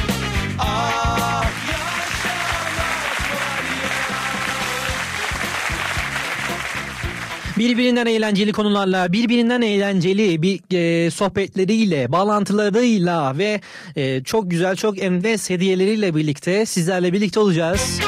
Birbirinden 7.57 8.05
eğlenceli 8.05 8.51
konularla, 8.51 9.11
birbirinden 9.11 9.61
eğlenceli 9.61 10.41
bir 10.41 10.59
e, 10.73 11.11
sohbetleriyle, 11.11 12.11
bağlantılarıyla 12.11 13.37
ve 13.37 13.61
e, 13.95 14.23
çok 14.23 14.51
güzel, 14.51 14.75
çok 14.75 15.03
enfes 15.03 15.49
hediyeleriyle 15.49 16.15
birlikte 16.15 16.65
sizlerle 16.65 17.13
birlikte 17.13 17.39
olacağız. 17.39 17.99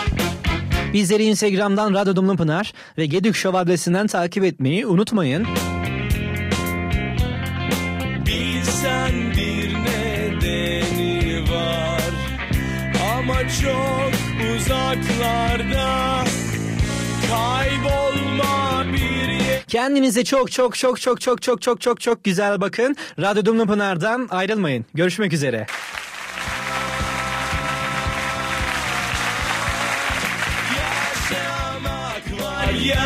Bizleri 0.93 1.23
Instagram'dan 1.23 1.93
Radyo 1.93 2.15
Dumlu 2.15 2.37
ve 2.97 3.05
Gedük 3.05 3.35
Show 3.35 3.59
adresinden 3.59 4.07
takip 4.07 4.43
etmeyi 4.43 4.85
unutmayın. 4.85 5.47
Bilsen 8.25 9.11
bir 9.37 9.73
nedeni 9.73 11.41
var 11.51 12.11
Ama 13.17 13.39
çok 13.41 14.11
uzaklarda 14.55 16.06
Kendinize 19.67 20.23
çok 20.23 20.51
çok 20.51 20.75
çok 20.75 21.01
çok 21.01 21.21
çok 21.21 21.41
çok 21.41 21.61
çok 21.61 21.81
çok 21.81 22.01
çok 22.01 22.23
güzel 22.23 22.61
bakın. 22.61 22.95
Radyo 23.19 23.45
Dumlu 23.45 23.67
Pınar'dan 23.67 24.27
ayrılmayın. 24.31 24.85
Görüşmek 24.93 25.33
üzere. 25.33 25.67
yaşamak 30.77 32.41
var 32.43 32.73
ya 32.73 33.05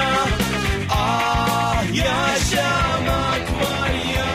Ah 0.89 1.83
yaşamak 1.93 3.45
var 3.61 3.89
ya 4.15 4.31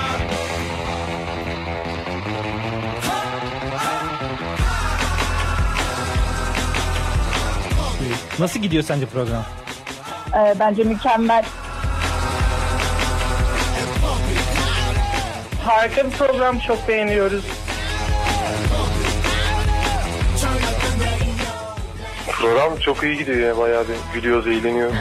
Nasıl 8.39 8.61
gidiyor 8.61 8.83
sence 8.83 9.07
program? 9.07 9.45
Ee, 10.35 10.55
bence 10.61 10.85
mükemmel. 10.85 11.45
Harika 15.67 16.05
bir 16.05 16.11
program 16.11 16.59
çok 16.59 16.89
beğeniyoruz. 16.89 17.45
Program 22.41 22.77
çok 22.77 23.03
iyi 23.03 23.19
gidiyor 23.19 23.39
ya 23.39 23.59
bayağı 23.59 23.85
bir 23.89 23.95
gülüyoruz, 24.15 24.47
eğleniyoruz. 24.47 24.97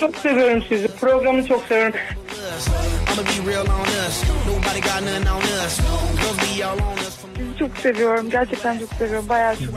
Çok 0.00 0.16
seviyorum 0.16 0.64
sizi. 0.68 0.88
Programı 0.88 1.48
çok 1.48 1.62
seviyorum. 1.68 1.94
Çok 7.62 7.78
seviyorum. 7.78 8.30
Gerçekten 8.30 8.78
çok 8.78 8.88
seviyorum. 8.98 9.28
Bayağı 9.28 9.56
çok. 9.56 9.74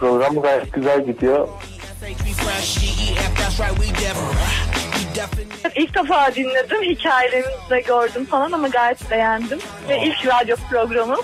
Program 0.00 0.42
gayet 0.42 0.72
güzel 0.72 1.06
gidiyor. 1.06 1.48
İlk 5.76 5.94
defa 5.94 6.34
dinledim. 6.34 6.82
Hikayelerinizi 6.82 7.70
de 7.70 7.80
gördüm 7.80 8.24
falan 8.26 8.52
ama 8.52 8.68
gayet 8.68 9.10
beğendim. 9.10 9.58
Ve 9.88 10.02
ilk 10.02 10.26
radyo 10.26 10.56
programım. 10.70 11.20